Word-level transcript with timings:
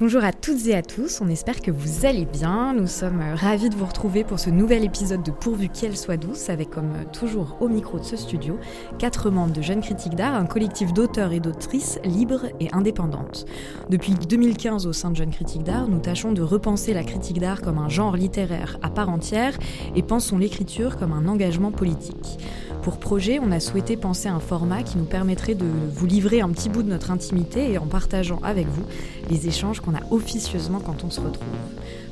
Bonjour 0.00 0.24
à 0.24 0.32
toutes 0.32 0.66
et 0.66 0.74
à 0.74 0.80
tous, 0.80 1.20
on 1.20 1.28
espère 1.28 1.60
que 1.60 1.70
vous 1.70 2.06
allez 2.06 2.24
bien. 2.24 2.72
Nous 2.72 2.86
sommes 2.86 3.20
euh, 3.20 3.34
ravis 3.34 3.68
de 3.68 3.74
vous 3.74 3.84
retrouver 3.84 4.24
pour 4.24 4.40
ce 4.40 4.48
nouvel 4.48 4.82
épisode 4.82 5.22
de 5.22 5.30
Pourvu 5.30 5.68
qu'elle 5.68 5.94
soit 5.94 6.16
douce, 6.16 6.48
avec 6.48 6.70
comme 6.70 6.92
euh, 6.96 7.04
toujours 7.12 7.58
au 7.60 7.68
micro 7.68 7.98
de 7.98 8.04
ce 8.04 8.16
studio, 8.16 8.58
quatre 8.98 9.28
membres 9.28 9.52
de 9.52 9.60
Jeunes 9.60 9.82
Critiques 9.82 10.14
d'Art, 10.14 10.34
un 10.34 10.46
collectif 10.46 10.94
d'auteurs 10.94 11.32
et 11.32 11.40
d'autrices 11.40 12.00
libres 12.02 12.46
et 12.60 12.68
indépendantes. 12.72 13.44
Depuis 13.90 14.14
2015 14.14 14.86
au 14.86 14.94
sein 14.94 15.10
de 15.10 15.16
Jeunes 15.16 15.32
Critiques 15.32 15.64
d'Art, 15.64 15.86
nous 15.86 16.00
tâchons 16.00 16.32
de 16.32 16.40
repenser 16.40 16.94
la 16.94 17.04
critique 17.04 17.38
d'art 17.38 17.60
comme 17.60 17.76
un 17.76 17.90
genre 17.90 18.16
littéraire 18.16 18.78
à 18.80 18.88
part 18.88 19.10
entière 19.10 19.58
et 19.94 20.02
pensons 20.02 20.38
l'écriture 20.38 20.96
comme 20.96 21.12
un 21.12 21.28
engagement 21.28 21.72
politique. 21.72 22.38
Pour 22.82 22.96
projet, 22.96 23.38
on 23.38 23.52
a 23.52 23.60
souhaité 23.60 23.98
penser 23.98 24.28
un 24.28 24.40
format 24.40 24.82
qui 24.82 24.96
nous 24.96 25.04
permettrait 25.04 25.54
de 25.54 25.66
vous 25.92 26.06
livrer 26.06 26.40
un 26.40 26.48
petit 26.48 26.70
bout 26.70 26.82
de 26.82 26.88
notre 26.88 27.10
intimité 27.10 27.70
et 27.70 27.78
en 27.78 27.86
partageant 27.86 28.40
avec 28.42 28.66
vous 28.68 28.84
les 29.28 29.46
échanges 29.46 29.80
qu'on 29.80 29.94
a 29.94 30.00
officieusement 30.10 30.80
quand 30.80 31.04
on 31.04 31.10
se 31.10 31.20
retrouve. 31.20 31.46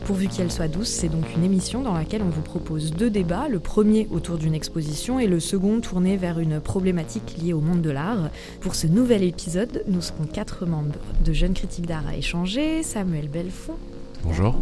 Pourvu 0.05 0.29
qu'elle 0.29 0.53
soit 0.53 0.69
douce, 0.69 0.89
c'est 0.89 1.09
donc 1.09 1.35
une 1.35 1.45
émission 1.45 1.83
dans 1.83 1.95
laquelle 1.95 2.23
on 2.23 2.29
vous 2.29 2.43
propose 2.43 2.93
deux 2.93 3.09
débats, 3.09 3.49
le 3.49 3.61
premier 3.61 4.09
autour 4.11 4.37
d'une 4.37 4.55
exposition 4.55 5.19
et 5.19 5.27
le 5.27 5.41
second 5.41 5.81
tourné 5.81 6.19
vers 6.19 6.39
une 6.39 6.61
problématique 6.61 7.37
liée 7.43 7.55
au 7.55 7.61
monde 7.61 7.81
de 7.81 7.91
l'art. 7.91 8.29
Pour 8.61 8.75
ce 8.75 8.87
nouvel 8.87 9.23
épisode, 9.23 9.85
nous 9.89 10.03
serons 10.03 10.25
quatre 10.25 10.67
membres 10.67 10.97
de 11.25 11.33
Jeunes 11.33 11.55
Critiques 11.55 11.87
d'Art 11.87 12.07
à 12.07 12.17
échanger, 12.17 12.83
Samuel 12.83 13.29
Belfond. 13.29 13.77
Bonjour. 14.23 14.55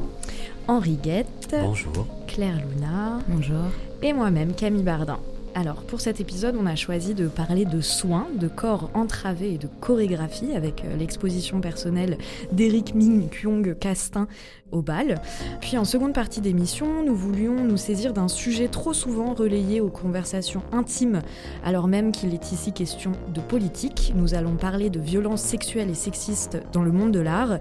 Henri 0.68 0.98
Guette. 1.02 1.56
Bonjour. 1.60 2.06
Claire 2.28 2.60
Luna. 2.74 3.18
Bonjour. 3.28 3.66
Et 4.02 4.12
moi-même, 4.12 4.52
Camille 4.52 4.82
Bardin. 4.82 5.18
Alors, 5.58 5.76
pour 5.84 6.02
cet 6.02 6.20
épisode, 6.20 6.54
on 6.60 6.66
a 6.66 6.76
choisi 6.76 7.14
de 7.14 7.28
parler 7.28 7.64
de 7.64 7.80
soins, 7.80 8.26
de 8.38 8.46
corps 8.46 8.90
entravés 8.92 9.54
et 9.54 9.56
de 9.56 9.68
chorégraphie 9.80 10.52
avec 10.54 10.84
euh, 10.84 10.94
l'exposition 10.98 11.62
personnelle 11.62 12.18
d'Eric 12.52 12.94
Ming 12.94 13.30
Kyung 13.30 13.74
Castin 13.78 14.28
au 14.72 14.82
bal. 14.82 15.20
Puis 15.60 15.78
en 15.78 15.84
seconde 15.84 16.12
partie 16.12 16.40
d'émission, 16.40 17.04
nous 17.04 17.14
voulions 17.14 17.64
nous 17.64 17.76
saisir 17.76 18.12
d'un 18.12 18.28
sujet 18.28 18.68
trop 18.68 18.92
souvent 18.92 19.34
relayé 19.34 19.80
aux 19.80 19.88
conversations 19.88 20.62
intimes, 20.72 21.22
alors 21.64 21.88
même 21.88 22.12
qu'il 22.12 22.34
est 22.34 22.52
ici 22.52 22.72
question 22.72 23.12
de 23.32 23.40
politique. 23.40 24.12
Nous 24.14 24.34
allons 24.34 24.56
parler 24.56 24.90
de 24.90 25.00
violences 25.00 25.42
sexuelles 25.42 25.90
et 25.90 25.94
sexistes 25.94 26.58
dans 26.72 26.82
le 26.82 26.92
monde 26.92 27.12
de 27.12 27.20
l'art 27.20 27.58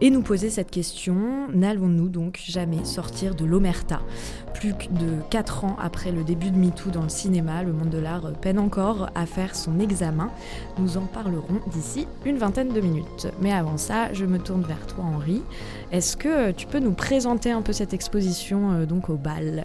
et 0.00 0.10
nous 0.10 0.22
poser 0.22 0.50
cette 0.50 0.70
question, 0.70 1.48
n'allons-nous 1.52 2.08
donc 2.08 2.40
jamais 2.44 2.84
sortir 2.84 3.34
de 3.34 3.44
l'omerta? 3.44 4.00
Plus 4.54 4.72
de 4.72 5.20
4 5.30 5.64
ans 5.64 5.76
après 5.80 6.12
le 6.12 6.24
début 6.24 6.50
de 6.50 6.56
MeToo 6.56 6.90
dans 6.90 7.02
le 7.02 7.10
cinéma, 7.10 7.62
le 7.62 7.72
monde 7.72 7.90
de 7.90 7.98
l'art 7.98 8.32
peine 8.40 8.58
encore 8.58 9.10
à 9.14 9.26
faire 9.26 9.54
son 9.54 9.78
examen. 9.78 10.30
Nous 10.78 10.96
en 10.96 11.02
parlerons 11.02 11.60
d'ici 11.70 12.06
une 12.24 12.38
vingtaine 12.38 12.72
de 12.72 12.80
minutes. 12.80 13.28
Mais 13.40 13.52
avant 13.52 13.76
ça, 13.76 14.12
je 14.12 14.24
me 14.24 14.38
tourne 14.38 14.62
vers 14.62 14.86
toi 14.86 15.04
Henri. 15.04 15.42
Est-ce 15.92 16.16
que 16.16 16.45
tu 16.52 16.66
peux 16.66 16.78
nous 16.78 16.92
présenter 16.92 17.50
un 17.50 17.62
peu 17.62 17.72
cette 17.72 17.94
exposition 17.94 18.72
euh, 18.72 18.86
donc 18.86 19.08
au 19.08 19.16
bal? 19.16 19.64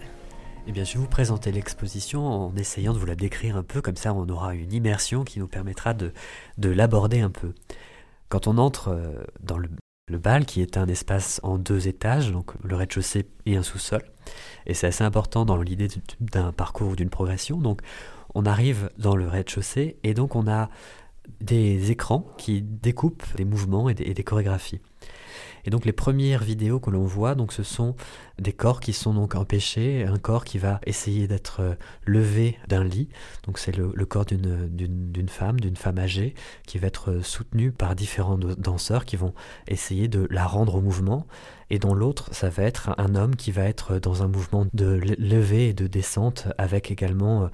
Eh 0.66 0.72
bien, 0.72 0.84
je 0.84 0.94
vais 0.94 1.00
vous 1.00 1.08
présenter 1.08 1.50
l'exposition 1.50 2.24
en 2.24 2.54
essayant 2.56 2.92
de 2.92 2.98
vous 2.98 3.06
la 3.06 3.16
décrire 3.16 3.56
un 3.56 3.64
peu, 3.64 3.80
comme 3.80 3.96
ça 3.96 4.14
on 4.14 4.28
aura 4.28 4.54
une 4.54 4.72
immersion 4.72 5.24
qui 5.24 5.40
nous 5.40 5.48
permettra 5.48 5.92
de, 5.92 6.12
de 6.58 6.70
l'aborder 6.70 7.20
un 7.20 7.30
peu. 7.30 7.52
Quand 8.28 8.46
on 8.46 8.58
entre 8.58 8.88
euh, 8.88 9.24
dans 9.42 9.58
le, 9.58 9.68
bal, 10.18 10.44
qui 10.44 10.60
est 10.60 10.76
un 10.76 10.88
espace 10.88 11.40
en 11.42 11.56
deux 11.58 11.88
étages, 11.88 12.32
donc 12.32 12.52
le 12.62 12.76
rez-de-chaussée 12.76 13.26
et 13.46 13.56
un 13.56 13.62
sous-sol, 13.62 14.02
et 14.66 14.74
c'est 14.74 14.86
assez 14.86 15.04
important 15.04 15.44
dans 15.44 15.56
l'idée 15.56 15.88
d'un 16.20 16.52
parcours 16.52 16.90
ou 16.90 16.96
d'une 16.96 17.08
progression, 17.08 17.56
donc 17.56 17.80
on 18.34 18.44
arrive 18.44 18.90
dans 18.98 19.16
le 19.16 19.26
rez-de-chaussée 19.26 19.96
et 20.02 20.12
donc 20.12 20.36
on 20.36 20.46
a 20.46 20.68
des 21.40 21.90
écrans 21.90 22.26
qui 22.36 22.60
découpent 22.62 23.24
des 23.36 23.46
mouvements 23.46 23.88
et 23.88 23.94
des 23.94 24.24
chorégraphies. 24.24 24.80
Et 25.64 25.70
donc 25.70 25.84
les 25.84 25.92
premières 25.92 26.42
vidéos 26.42 26.80
que 26.80 26.90
l'on 26.90 27.04
voit, 27.04 27.34
donc 27.34 27.52
ce 27.52 27.62
sont 27.62 27.94
des 28.38 28.52
corps 28.52 28.80
qui 28.80 28.92
sont 28.92 29.14
donc 29.14 29.34
empêchés, 29.34 30.04
un 30.04 30.18
corps 30.18 30.44
qui 30.44 30.58
va 30.58 30.80
essayer 30.86 31.28
d'être 31.28 31.60
euh, 31.60 31.74
levé 32.04 32.58
d'un 32.68 32.84
lit, 32.84 33.08
donc 33.46 33.58
c'est 33.58 33.76
le, 33.76 33.92
corps 34.04 34.24
d'une 34.24 35.28
femme, 35.28 35.60
d'une 35.60 35.76
femme 35.76 35.98
âgée, 35.98 36.34
qui 36.66 36.78
va 36.78 36.88
être 36.88 37.10
euh, 37.10 37.22
soutenue 37.22 37.72
par 37.72 37.94
différents 37.94 38.38
danseurs 38.38 39.04
qui 39.04 39.16
vont 39.16 39.34
essayer 39.68 40.08
de 40.08 40.26
la 40.30 40.46
rendre 40.46 40.74
au 40.76 40.80
mouvement, 40.80 41.26
et 41.72 41.78
dans 41.78 41.94
l'autre, 41.94 42.28
ça 42.32 42.50
va 42.50 42.64
être 42.64 42.90
un 42.98 43.14
homme 43.14 43.34
qui 43.34 43.50
va 43.50 43.62
être 43.62 43.98
dans 43.98 44.22
un 44.22 44.28
mouvement 44.28 44.66
de 44.74 45.00
levée 45.18 45.68
et 45.68 45.72
de 45.72 45.86
descente, 45.86 46.48
avec 46.58 46.90
également 46.90 47.44
euh, 47.44 47.46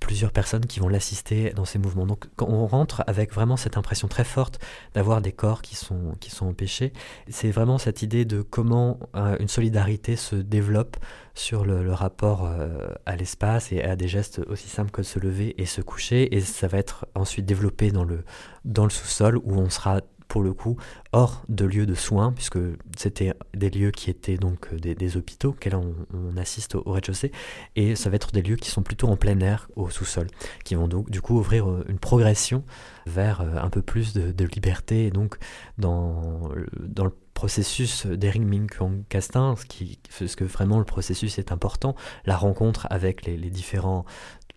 plusieurs 0.00 0.32
personnes 0.32 0.64
qui 0.64 0.80
vont 0.80 0.88
l'assister 0.88 1.50
dans 1.50 1.66
ces 1.66 1.78
mouvements. 1.78 2.06
Donc 2.06 2.26
on 2.40 2.66
rentre 2.66 3.04
avec 3.06 3.34
vraiment 3.34 3.58
cette 3.58 3.76
impression 3.76 4.08
très 4.08 4.24
forte 4.24 4.58
d'avoir 4.94 5.20
des 5.20 5.32
corps 5.32 5.60
qui 5.60 5.76
sont, 5.76 6.14
qui 6.20 6.30
sont 6.30 6.46
empêchés, 6.46 6.94
c'est 7.28 7.50
vraiment 7.56 7.78
cette 7.78 8.02
idée 8.02 8.24
de 8.24 8.42
comment 8.42 8.98
une 9.40 9.48
solidarité 9.48 10.14
se 10.14 10.36
développe 10.36 10.98
sur 11.34 11.64
le, 11.64 11.92
rapport 11.92 12.44
euh, 12.44 12.88
à 13.06 13.16
l'espace 13.16 13.72
et 13.72 13.82
à 13.82 13.96
des 13.96 14.08
gestes 14.08 14.40
aussi 14.46 14.68
simples 14.68 14.90
que 14.90 15.02
se 15.02 15.18
lever 15.18 15.54
et 15.60 15.66
se 15.66 15.80
coucher. 15.80 16.34
Et 16.34 16.40
ça 16.40 16.68
va 16.68 16.78
être 16.78 17.06
ensuite 17.14 17.46
développé 17.46 17.90
dans 17.90 18.04
le, 18.04 18.24
dans 18.64 18.84
le 18.84 18.90
sous-sol 18.90 19.38
où 19.38 19.58
on 19.58 19.70
sera 19.70 20.00
pour 20.28 20.42
le 20.42 20.52
coup 20.52 20.76
hors 21.12 21.44
de 21.48 21.64
lieux 21.64 21.86
de 21.86 21.94
soins, 21.94 22.32
puisque 22.32 22.58
c'était 22.96 23.32
des 23.54 23.70
lieux 23.70 23.90
qui 23.90 24.10
étaient 24.10 24.36
donc 24.36 24.74
des, 24.74 25.16
hôpitaux 25.16 25.50
auxquels 25.50 25.76
on, 25.76 26.36
assiste 26.36 26.74
au, 26.74 26.82
rez-de-chaussée, 26.84 27.30
et 27.76 27.94
ça 27.94 28.10
va 28.10 28.16
être 28.16 28.32
des 28.32 28.42
lieux 28.42 28.56
qui 28.56 28.68
sont 28.68 28.82
plutôt 28.82 29.06
en 29.06 29.16
plein 29.16 29.38
air, 29.40 29.68
au 29.76 29.88
sous-sol, 29.88 30.26
qui 30.64 30.74
vont 30.74 30.88
donc 30.88 31.10
du 31.10 31.20
coup 31.20 31.38
ouvrir 31.38 31.70
euh, 31.70 31.84
une 31.88 32.00
progression 32.00 32.64
vers 33.06 33.40
euh, 33.40 33.56
un 33.56 33.70
peu 33.70 33.82
plus 33.82 34.14
de, 34.14 34.44
liberté, 34.46 35.10
donc 35.10 35.36
dans, 35.78 36.50
dans 36.80 37.04
le 37.04 37.12
processus 37.36 38.06
d'Ering 38.06 38.46
Ming 38.46 38.68
Castin, 39.10 39.54
ce 39.56 39.66
qui, 39.66 39.98
que 40.36 40.44
vraiment 40.44 40.78
le 40.78 40.86
processus 40.86 41.38
est 41.38 41.52
important, 41.52 41.94
la 42.24 42.34
rencontre 42.34 42.86
avec 42.90 43.26
les, 43.26 43.36
les 43.36 43.50
différents 43.50 44.06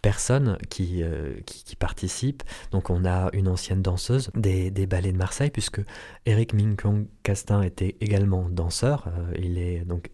personnes 0.01 0.57
qui, 0.69 1.03
euh, 1.03 1.35
qui, 1.45 1.75
participent. 1.75 2.43
Donc 2.71 2.89
on 2.89 3.05
a 3.05 3.29
une 3.33 3.47
ancienne 3.47 3.81
danseuse 3.81 4.31
des, 4.33 4.71
ballets 4.87 5.11
de 5.11 5.17
Marseille, 5.17 5.51
puisque 5.51 5.81
Eric 6.25 6.53
Minkong 6.53 7.07
Castin 7.29 7.61
était 7.61 7.95
également 8.01 8.49
danseur. 8.49 9.05
Euh, 9.07 9.37
il 9.37 9.59
est 9.59 9.85
donc 9.85 10.09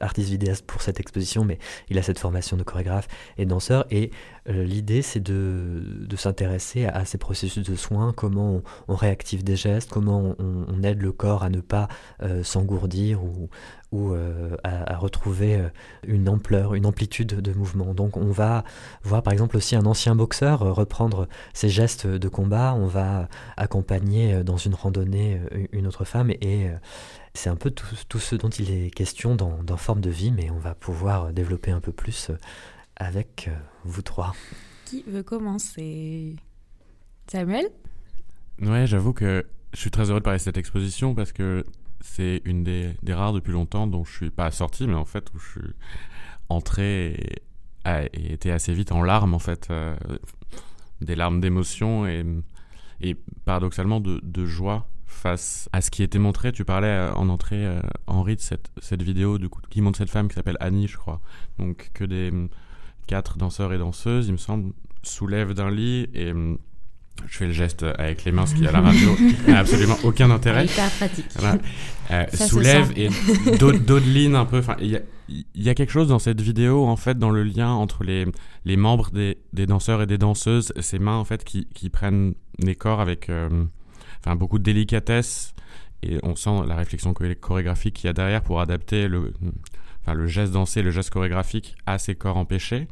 artiste 0.00 0.28
vidéaste 0.28 0.66
pour 0.66 0.82
cette 0.82 0.98
exposition, 0.98 1.44
mais 1.44 1.60
il 1.88 1.96
a 1.98 2.02
cette 2.02 2.18
formation 2.18 2.56
de 2.56 2.64
chorégraphe 2.64 3.06
et 3.36 3.46
danseur. 3.46 3.86
Et 3.92 4.10
euh, 4.48 4.64
l'idée, 4.64 5.02
c'est 5.02 5.20
de, 5.20 5.84
de 6.00 6.16
s'intéresser 6.16 6.86
à, 6.86 7.04
ces 7.04 7.16
processus 7.16 7.64
de 7.64 7.76
soins, 7.76 8.12
comment 8.12 8.60
on, 8.88 8.94
réactive 8.96 9.44
des 9.44 9.54
gestes, 9.54 9.88
comment 9.88 10.34
on, 10.40 10.82
aide 10.82 11.00
le 11.00 11.12
corps 11.12 11.44
à 11.44 11.48
ne 11.48 11.60
pas 11.60 11.86
s'engourdir 12.42 13.22
ou, 13.22 13.48
euh, 13.94 14.54
à, 14.64 14.98
retrouver 14.98 15.54
euh, 15.56 15.68
une 16.06 16.28
ampleur, 16.28 16.74
une 16.74 16.84
amplitude 16.84 17.40
de 17.40 17.52
mouvement. 17.54 17.94
Donc 17.94 18.18
on 18.18 18.30
va 18.30 18.64
voir 19.02 19.22
par 19.22 19.32
exemple 19.32 19.56
aussi 19.56 19.76
un 19.76 19.86
ancien 19.86 20.14
boxeur 20.14 20.60
euh, 20.60 20.72
reprendre 20.72 21.26
ses 21.54 21.70
gestes 21.70 22.06
de 22.06 22.28
combat, 22.28 22.74
on 22.76 22.86
va 22.86 23.28
accompagner 23.56 24.44
dans 24.44 24.58
une 24.58 24.74
randonnée 24.74 25.40
une 25.72 25.86
autre 25.86 26.04
femme 26.04 26.30
et 26.30 26.47
c'est 27.34 27.50
un 27.50 27.56
peu 27.56 27.70
tout, 27.70 28.18
ce 28.18 28.36
dont 28.36 28.48
il 28.48 28.70
est 28.70 28.90
question 28.90 29.34
dans, 29.34 29.62
dans, 29.62 29.76
Forme 29.76 30.00
de 30.00 30.10
vie, 30.10 30.30
mais 30.30 30.50
on 30.50 30.58
va 30.58 30.74
pouvoir 30.74 31.32
développer 31.32 31.70
un 31.70 31.80
peu 31.80 31.92
plus 31.92 32.30
avec 32.96 33.50
vous 33.84 34.02
trois. 34.02 34.34
Qui 34.84 35.04
veut 35.06 35.22
commencer? 35.22 36.36
Samuel? 37.26 37.66
Ouais, 38.60 38.86
j'avoue 38.86 39.12
que 39.12 39.46
je 39.72 39.80
suis 39.80 39.90
très 39.90 40.10
heureux 40.10 40.20
de 40.20 40.24
parler 40.24 40.38
de 40.38 40.42
cette 40.42 40.56
exposition 40.56 41.14
parce 41.14 41.32
que 41.32 41.64
c'est 42.00 42.42
une 42.44 42.64
des, 42.64 42.94
rares 43.08 43.32
depuis 43.32 43.52
longtemps 43.52 43.86
dont 43.86 44.04
je 44.04 44.12
suis 44.12 44.30
pas 44.30 44.50
sorti, 44.50 44.86
mais 44.86 44.94
en 44.94 45.04
fait 45.04 45.28
où 45.34 45.38
je 45.38 45.50
suis 45.50 45.70
entré 46.48 47.40
et, 47.84 48.08
et 48.12 48.32
été 48.32 48.50
assez 48.50 48.72
vite 48.72 48.92
en 48.92 49.02
larmes, 49.02 49.34
en 49.34 49.38
fait, 49.38 49.68
euh, 49.70 49.96
des 51.00 51.14
larmes 51.14 51.40
d'émotion 51.40 52.06
et, 52.06 52.24
et 53.00 53.16
paradoxalement 53.44 54.00
de, 54.00 54.20
de, 54.22 54.46
joie 54.46 54.88
face 55.18 55.68
à 55.72 55.80
ce 55.80 55.90
qui 55.90 56.02
était 56.02 56.18
montré. 56.18 56.52
Tu 56.52 56.64
parlais 56.64 56.88
euh, 56.88 57.12
en 57.14 57.28
entrée, 57.28 57.64
euh, 57.64 57.80
Henri, 58.06 58.36
de 58.36 58.40
cette, 58.40 58.70
cette 58.80 59.02
vidéo 59.02 59.38
du 59.38 59.48
coup, 59.48 59.60
qui 59.70 59.80
montre 59.80 59.98
cette 59.98 60.10
femme 60.10 60.28
qui 60.28 60.34
s'appelle 60.34 60.56
Annie, 60.60 60.88
je 60.88 60.96
crois. 60.96 61.20
Donc 61.58 61.90
que 61.94 62.04
des 62.04 62.32
quatre 63.06 63.36
danseurs 63.36 63.72
et 63.72 63.78
danseuses, 63.78 64.28
il 64.28 64.32
me 64.32 64.38
semble, 64.38 64.72
soulèvent 65.02 65.54
d'un 65.54 65.70
lit 65.70 66.08
et 66.14 66.32
je 67.26 67.36
fais 67.36 67.46
le 67.46 67.52
geste 67.52 67.84
avec 67.98 68.24
les 68.24 68.32
mains, 68.32 68.46
ce 68.46 68.54
qui 68.54 68.66
à 68.66 68.72
la 68.72 68.80
radio 68.80 69.16
n'a 69.48 69.58
absolument 69.58 69.96
aucun 70.04 70.30
intérêt. 70.30 70.66
Hyper 70.66 70.90
pratique. 70.90 71.26
Euh, 72.10 72.26
soulève 72.34 72.92
et 72.96 73.08
dodeline 73.58 74.34
un 74.34 74.44
peu. 74.44 74.58
Enfin, 74.58 74.76
il 74.80 75.02
y, 75.54 75.68
a 75.68 75.74
quelque 75.74 75.90
chose 75.90 76.08
dans 76.08 76.18
cette 76.18 76.40
vidéo, 76.40 76.86
en 76.86 76.96
fait, 76.96 77.18
dans 77.18 77.30
le 77.30 77.42
lien 77.42 77.70
entre 77.70 78.04
les, 78.04 78.26
les 78.64 78.76
membres 78.76 79.10
des, 79.10 79.38
des 79.52 79.66
danseurs 79.66 80.02
et 80.02 80.06
des 80.06 80.18
danseuses, 80.18 80.72
ces 80.80 80.98
mains, 80.98 81.16
en 81.16 81.24
fait, 81.24 81.44
qui, 81.44 81.66
qui 81.74 81.90
prennent 81.90 82.34
les 82.58 82.74
corps 82.74 83.00
avec 83.00 83.28
euh, 83.28 83.64
beaucoup 84.36 84.58
de 84.58 84.64
délicatesse. 84.64 85.54
Et 86.02 86.18
on 86.22 86.36
sent 86.36 86.62
la 86.66 86.76
réflexion 86.76 87.12
chorégraphique 87.12 87.94
qu'il 87.94 88.06
y 88.06 88.10
a 88.10 88.12
derrière 88.12 88.42
pour 88.42 88.60
adapter 88.60 89.08
le, 89.08 89.32
enfin, 90.02 90.14
le 90.14 90.26
geste 90.26 90.52
dansé, 90.52 90.82
le 90.82 90.90
geste 90.90 91.10
chorégraphique 91.10 91.76
à 91.86 91.98
ces 91.98 92.14
corps 92.14 92.36
empêchés. 92.36 92.86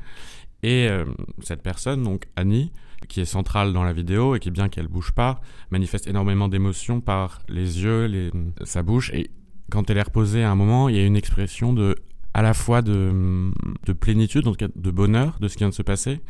Et 0.63 0.89
euh, 0.89 1.05
cette 1.41 1.63
personne, 1.63 2.03
donc 2.03 2.27
Annie, 2.35 2.73
qui 3.09 3.21
est 3.21 3.27
centrale 3.27 3.73
dans 3.73 3.85
la 3.85 3.93
vidéo 3.93 4.35
et 4.35 4.41
qui, 4.41 4.51
bien 4.51 4.69
qu'elle 4.69 4.89
bouge 4.89 5.13
pas, 5.13 5.41
manifeste 5.71 6.09
énormément 6.09 6.49
d'émotions 6.49 7.01
par 7.01 7.43
les 7.49 7.83
yeux, 7.83 8.07
les, 8.07 8.33
sa 8.65 8.83
bouche. 8.83 9.11
Et 9.13 9.31
quand 9.71 9.89
elle 9.91 9.99
est 9.99 10.03
reposée 10.03 10.43
à 10.43 10.51
un 10.51 10.57
moment, 10.57 10.89
il 10.89 10.97
y 10.97 10.99
a 10.99 11.05
une 11.05 11.17
expression 11.17 11.73
de, 11.73 11.95
à 12.35 12.43
la 12.43 12.55
fois 12.55 12.83
de, 12.83 13.53
de 13.85 13.93
plénitude, 13.93 14.47
de 14.47 14.91
bonheur 14.91 15.39
de 15.41 15.47
ce 15.47 15.55
qui 15.55 15.61
vient 15.61 15.69
de 15.69 15.75
se 15.75 15.83
passer, 15.83 16.21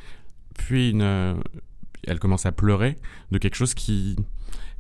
puis 0.59 0.91
une, 0.91 1.41
elle 2.07 2.19
commence 2.19 2.47
à 2.47 2.53
pleurer 2.53 2.97
de 3.31 3.39
quelque 3.39 3.57
chose 3.57 3.75
qui 3.75 4.17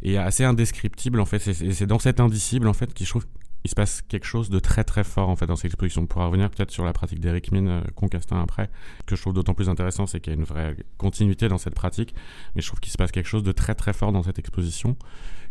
est 0.02 0.16
assez 0.16 0.44
indescriptible 0.44 1.20
en 1.20 1.24
fait. 1.24 1.46
Et 1.48 1.72
c'est 1.72 1.86
dans 1.86 1.98
cet 1.98 2.20
indicible 2.20 2.68
en 2.68 2.72
fait 2.72 2.92
qui 2.94 3.04
je 3.04 3.10
trouve 3.10 3.26
se 3.68 3.74
passe 3.74 4.02
quelque 4.02 4.26
chose 4.26 4.50
de 4.50 4.58
très 4.58 4.84
très 4.84 5.04
fort 5.04 5.28
en 5.28 5.36
fait 5.36 5.46
dans 5.46 5.56
cette 5.56 5.66
exposition. 5.66 6.02
On 6.02 6.06
pourra 6.06 6.26
revenir 6.26 6.50
peut-être 6.50 6.70
sur 6.70 6.84
la 6.84 6.92
pratique 6.92 7.20
d'Eric 7.20 7.52
Mine 7.52 7.68
euh, 7.68 7.80
Concastin 7.94 8.40
après. 8.40 8.70
Que 9.06 9.16
je 9.16 9.20
trouve 9.20 9.32
d'autant 9.32 9.54
plus 9.54 9.68
intéressant, 9.68 10.06
c'est 10.06 10.20
qu'il 10.20 10.32
y 10.32 10.36
a 10.36 10.38
une 10.38 10.44
vraie 10.44 10.76
continuité 10.98 11.48
dans 11.48 11.58
cette 11.58 11.74
pratique, 11.74 12.14
mais 12.54 12.62
je 12.62 12.66
trouve 12.66 12.80
qu'il 12.80 12.92
se 12.92 12.98
passe 12.98 13.12
quelque 13.12 13.28
chose 13.28 13.42
de 13.42 13.52
très 13.52 13.74
très 13.74 13.92
fort 13.92 14.12
dans 14.12 14.22
cette 14.22 14.38
exposition 14.38 14.96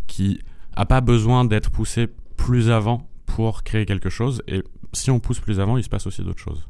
qui 0.07 0.41
a 0.75 0.85
pas 0.85 1.01
besoin 1.01 1.45
d'être 1.45 1.71
poussé 1.71 2.07
plus 2.37 2.69
avant 2.69 3.09
pour 3.25 3.63
créer 3.63 3.85
quelque 3.85 4.09
chose. 4.09 4.41
Et 4.47 4.63
si 4.93 5.11
on 5.11 5.19
pousse 5.19 5.39
plus 5.39 5.59
avant, 5.59 5.77
il 5.77 5.83
se 5.83 5.89
passe 5.89 6.07
aussi 6.07 6.23
d'autres 6.23 6.41
choses. 6.41 6.67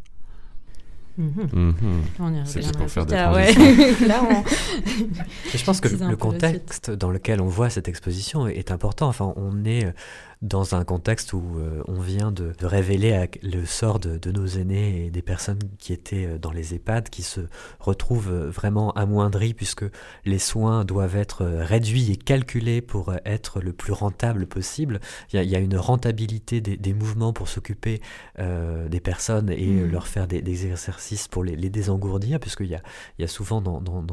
Mm-hmm. 1.19 2.45
C'est 2.45 2.77
pour 2.77 2.89
faire 2.89 3.05
des 3.05 3.15
ouais. 3.15 3.53
Je 5.53 5.63
pense 5.63 5.79
que 5.79 5.87
le 5.87 6.17
contexte 6.17 6.91
dans 6.91 7.09
lequel 7.09 7.41
on 7.41 7.47
voit 7.47 7.69
cette 7.69 7.87
exposition 7.87 8.47
est 8.47 8.71
important. 8.71 9.07
Enfin, 9.07 9.33
on 9.37 9.63
est 9.63 9.93
dans 10.41 10.75
un 10.75 10.83
contexte 10.83 11.33
où 11.33 11.43
euh, 11.57 11.81
on 11.87 11.99
vient 11.99 12.31
de, 12.31 12.53
révéler 12.61 13.27
le 13.43 13.65
sort 13.65 13.99
de, 13.99 14.31
nos 14.31 14.45
aînés 14.45 15.05
et 15.05 15.11
des 15.11 15.21
personnes 15.21 15.59
qui 15.79 15.93
étaient 15.93 16.25
euh, 16.25 16.37
dans 16.37 16.51
les 16.51 16.73
EHPAD, 16.73 17.09
qui 17.09 17.23
se 17.23 17.41
retrouvent 17.79 18.31
euh, 18.31 18.49
vraiment 18.49 18.91
amoindris 18.93 19.53
puisque 19.53 19.85
les 20.25 20.39
soins 20.39 20.85
doivent 20.85 21.15
être 21.15 21.45
réduits 21.45 22.11
et 22.11 22.15
calculés 22.15 22.81
pour 22.81 23.13
être 23.25 23.61
le 23.61 23.73
plus 23.73 23.93
rentable 23.93 24.47
possible. 24.47 24.99
Il 25.33 25.41
y 25.43 25.55
a, 25.55 25.59
une 25.59 25.77
rentabilité 25.77 26.61
des, 26.61 26.93
mouvements 26.93 27.33
pour 27.33 27.47
s'occuper 27.47 28.01
des 28.37 28.99
personnes 28.99 29.49
et 29.49 29.67
mmh. 29.67 29.91
leur 29.91 30.07
faire 30.07 30.27
des, 30.27 30.65
exercices 30.65 31.27
pour 31.27 31.43
les, 31.43 31.55
désengourdir, 31.69 32.39
puisqu'il 32.39 32.67
y 32.67 32.75
a, 32.75 32.81
il 33.17 33.21
y 33.21 33.25
a 33.25 33.27
souvent 33.27 33.61
dans, 33.61 33.81
dans, 33.81 34.03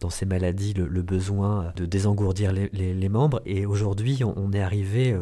dans, 0.00 0.10
ces 0.10 0.26
maladies 0.26 0.74
le, 0.74 1.02
besoin 1.02 1.72
de 1.76 1.86
désengourdir 1.86 2.52
les, 2.52 2.68
les 2.70 3.08
membres. 3.08 3.40
Et 3.46 3.66
aujourd'hui, 3.66 4.22
on, 4.24 4.34
on, 4.36 4.52
est 4.52 4.62
arrivé 4.62 5.16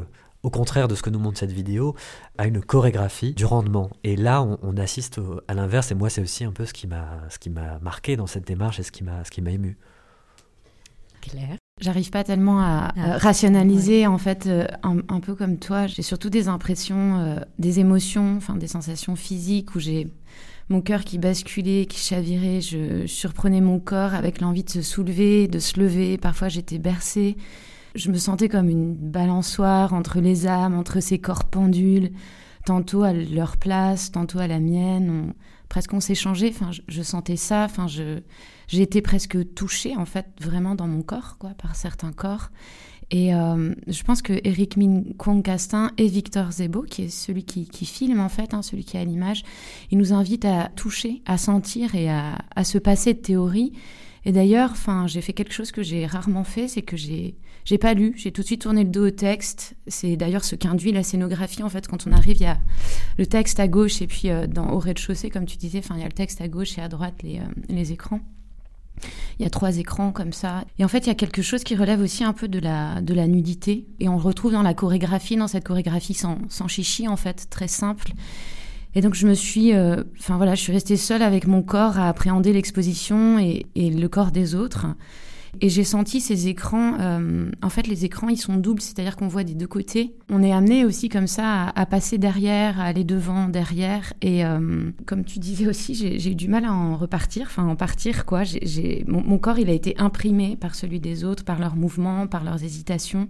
au 0.45 0.51
contraire 0.51 0.87
de 0.87 0.95
ce 0.95 1.03
que 1.03 1.11
nous 1.11 1.19
montre 1.19 1.39
cette 1.39 1.51
vidéo, 1.51 1.97
à 2.39 2.47
une 2.47 2.61
chorégraphie 2.61 3.33
du 3.33 3.47
rendement. 3.47 3.91
Et 4.05 4.15
là, 4.15 4.43
on, 4.43 4.77
assiste 4.77 5.19
à 5.49 5.55
l'inverse, 5.55 5.91
et 5.91 5.95
moi, 5.95 6.11
c'est 6.11 6.21
aussi 6.21 6.45
un 6.45 6.53
peu 6.53 6.67
ce 6.67 6.75
qui 6.75 6.87
m'a 6.87 7.23
ce 7.31 7.39
qui 7.39 7.49
m'a 7.49 7.79
marqué 7.81 8.17
dans 8.17 8.27
cette 8.27 8.47
démarche 8.47 8.79
et 8.79 8.83
ce 8.83 8.93
qui 8.93 9.03
m'a 9.03 9.25
ce 9.25 9.31
qui 9.31 9.41
m'a 9.41 9.51
ému. 9.51 9.79
Claire? 11.23 11.57
J'arrive 11.81 12.11
pas 12.11 12.23
tellement 12.23 12.61
à 12.61 12.93
ah, 12.97 13.19
rationaliser 13.19 14.07
en 14.07 14.19
fait 14.19 14.47
euh, 14.47 14.67
un, 14.83 15.21
peu 15.21 15.35
comme 15.35 15.59
toi. 15.59 15.87
J'ai 15.87 16.03
surtout 16.03 16.29
des 16.29 16.47
impressions, 16.47 17.19
euh, 17.19 17.41
des 17.59 17.81
émotions, 17.81 18.37
enfin 18.37 18.55
des 18.55 18.69
sensations 18.69 19.17
physiques 19.17 19.75
où 19.75 19.81
j'ai 19.81 20.09
mon 20.69 20.83
cœur 20.83 21.05
qui 21.05 21.19
basculait, 21.19 21.87
qui 21.87 21.99
chavirait. 21.99 22.61
Je 22.61 23.07
surprenais 23.07 23.63
mon 23.63 23.81
corps 23.81 24.15
avec 24.15 24.41
l'envie 24.41 24.63
de 24.63 24.71
se 24.71 24.83
soulever, 24.83 25.49
de 25.49 25.59
se 25.59 25.81
lever. 25.81 26.19
Parfois 26.19 26.49
j'étais 26.49 26.79
bercée. 26.79 27.37
Je 27.95 28.11
me 28.11 28.17
sentais 28.17 28.49
comme 28.49 28.69
une 28.69 28.95
balançoire 28.95 29.95
entre 29.95 30.21
les 30.21 30.47
âmes, 30.47 30.75
entre 30.75 31.01
ces 31.01 31.19
corps 31.19 31.45
pendules, 31.45 32.11
tantôt 32.65 33.03
à 33.03 33.13
leur 33.13 33.57
place, 33.57 34.11
tantôt 34.11 34.39
à 34.39 34.47
la 34.47 34.61
mienne. 34.61 35.35
presque 35.69 35.93
on 35.93 36.01
changé. 36.01 36.49
Enfin, 36.49 36.71
je, 36.89 37.03
sentais 37.03 37.37
ça. 37.37 37.65
Enfin, 37.65 37.87
je, 37.87 38.21
j'ai 38.69 38.83
été 38.83 39.01
presque 39.01 39.55
touchée 39.55 39.97
en 39.97 40.07
fait, 40.07 40.27
vraiment 40.41 40.75
dans 40.75 40.89
mon 40.89 41.03
corps, 41.03 41.37
quoi, 41.39 41.51
par 41.51 41.77
certains 41.77 42.13
corps. 42.13 42.51
Et 43.11 43.35
euh, 43.35 43.75
je 43.87 44.03
pense 44.03 44.23
que 44.23 44.33
Eric 44.45 44.77
Min 44.77 45.03
Kwong 45.19 45.43
Castin 45.43 45.93
et 45.99 46.09
Victor 46.09 46.51
Zebo, 46.51 46.83
qui 46.83 47.03
est 47.03 47.09
celui 47.09 47.45
qui, 47.45 47.85
filme 47.85 48.21
en 48.21 48.29
fait, 48.29 48.55
hein, 48.55 48.63
celui 48.63 48.85
qui 48.85 48.97
a 48.97 49.05
l'image, 49.05 49.45
ils 49.91 49.99
nous 49.99 50.13
invitent 50.13 50.47
à 50.47 50.69
toucher, 50.75 51.23
à 51.27 51.39
sentir 51.39 51.95
et 51.95 52.11
à, 52.11 52.39
à 52.57 52.65
se 52.65 52.79
passer 52.79 53.15
de 53.15 53.19
théorie. 53.19 53.73
Et 54.27 54.33
d'ailleurs, 54.33 54.71
enfin, 54.73 55.07
j'ai 55.07 55.21
fait 55.21 55.33
quelque 55.33 55.53
chose 55.53 55.71
que 55.71 55.83
j'ai 55.83 56.07
rarement 56.07 56.45
fait, 56.45 56.69
c'est 56.69 56.83
que 56.83 56.97
j'ai 56.97 57.37
j'ai 57.65 57.79
pas 57.79 57.95
lu, 57.95 58.13
j'ai 58.17 58.31
tout 58.31 58.43
de 58.43 58.47
suite 58.47 58.63
tourné 58.63 58.85
le 58.85 58.91
dos 58.91 59.07
au 59.07 59.11
texte. 59.11 59.75
C'est 59.87 60.17
d'ailleurs 60.17 60.45
ce 60.45 60.55
qu'induit 60.55 60.93
la 60.93 61.03
scénographie. 61.03 61.63
En 61.63 61.71
fait, 61.71 61.89
quand 61.89 62.07
on 62.07 62.13
arrive, 62.13 62.37
il 62.37 62.43
y 62.43 62.47
a 62.47 62.59
le 63.17 63.27
texte 63.27 63.59
à 63.59 63.69
gauche 63.69 64.03
et 64.03 64.07
puis 64.07 64.29
euh, 64.29 64.47
dans, 64.47 64.71
au 64.71 64.79
rez-de-chaussée, 64.79 65.31
comme 65.31 65.47
tu 65.47 65.57
disais, 65.57 65.79
enfin, 65.79 65.95
il 65.97 66.01
y 66.01 66.05
a 66.05 66.09
le 66.09 66.13
texte 66.13 66.43
à 66.43 66.49
gauche 66.49 66.77
et 66.77 66.83
à 66.83 66.89
droite 66.89 67.15
les, 67.23 67.39
euh, 67.39 67.45
les 67.71 67.93
écrans. 67.93 68.21
Il 69.39 69.43
y 69.43 69.47
a 69.47 69.51
trois 69.51 69.79
écrans 69.79 70.13
comme 70.13 70.33
ça. 70.33 70.65
Et 70.79 70.85
en 70.85 70.89
fait, 70.89 70.99
il 71.01 71.07
y 71.07 71.11
a 71.11 71.15
quelque 71.15 71.43
chose 71.43 71.65
qui 71.65 71.75
relève 71.75 72.01
aussi 72.01 72.23
un 72.23 72.33
peu 72.33 72.49
de 72.49 72.59
la, 72.59 73.01
de 73.01 73.15
la 73.15 73.27
nudité. 73.27 73.87
Et 73.99 74.09
on 74.09 74.17
le 74.17 74.23
retrouve 74.23 74.53
dans 74.53 74.63
la 74.63 74.75
chorégraphie, 74.75 75.37
dans 75.37 75.49
cette 75.49 75.65
chorégraphie 75.65 76.15
sans, 76.15 76.39
sans 76.49 76.69
chichi, 76.69 77.09
en 77.09 77.17
fait, 77.17 77.49
très 77.51 77.69
simple. 77.69 78.13
Et 78.95 79.01
donc, 79.01 79.15
je 79.15 79.27
me 79.27 79.35
suis, 79.35 79.75
euh, 79.75 80.03
enfin 80.19 80.37
voilà, 80.37 80.55
je 80.55 80.61
suis 80.61 80.73
restée 80.73 80.97
seule 80.97 81.23
avec 81.23 81.47
mon 81.47 81.63
corps 81.63 81.99
à 81.99 82.09
appréhender 82.09 82.53
l'exposition 82.53 83.39
et, 83.39 83.67
le 83.75 84.07
corps 84.07 84.31
des 84.31 84.55
autres. 84.55 84.87
Et 85.61 85.69
j'ai 85.69 85.85
senti 85.85 86.21
ces 86.21 86.49
écrans, 86.49 86.99
euh, 86.99 87.49
en 87.63 87.69
fait 87.69 87.87
les 87.87 88.05
écrans 88.05 88.29
ils 88.29 88.37
sont 88.37 88.57
doubles, 88.57 88.81
c'est-à-dire 88.81 89.15
qu'on 89.15 89.29
voit 89.29 89.45
des 89.45 89.55
deux 89.55 89.69
côtés. 89.69 90.13
On 90.29 90.43
est 90.43 90.53
amené 90.53 90.85
aussi 90.85 91.09
comme 91.09 91.29
ça 91.29 91.69
à, 91.69 91.87
passer 91.87 92.19
derrière, 92.19 92.81
à 92.81 92.85
aller 92.87 93.05
devant, 93.05 93.49
derrière. 93.49 94.13
Et 94.21 94.45
euh, 94.45 94.91
comme 95.07 95.25
tu 95.25 95.39
disais 95.39 95.69
aussi, 95.69 95.95
j'ai 95.95 96.31
eu 96.31 96.35
du 96.35 96.49
mal 96.49 96.65
à 96.65 96.73
en 96.73 96.97
repartir, 96.97 97.47
enfin 97.47 97.69
en 97.69 97.77
partir 97.77 98.27
quoi. 98.27 98.43
Mon 99.07 99.39
corps 99.39 99.61
il 99.61 99.71
a 99.71 99.75
été 99.75 99.95
imprimé 99.97 100.57
par 100.57 100.75
celui 100.75 100.99
des 100.99 101.23
autres, 101.23 101.45
par 101.45 101.61
leurs 101.61 101.77
mouvements, 101.77 102.27
par 102.27 102.43
leurs 102.43 102.65
hésitations. 102.65 103.29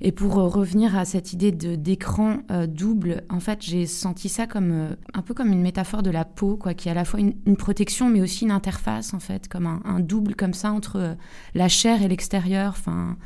Et 0.00 0.12
pour 0.12 0.38
euh, 0.38 0.46
revenir 0.46 0.96
à 0.96 1.04
cette 1.04 1.32
idée 1.32 1.52
d'écran 1.52 2.38
euh, 2.50 2.66
double, 2.66 3.22
en 3.30 3.40
fait, 3.40 3.62
j'ai 3.62 3.86
senti 3.86 4.28
ça 4.28 4.46
comme 4.46 4.70
euh, 4.70 4.94
un 5.14 5.22
peu 5.22 5.34
comme 5.34 5.52
une 5.52 5.62
métaphore 5.62 6.02
de 6.02 6.10
la 6.10 6.24
peau, 6.24 6.56
quoi, 6.56 6.74
qui 6.74 6.88
est 6.88 6.90
à 6.90 6.94
la 6.94 7.04
fois 7.04 7.20
une, 7.20 7.56
protection, 7.56 8.08
mais 8.08 8.20
aussi 8.20 8.44
une 8.44 8.50
interface, 8.50 9.14
en 9.14 9.20
fait, 9.20 9.48
comme 9.48 9.66
un, 9.66 10.00
double 10.00 10.34
comme 10.34 10.54
ça 10.54 10.72
entre 10.72 11.16
la 11.54 11.68
chair 11.68 12.02
et 12.02 12.08
l'extérieur, 12.08 12.74
enfin, 12.76 13.16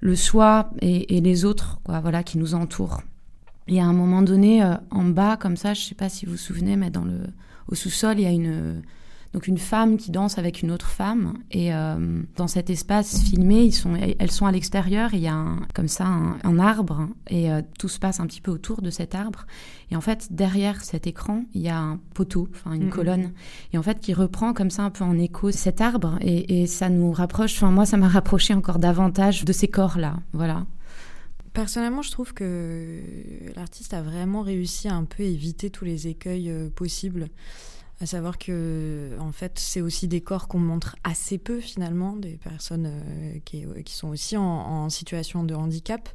le 0.00 0.14
soi 0.14 0.70
et, 0.82 1.20
les 1.20 1.44
autres, 1.44 1.80
quoi, 1.84 2.00
voilà, 2.00 2.22
qui 2.22 2.38
nous 2.38 2.54
entourent. 2.54 3.02
Et 3.66 3.80
à 3.80 3.86
un 3.86 3.92
moment 3.92 4.22
donné, 4.22 4.62
en 4.90 5.04
bas, 5.04 5.36
comme 5.36 5.56
ça, 5.56 5.74
je 5.74 5.82
sais 5.82 5.94
pas 5.94 6.08
si 6.08 6.26
vous 6.26 6.32
vous 6.32 6.38
souvenez, 6.38 6.76
mais 6.76 6.90
dans 6.90 7.04
le 7.04 7.20
au 7.68 7.74
sous-sol, 7.74 8.18
il 8.18 8.22
y 8.22 8.26
a 8.26 8.30
une 8.30 8.82
donc 9.32 9.46
une 9.46 9.58
femme 9.58 9.96
qui 9.96 10.10
danse 10.10 10.38
avec 10.38 10.62
une 10.62 10.70
autre 10.70 10.88
femme. 10.88 11.34
Et 11.50 11.74
euh, 11.74 12.22
dans 12.36 12.46
cet 12.46 12.70
espace 12.70 13.22
filmé, 13.22 13.64
ils 13.64 13.72
sont, 13.72 13.94
elles 13.94 14.30
sont 14.30 14.46
à 14.46 14.52
l'extérieur. 14.52 15.14
Il 15.14 15.20
y 15.20 15.28
a 15.28 15.44
comme 15.74 15.88
ça 15.88 16.06
un, 16.06 16.58
arbre 16.58 17.08
et 17.28 17.50
euh, 17.50 17.60
tout 17.78 17.88
se 17.88 17.98
passe 17.98 18.18
un 18.18 18.26
petit 18.26 18.40
peu 18.40 18.50
autour 18.50 18.80
de 18.80 18.90
cet 18.90 19.14
arbre. 19.14 19.46
Et 19.90 19.96
en 19.96 20.00
fait, 20.00 20.28
derrière 20.30 20.82
cet 20.82 21.06
écran, 21.06 21.44
il 21.52 21.60
y 21.60 21.68
a 21.68 21.78
un 21.78 22.00
poteau, 22.14 22.48
enfin 22.54 22.72
une 22.72 22.88
colonne, 22.88 23.32
et 23.72 23.78
en 23.78 23.82
fait 23.82 24.00
qui 24.00 24.14
reprend 24.14 24.54
comme 24.54 24.70
ça 24.70 24.82
un 24.82 24.90
peu 24.90 25.04
en 25.04 25.18
écho 25.18 25.50
cet 25.50 25.80
arbre. 25.80 26.18
Et, 26.22 26.62
et 26.62 26.66
ça 26.66 26.88
nous 26.88 27.12
rapproche. 27.12 27.54
Enfin 27.56 27.70
moi, 27.70 27.84
ça 27.84 27.96
m'a 27.96 28.08
rapproché 28.08 28.54
encore 28.54 28.78
davantage 28.78 29.44
de 29.44 29.52
ces 29.52 29.68
corps-là. 29.68 30.16
Voilà. 30.32 30.64
Personnellement, 31.56 32.02
je 32.02 32.10
trouve 32.10 32.34
que 32.34 33.00
l'artiste 33.54 33.94
a 33.94 34.02
vraiment 34.02 34.42
réussi 34.42 34.88
à 34.88 34.94
un 34.94 35.04
peu 35.04 35.22
éviter 35.22 35.70
tous 35.70 35.86
les 35.86 36.06
écueils 36.06 36.50
euh, 36.50 36.68
possibles 36.68 37.28
à 38.00 38.06
savoir 38.06 38.38
que 38.38 39.10
en 39.20 39.32
fait 39.32 39.58
c'est 39.58 39.80
aussi 39.80 40.06
des 40.06 40.20
corps 40.20 40.48
qu'on 40.48 40.58
montre 40.58 40.96
assez 41.02 41.38
peu 41.38 41.60
finalement 41.60 42.14
des 42.14 42.36
personnes 42.36 42.86
euh, 42.86 43.38
qui, 43.44 43.64
qui, 43.84 43.94
sont 43.94 44.08
aussi 44.08 44.36
en, 44.36 44.88
situation 44.90 45.44
de 45.44 45.54
handicap 45.54 46.08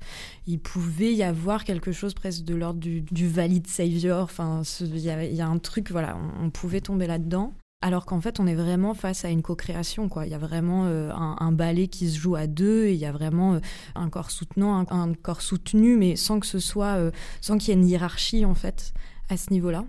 il 0.47 0.59
pouvait 0.59 1.13
y 1.13 1.23
avoir 1.23 1.63
quelque 1.63 1.91
chose 1.91 2.13
presque 2.13 2.43
de 2.43 2.55
l'ordre 2.55 2.79
du, 2.79 3.01
du, 3.01 3.27
valide 3.27 3.67
savior 3.67 4.23
enfin 4.23 4.61
il 4.79 4.99
y, 4.99 5.41
a 5.41 5.47
un 5.47 5.57
truc 5.57 5.91
voilà 5.91 6.17
on, 6.41 6.49
pouvait 6.51 6.81
tomber 6.81 7.07
là 7.07 7.17
dedans 7.17 7.53
alors 7.83 8.05
qu'en 8.05 8.21
fait, 8.21 8.39
on 8.39 8.45
est 8.45 8.53
vraiment 8.53 8.93
face 8.93 9.25
à 9.25 9.29
une 9.29 9.41
co-création. 9.41 10.07
Il 10.23 10.29
y 10.29 10.35
a 10.35 10.37
vraiment 10.37 10.85
euh, 10.85 11.09
un, 11.11 11.51
ballet 11.51 11.87
qui 11.87 12.11
se 12.11 12.19
joue 12.19 12.35
à 12.35 12.45
deux, 12.45 12.85
et 12.85 12.93
il 12.93 12.99
y 12.99 13.07
a 13.07 13.11
vraiment 13.11 13.55
euh, 13.55 13.59
un 13.95 14.07
corps 14.07 14.29
soutenant, 14.29 14.85
un, 14.91 15.13
corps 15.15 15.41
soutenu, 15.41 15.97
mais 15.97 16.15
sans 16.15 16.39
que 16.39 16.45
ce 16.45 16.59
soit, 16.59 16.99
sans 17.41 17.57
qu'il 17.57 17.69
y 17.69 17.71
ait 17.71 17.81
une 17.81 17.87
hiérarchie 17.87 18.45
en 18.45 18.53
fait 18.53 18.93
à 19.29 19.37
ce 19.37 19.49
niveau-là. 19.49 19.83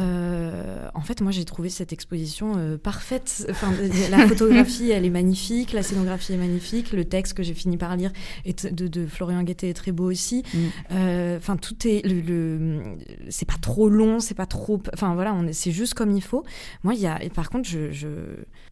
Euh, 0.00 0.88
en 0.94 1.00
fait, 1.00 1.20
moi, 1.20 1.32
j'ai 1.32 1.44
trouvé 1.44 1.68
cette 1.68 1.92
exposition 1.92 2.54
euh, 2.56 2.76
parfaite. 2.76 3.46
Enfin, 3.50 3.72
la 4.10 4.26
photographie, 4.26 4.90
elle 4.90 5.04
est 5.04 5.10
magnifique, 5.10 5.72
la 5.72 5.82
scénographie 5.82 6.32
est 6.32 6.38
magnifique, 6.38 6.92
le 6.92 7.04
texte 7.04 7.34
que 7.34 7.42
j'ai 7.42 7.54
fini 7.54 7.76
par 7.76 7.96
lire 7.96 8.12
est 8.44 8.72
de, 8.72 9.06
Florian 9.06 9.42
Guettet 9.42 9.70
est 9.70 9.74
très 9.74 9.92
beau 9.92 10.10
aussi. 10.10 10.44
Mm. 10.52 10.58
Euh, 10.92 11.36
enfin, 11.38 11.56
tout 11.56 11.86
est 11.86 12.06
le, 12.06 12.82
c'est 13.28 13.46
pas 13.46 13.58
trop 13.60 13.88
long, 13.88 14.20
c'est 14.20 14.34
pas 14.34 14.46
trop. 14.46 14.82
Enfin 14.92 15.14
voilà, 15.14 15.34
c'est 15.52 15.72
juste 15.72 15.94
comme 15.94 16.12
il 16.12 16.22
faut. 16.22 16.44
Moi, 16.84 16.94
il 16.94 17.00
y 17.00 17.06
a. 17.06 17.18
par 17.34 17.50
contre, 17.50 17.68
je, 17.68 17.90
je 17.90 18.08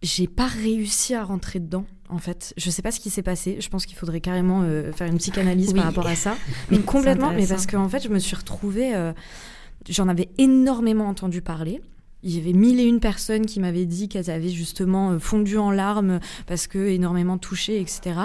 j'ai 0.03 0.27
pas 0.27 0.47
réussi 0.47 1.15
à 1.15 1.25
rentrer 1.25 1.61
dedans 1.61 1.85
en 2.09 2.19
fait. 2.19 2.55
Je 2.57 2.71
sais 2.71 2.83
pas 2.83 2.91
ce 2.91 3.01
qui 3.01 3.11
s'est 3.11 3.23
passé. 3.23 3.57
Je 3.61 3.69
pense 3.69 3.87
qu'il 3.87 3.97
faudrait 3.97 4.21
carrément 4.21 4.63
faire 4.95 5.07
une 5.07 5.19
psychanalyse 5.19 5.73
par 5.73 5.85
rapport 5.85 6.07
à 6.07 6.15
ça. 6.15 6.37
Mais 6.71 6.79
complètement. 6.79 7.33
Mais 7.33 7.47
parce 7.47 7.67
qu'en 7.67 7.89
fait, 7.89 8.03
je 8.03 8.09
me 8.09 8.19
suis 8.19 8.37
retrouvée 8.37 8.93
j'en 9.89 10.09
avais 10.09 10.29
énormément 10.39 11.07
entendu 11.07 11.43
parler. 11.43 11.81
il 12.23 12.37
y 12.37 12.41
avait 12.41 12.55
mille 12.55 12.81
et 12.81 12.85
une 12.85 12.99
personnes 12.99 13.47
qui 13.47 13.61
m'avaient 13.61 13.85
dit 13.85 14.09
qu'elles 14.09 14.31
avaient 14.31 14.49
justement 14.49 15.13
euh, 15.13 15.19
fondu 15.19 15.59
en 15.59 15.71
larmes 15.71 16.19
parce 16.47 16.67
que 16.67 16.89
énormément 16.89 17.39
touchées, 17.39 17.81
etc. 17.81 18.21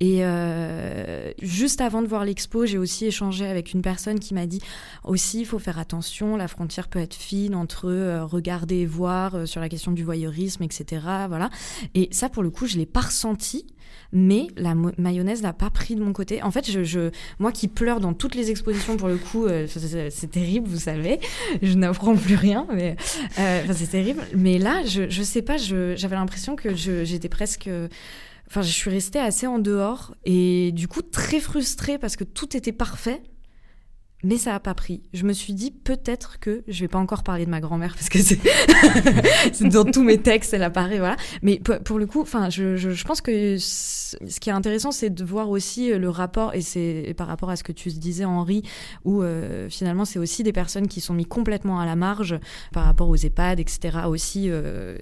Et 0.00 0.24
euh, 0.24 1.32
juste 1.40 1.80
avant 1.80 2.02
de 2.02 2.06
voir 2.06 2.24
l'expo, 2.24 2.66
j'ai 2.66 2.78
aussi 2.78 3.06
échangé 3.06 3.46
avec 3.46 3.72
une 3.72 3.82
personne 3.82 4.20
qui 4.20 4.34
m'a 4.34 4.46
dit 4.46 4.60
aussi, 5.02 5.40
il 5.40 5.46
faut 5.46 5.58
faire 5.58 5.78
attention, 5.78 6.36
la 6.36 6.46
frontière 6.46 6.88
peut 6.88 7.00
être 7.00 7.14
fine 7.14 7.54
entre 7.54 7.88
euh, 7.88 8.24
regarder 8.24 8.76
et 8.76 8.86
voir 8.86 9.48
sur 9.48 9.60
la 9.60 9.68
question 9.68 9.92
du 9.92 10.04
voyeurisme, 10.04 10.62
etc. 10.62 11.02
Voilà. 11.28 11.50
Et 11.94 12.08
ça, 12.12 12.28
pour 12.28 12.42
le 12.42 12.50
coup, 12.50 12.66
je 12.66 12.76
l'ai 12.76 12.86
pas 12.86 13.00
ressenti 13.00 13.66
mais 14.12 14.48
la 14.56 14.74
mayonnaise 14.98 15.42
n'a 15.42 15.52
pas 15.52 15.70
pris 15.70 15.94
de 15.94 16.02
mon 16.02 16.12
côté. 16.12 16.42
En 16.42 16.50
fait, 16.50 16.70
je, 16.70 17.10
moi 17.38 17.52
qui 17.52 17.68
pleure 17.68 18.00
dans 18.00 18.14
toutes 18.14 18.34
les 18.34 18.50
expositions, 18.50 18.96
pour 18.96 19.08
le 19.08 19.16
coup, 19.16 19.46
euh, 19.46 19.66
c'est 19.66 20.30
terrible, 20.30 20.68
vous 20.68 20.78
savez, 20.78 21.20
je 21.62 21.74
n'apprends 21.74 22.16
plus 22.16 22.36
rien, 22.36 22.66
mais 22.72 22.96
euh, 23.38 23.64
c'est 23.72 23.90
terrible. 23.90 24.22
Mais 24.34 24.58
là, 24.58 24.82
je, 24.84 25.08
je 25.08 25.22
sais 25.22 25.42
pas, 25.42 25.56
j'avais 25.56 26.16
l'impression 26.16 26.56
que 26.56 26.74
j'étais 26.74 27.28
presque. 27.28 27.68
Enfin, 28.48 28.60
je 28.60 28.70
suis 28.70 28.90
restée 28.90 29.18
assez 29.18 29.46
en 29.46 29.58
dehors 29.58 30.14
et 30.26 30.72
du 30.72 30.86
coup 30.86 31.00
très 31.00 31.40
frustrée 31.40 31.96
parce 31.96 32.16
que 32.16 32.24
tout 32.24 32.54
était 32.54 32.72
parfait 32.72 33.22
mais 34.24 34.36
ça 34.36 34.54
a 34.54 34.60
pas 34.60 34.74
pris. 34.74 35.02
Je 35.12 35.24
me 35.24 35.32
suis 35.32 35.52
dit 35.52 35.70
peut-être 35.70 36.38
que 36.38 36.62
je 36.68 36.80
vais 36.80 36.88
pas 36.88 36.98
encore 36.98 37.22
parler 37.22 37.44
de 37.44 37.50
ma 37.50 37.60
grand-mère 37.60 37.94
parce 37.94 38.08
que 38.08 38.18
c'est 38.18 38.38
dans 39.68 39.84
tous 39.84 40.02
mes 40.02 40.18
textes 40.18 40.54
elle 40.54 40.62
apparaît 40.62 40.98
voilà. 40.98 41.16
Mais 41.42 41.60
pour 41.84 41.98
le 41.98 42.06
coup, 42.06 42.20
enfin 42.20 42.48
je, 42.50 42.76
je, 42.76 43.04
pense 43.04 43.20
que 43.20 43.58
ce 43.58 44.40
qui 44.40 44.50
est 44.50 44.52
intéressant 44.52 44.92
c'est 44.92 45.10
de 45.10 45.24
voir 45.24 45.50
aussi 45.50 45.92
euh, 45.92 45.98
le 45.98 46.08
rapport 46.08 46.54
et 46.54 46.60
c'est 46.60 47.14
par 47.16 47.26
rapport 47.26 47.50
à 47.50 47.56
ce 47.56 47.64
que 47.64 47.72
tu 47.72 47.88
disais 47.90 48.24
Henri 48.24 48.62
où 49.04 49.22
euh, 49.22 49.68
finalement 49.68 50.04
c'est 50.04 50.18
aussi 50.18 50.42
des 50.42 50.52
personnes 50.52 50.88
qui 50.88 51.00
sont 51.00 51.14
mis 51.14 51.26
complètement 51.26 51.80
à 51.80 51.86
la 51.86 51.96
marge 51.96 52.38
par 52.72 52.84
rapport 52.84 53.08
aux 53.08 53.16
EHPAD 53.16 53.60
etc 53.60 53.98
aussi 54.06 54.46
euh, 54.48 54.96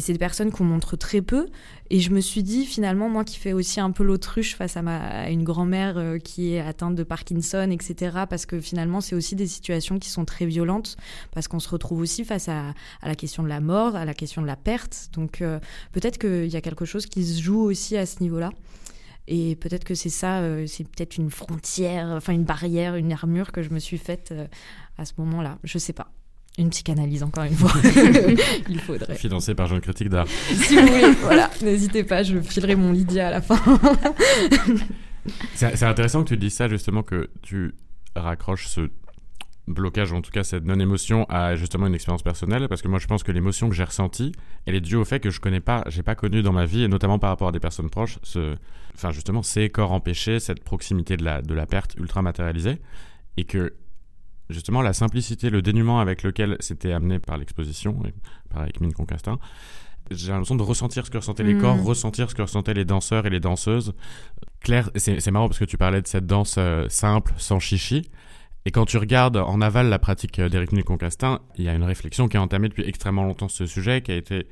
c'est 0.00 0.12
des 0.12 0.18
personnes 0.18 0.50
qu'on 0.50 0.64
montre 0.64 0.96
très 0.96 1.22
peu. 1.22 1.46
Et 1.90 2.00
je 2.00 2.10
me 2.10 2.20
suis 2.20 2.42
dit, 2.42 2.66
finalement, 2.66 3.08
moi 3.08 3.24
qui 3.24 3.38
fais 3.38 3.52
aussi 3.52 3.80
un 3.80 3.90
peu 3.90 4.04
l'autruche 4.04 4.54
face 4.54 4.76
à, 4.76 4.82
ma, 4.82 5.30
une 5.30 5.42
grand-mère 5.42 5.96
euh, 5.96 6.18
qui 6.18 6.54
est 6.54 6.60
atteinte 6.60 6.94
de 6.94 7.02
Parkinson, 7.02 7.70
etc., 7.70 8.24
parce 8.28 8.44
que 8.46 8.60
finalement, 8.60 9.00
c'est 9.00 9.14
aussi 9.14 9.34
des 9.36 9.46
situations 9.46 9.98
qui 9.98 10.10
sont 10.10 10.24
très 10.24 10.46
violentes, 10.46 10.96
parce 11.32 11.48
qu'on 11.48 11.60
se 11.60 11.68
retrouve 11.68 12.00
aussi 12.00 12.24
face 12.24 12.48
à, 12.48 12.74
la 13.02 13.14
question 13.14 13.42
de 13.42 13.48
la 13.48 13.60
mort, 13.60 13.96
à 13.96 14.04
la 14.04 14.14
question 14.14 14.42
de 14.42 14.46
la 14.46 14.56
perte. 14.56 15.08
Donc 15.14 15.40
euh, 15.40 15.58
peut-être 15.92 16.18
qu'il 16.18 16.52
y 16.52 16.56
a 16.56 16.60
quelque 16.60 16.84
chose 16.84 17.06
qui 17.06 17.24
se 17.24 17.40
joue 17.42 17.60
aussi 17.60 17.96
à 17.96 18.04
ce 18.04 18.22
niveau-là. 18.22 18.50
Et 19.26 19.56
peut-être 19.56 19.84
que 19.84 19.94
c'est 19.94 20.08
ça, 20.10 20.40
euh, 20.40 20.66
c'est 20.66 20.84
peut-être 20.84 21.16
une 21.16 21.30
frontière, 21.30 22.08
enfin 22.08 22.32
une 22.32 22.44
barrière, 22.44 22.94
une 22.96 23.12
armure 23.12 23.52
que 23.52 23.62
je 23.62 23.70
me 23.70 23.78
suis 23.78 23.98
faite 23.98 24.34
à 24.96 25.04
ce 25.04 25.12
moment-là. 25.18 25.58
Je 25.64 25.78
sais 25.78 25.92
pas. 25.92 26.12
Une 26.58 26.70
psychanalyse, 26.70 27.22
encore 27.22 27.44
une 27.44 27.54
fois. 27.54 27.72
Il 28.68 28.80
faudrait. 28.80 29.14
Financé 29.14 29.54
par 29.54 29.68
Jean 29.68 29.80
Critique 29.80 30.08
d'Art. 30.08 30.26
si 30.28 30.76
vous 30.76 30.86
voulez, 30.86 31.12
voilà, 31.22 31.50
n'hésitez 31.62 32.02
pas, 32.02 32.24
je 32.24 32.40
filerai 32.40 32.74
mon 32.74 32.92
Lydia 32.92 33.28
à 33.28 33.30
la 33.30 33.40
fin. 33.40 33.60
c'est 35.54 35.82
intéressant 35.84 36.24
que 36.24 36.28
tu 36.28 36.36
dises 36.36 36.54
ça, 36.54 36.68
justement, 36.68 37.04
que 37.04 37.30
tu 37.42 37.74
raccroches 38.16 38.66
ce 38.66 38.90
blocage, 39.68 40.12
en 40.12 40.22
tout 40.22 40.30
cas 40.30 40.44
cette 40.44 40.64
non-émotion, 40.64 41.26
à 41.28 41.54
justement 41.54 41.86
une 41.86 41.94
expérience 41.94 42.22
personnelle, 42.22 42.68
parce 42.68 42.82
que 42.82 42.88
moi 42.88 42.98
je 42.98 43.06
pense 43.06 43.22
que 43.22 43.32
l'émotion 43.32 43.68
que 43.68 43.74
j'ai 43.74 43.84
ressentie, 43.84 44.32
elle 44.66 44.74
est 44.74 44.80
due 44.80 44.96
au 44.96 45.04
fait 45.04 45.20
que 45.20 45.30
je 45.30 45.40
connais 45.40 45.60
pas, 45.60 45.84
j'ai 45.88 46.02
pas 46.02 46.14
connu 46.14 46.42
dans 46.42 46.52
ma 46.52 46.64
vie, 46.64 46.82
et 46.82 46.88
notamment 46.88 47.18
par 47.18 47.30
rapport 47.30 47.48
à 47.48 47.52
des 47.52 47.60
personnes 47.60 47.90
proches, 47.90 48.18
ce, 48.22 48.56
enfin 48.94 49.12
justement 49.12 49.42
ces 49.42 49.68
corps 49.68 49.92
empêchés, 49.92 50.40
cette 50.40 50.64
proximité 50.64 51.16
de 51.16 51.24
la, 51.24 51.42
de 51.42 51.54
la 51.54 51.66
perte 51.66 51.94
ultra 51.96 52.22
matérialisée, 52.22 52.78
et 53.36 53.44
que 53.44 53.74
justement 54.50 54.82
la 54.82 54.92
simplicité, 54.92 55.50
le 55.50 55.62
dénuement 55.62 56.00
avec 56.00 56.22
lequel 56.22 56.56
c'était 56.60 56.92
amené 56.92 57.18
par 57.18 57.38
l'exposition, 57.38 58.00
par 58.50 58.62
avec 58.62 58.80
Mine 58.80 58.92
Concastin, 58.92 59.38
j'ai 60.10 60.32
l'impression 60.32 60.56
de 60.56 60.62
ressentir 60.62 61.04
ce 61.04 61.10
que 61.10 61.18
ressentaient 61.18 61.42
les 61.42 61.58
corps, 61.58 61.76
mm. 61.76 61.82
ressentir 61.86 62.30
ce 62.30 62.34
que 62.34 62.42
ressentaient 62.42 62.74
les 62.74 62.84
danseurs 62.84 63.26
et 63.26 63.30
les 63.30 63.40
danseuses. 63.40 63.94
Claire, 64.60 64.90
c'est 64.96 65.30
marrant 65.30 65.48
parce 65.48 65.58
que 65.58 65.64
tu 65.64 65.76
parlais 65.76 66.02
de 66.02 66.06
cette 66.06 66.26
danse 66.26 66.56
euh, 66.58 66.86
simple, 66.88 67.32
sans 67.36 67.60
chichi. 67.60 68.10
Et 68.64 68.70
quand 68.70 68.84
tu 68.84 68.98
regardes 68.98 69.36
en 69.36 69.60
aval 69.60 69.88
la 69.88 69.98
pratique 69.98 70.40
d'Éric 70.40 70.72
Mine 70.72 70.82
Concastin, 70.82 71.40
il 71.56 71.64
y 71.64 71.68
a 71.68 71.74
une 71.74 71.84
réflexion 71.84 72.28
qui 72.28 72.36
est 72.36 72.40
entamée 72.40 72.68
depuis 72.68 72.84
extrêmement 72.84 73.24
longtemps 73.24 73.48
sur 73.48 73.66
ce 73.66 73.72
sujet, 73.72 74.02
qui 74.02 74.12
a 74.12 74.16
été 74.16 74.46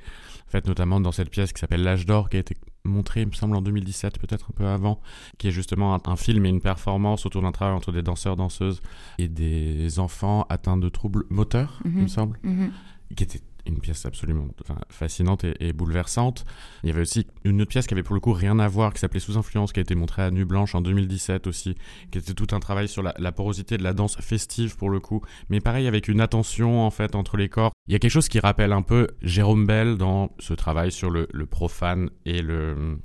faite 0.47 0.67
notamment 0.67 1.01
dans 1.01 1.13
cette 1.13 1.29
pièce 1.29 1.53
qui 1.53 1.61
s'appelle 1.61 1.83
L'âge 1.83 2.07
d'or, 2.07 2.31
qui 2.31 2.37
a 2.37 2.41
été 2.41 2.57
montrée, 2.87 3.23
il 3.23 3.29
me 3.29 3.33
semble, 3.33 3.57
en 3.57 3.63
2017, 3.63 4.19
peut-être 4.19 4.47
un 4.51 4.55
peu 4.55 4.67
avant, 4.67 5.01
qui 5.39 5.49
est 5.49 5.53
justement 5.53 5.99
un, 6.07 6.17
film 6.17 6.47
et 6.47 6.49
une 6.49 6.61
performance 6.61 7.27
autour 7.27 7.43
d'un 7.43 7.53
travail 7.53 7.75
entre 7.75 7.93
des 7.93 8.03
danseurs, 8.03 8.37
danseuses 8.37 8.81
et 9.19 9.29
des 9.29 9.99
enfants 9.99 10.47
atteints 10.49 10.77
de 10.77 10.89
troubles 10.89 11.25
moteurs, 11.31 11.81
il 11.85 11.91
me 11.91 12.01
mhm. 12.03 12.09
semble, 12.09 12.39
mhm. 12.43 12.73
qui 13.15 13.25
était 13.25 13.41
une 13.67 13.79
pièce 13.79 14.07
absolument 14.07 14.49
fascinante 14.89 15.45
et, 15.45 15.73
bouleversante. 15.73 16.45
Il 16.83 16.89
y 16.89 16.93
avait 16.93 17.03
aussi 17.03 17.27
une 17.45 17.61
autre 17.61 17.71
pièce 17.71 17.87
qui 17.87 17.95
avait 17.95 18.03
pour 18.03 18.15
le 18.15 18.21
coup 18.21 18.33
rien 18.33 18.59
à 18.59 18.69
voir, 18.69 18.93
qui 18.93 19.01
s'appelait 19.01 19.21
Sous 19.21 19.37
influence, 19.37 19.73
qui 19.73 19.81
a 19.81 19.83
été 19.83 19.95
montrée 19.95 20.23
à 20.23 20.31
Nuit 20.31 20.45
Blanche 20.45 20.75
en 20.75 20.81
2017 20.81 21.47
aussi, 21.47 21.75
qui 22.11 22.19
était 22.19 22.35
tout 22.35 22.55
un 22.55 22.61
travail 22.61 22.89
sur 22.89 23.03
la, 23.03 23.33
porosité 23.33 23.77
de 23.77 23.83
la 23.83 23.93
danse 23.93 24.17
festive 24.21 24.77
pour 24.77 24.89
le 24.89 25.01
coup, 25.01 25.21
mais 25.51 25.61
pareil 25.61 25.87
avec 25.87 26.09
une 26.09 26.21
attention 26.21 26.81
en 26.81 26.91
fait 26.91 27.15
entre 27.15 27.37
les 27.37 27.49
corps. 27.49 27.73
Il 27.89 27.93
y 27.93 27.97
a 27.97 27.99
quelque 27.99 28.11
chose 28.11 28.29
qui 28.29 28.41
rappelle 28.41 28.73
un 28.73 28.83
peu 28.83 29.09
Jérôme 29.23 29.67
Bell 29.67 29.97
dans 29.97 30.31
ce 30.39 30.55
travail 30.55 30.91
sur 30.91 31.11
le, 31.11 31.27
profane 31.47 32.11
et 32.25 32.43
le, 32.43 32.99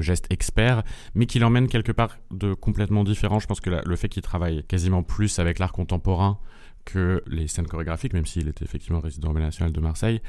geste 0.00 0.26
expert, 0.30 0.82
mais 1.14 1.26
qui 1.26 1.38
l'emmène 1.38 1.68
quelque 1.68 1.92
part 1.92 2.18
de 2.30 2.54
complètement 2.54 3.04
différent. 3.04 3.38
Je 3.38 3.46
pense 3.46 3.60
que 3.60 3.70
le 3.84 3.96
fait 3.96 4.08
qu'il 4.08 4.22
travaille 4.22 4.64
quasiment 4.64 5.02
plus 5.02 5.38
avec 5.38 5.58
l'art 5.58 5.72
contemporain, 5.72 6.38
que 6.88 7.22
les 7.26 7.48
scènes 7.48 7.66
chorégraphiques, 7.66 8.14
même 8.14 8.24
s'il 8.24 8.48
était 8.48 8.64
effectivement 8.64 9.00
résident 9.00 9.30
au 9.30 9.38
National 9.38 9.72
de 9.72 9.80
Marseille, 9.80 10.22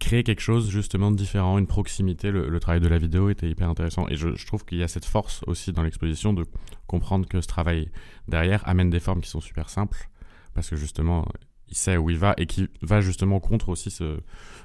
créaient 0.00 0.22
quelque 0.22 0.40
chose 0.40 0.70
justement 0.70 1.10
de 1.10 1.16
différent, 1.16 1.58
une 1.58 1.66
proximité. 1.66 2.30
Le, 2.30 2.58
travail 2.60 2.80
de 2.80 2.88
la 2.88 2.96
vidéo 2.96 3.28
était 3.28 3.48
hyper 3.48 3.68
intéressant. 3.68 4.08
Et 4.08 4.16
je, 4.16 4.46
trouve 4.46 4.64
qu'il 4.64 4.78
y 4.78 4.82
a 4.82 4.88
cette 4.88 5.04
force 5.04 5.42
aussi 5.46 5.70
dans 5.70 5.82
l'exposition 5.82 6.32
de 6.32 6.46
comprendre 6.86 7.28
que 7.28 7.42
ce 7.42 7.46
travail 7.46 7.90
derrière 8.26 8.66
amène 8.66 8.88
des 8.88 9.00
formes 9.00 9.20
qui 9.20 9.28
sont 9.28 9.42
super 9.42 9.68
simples, 9.68 10.08
parce 10.54 10.70
que 10.70 10.76
justement, 10.76 11.26
il 11.68 11.76
sait 11.76 11.98
où 11.98 12.08
il 12.08 12.16
va 12.16 12.32
et 12.38 12.46
qui 12.46 12.70
va 12.80 13.02
justement 13.02 13.38
contre 13.38 13.68
aussi 13.68 13.90
ce 13.90 14.18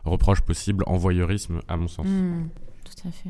reproche 0.05 0.39
possible 0.39 0.85
en 0.87 0.95
voyeurisme, 0.95 1.59
à 1.67 1.75
mon 1.75 1.89
sens. 1.89 2.07
Mmh, 2.07 2.49
tout 2.85 3.07
à 3.09 3.11
fait. 3.11 3.29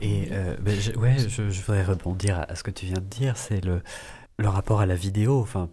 Et 0.00 0.28
euh, 0.32 0.56
ben, 0.60 0.80
je, 0.80 0.90
ouais, 0.98 1.16
je, 1.28 1.42
voudrais 1.42 1.84
rebondir 1.84 2.44
à 2.48 2.56
ce 2.56 2.64
que 2.64 2.72
tu 2.72 2.86
viens 2.86 3.00
de 3.00 3.06
dire, 3.06 3.36
c'est 3.36 3.64
le, 3.64 3.82
le 4.36 4.48
rapport 4.48 4.80
à 4.80 4.86
la 4.86 4.96
vidéo. 4.96 5.38
Enfin, 5.38 5.70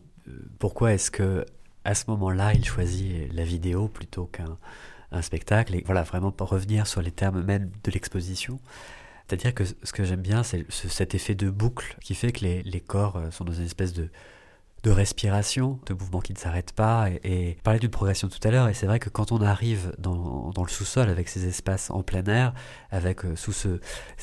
pourquoi 0.59 0.93
est-ce 0.93 1.11
que 1.11 1.45
à 1.83 1.95
ce 1.95 2.05
moment-là, 2.09 2.53
il 2.53 2.63
choisit 2.63 3.33
la 3.33 3.43
vidéo 3.43 3.87
plutôt 3.87 4.25
qu'un 4.25 4.57
un 5.11 5.21
spectacle? 5.21 5.75
Et 5.75 5.83
voilà 5.85 6.03
vraiment 6.03 6.31
pour 6.31 6.49
revenir 6.49 6.87
sur 6.87 7.01
les 7.01 7.11
termes 7.11 7.43
même 7.43 7.71
de 7.83 7.91
l'exposition. 7.91 8.59
C'est-à-dire 9.27 9.53
que 9.53 9.63
ce 9.63 9.93
que 9.93 10.03
j'aime 10.03 10.21
bien, 10.21 10.43
c'est 10.43 10.69
cet 10.69 11.15
effet 11.15 11.35
de 11.35 11.49
boucle 11.49 11.95
qui 12.01 12.15
fait 12.15 12.31
que 12.31 12.41
les, 12.41 12.63
les 12.63 12.81
corps 12.81 13.15
euh, 13.15 13.31
sont 13.31 13.45
dans 13.45 13.53
une 13.53 13.65
espèce 13.65 13.93
de, 13.93 14.09
de 14.83 14.89
respiration, 14.89 15.79
de 15.85 15.93
mouvements 15.93 16.21
qui 16.21 16.33
ne 16.33 16.37
s'arrêtent 16.37 16.73
pas. 16.73 17.09
Et, 17.09 17.49
et 17.49 17.57
parlais 17.63 17.79
d'une 17.79 17.91
progression 17.91 18.27
tout 18.27 18.39
à 18.43 18.51
l'heure, 18.51 18.67
et 18.67 18.73
c'est 18.73 18.87
vrai 18.87 18.99
que 18.99 19.09
quand 19.09 19.31
on 19.31 19.41
arrive 19.41 19.93
dans, 19.99 20.49
dans 20.51 20.63
le 20.63 20.69
sous-sol 20.69 21.09
avec 21.09 21.29
ces 21.29 21.47
espaces 21.47 21.89
en 21.91 22.03
plein 22.03 22.23
air, 22.25 22.53
avec 22.89 23.25
euh, 23.25 23.35
sous 23.35 23.53
ce, 23.53 23.79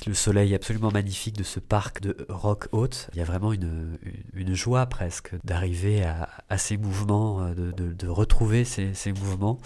le 0.07 0.15
soleil 0.15 0.55
absolument 0.55 0.91
magnifique 0.91 1.37
de 1.37 1.45
ce 1.45 1.61
parc 1.61 2.01
de 2.01 2.17
rock 2.29 2.69
haute, 2.73 3.09
il 3.13 3.19
y 3.19 3.23
a 3.23 3.25
vraiment 3.25 3.53
une, 3.53 3.99
une, 4.35 4.55
joie 4.55 4.87
presque 4.87 5.35
d'arriver 5.45 6.05
à, 6.05 6.29
à, 6.49 6.59
ces 6.59 6.77
mouvements, 6.77 7.41
euh, 7.43 7.55
de, 7.55 7.71
de, 7.71 7.93
de 7.93 8.09
retrouver 8.09 8.65
ces, 8.65 8.95
ces 8.95 9.13
mouvements 9.13 9.59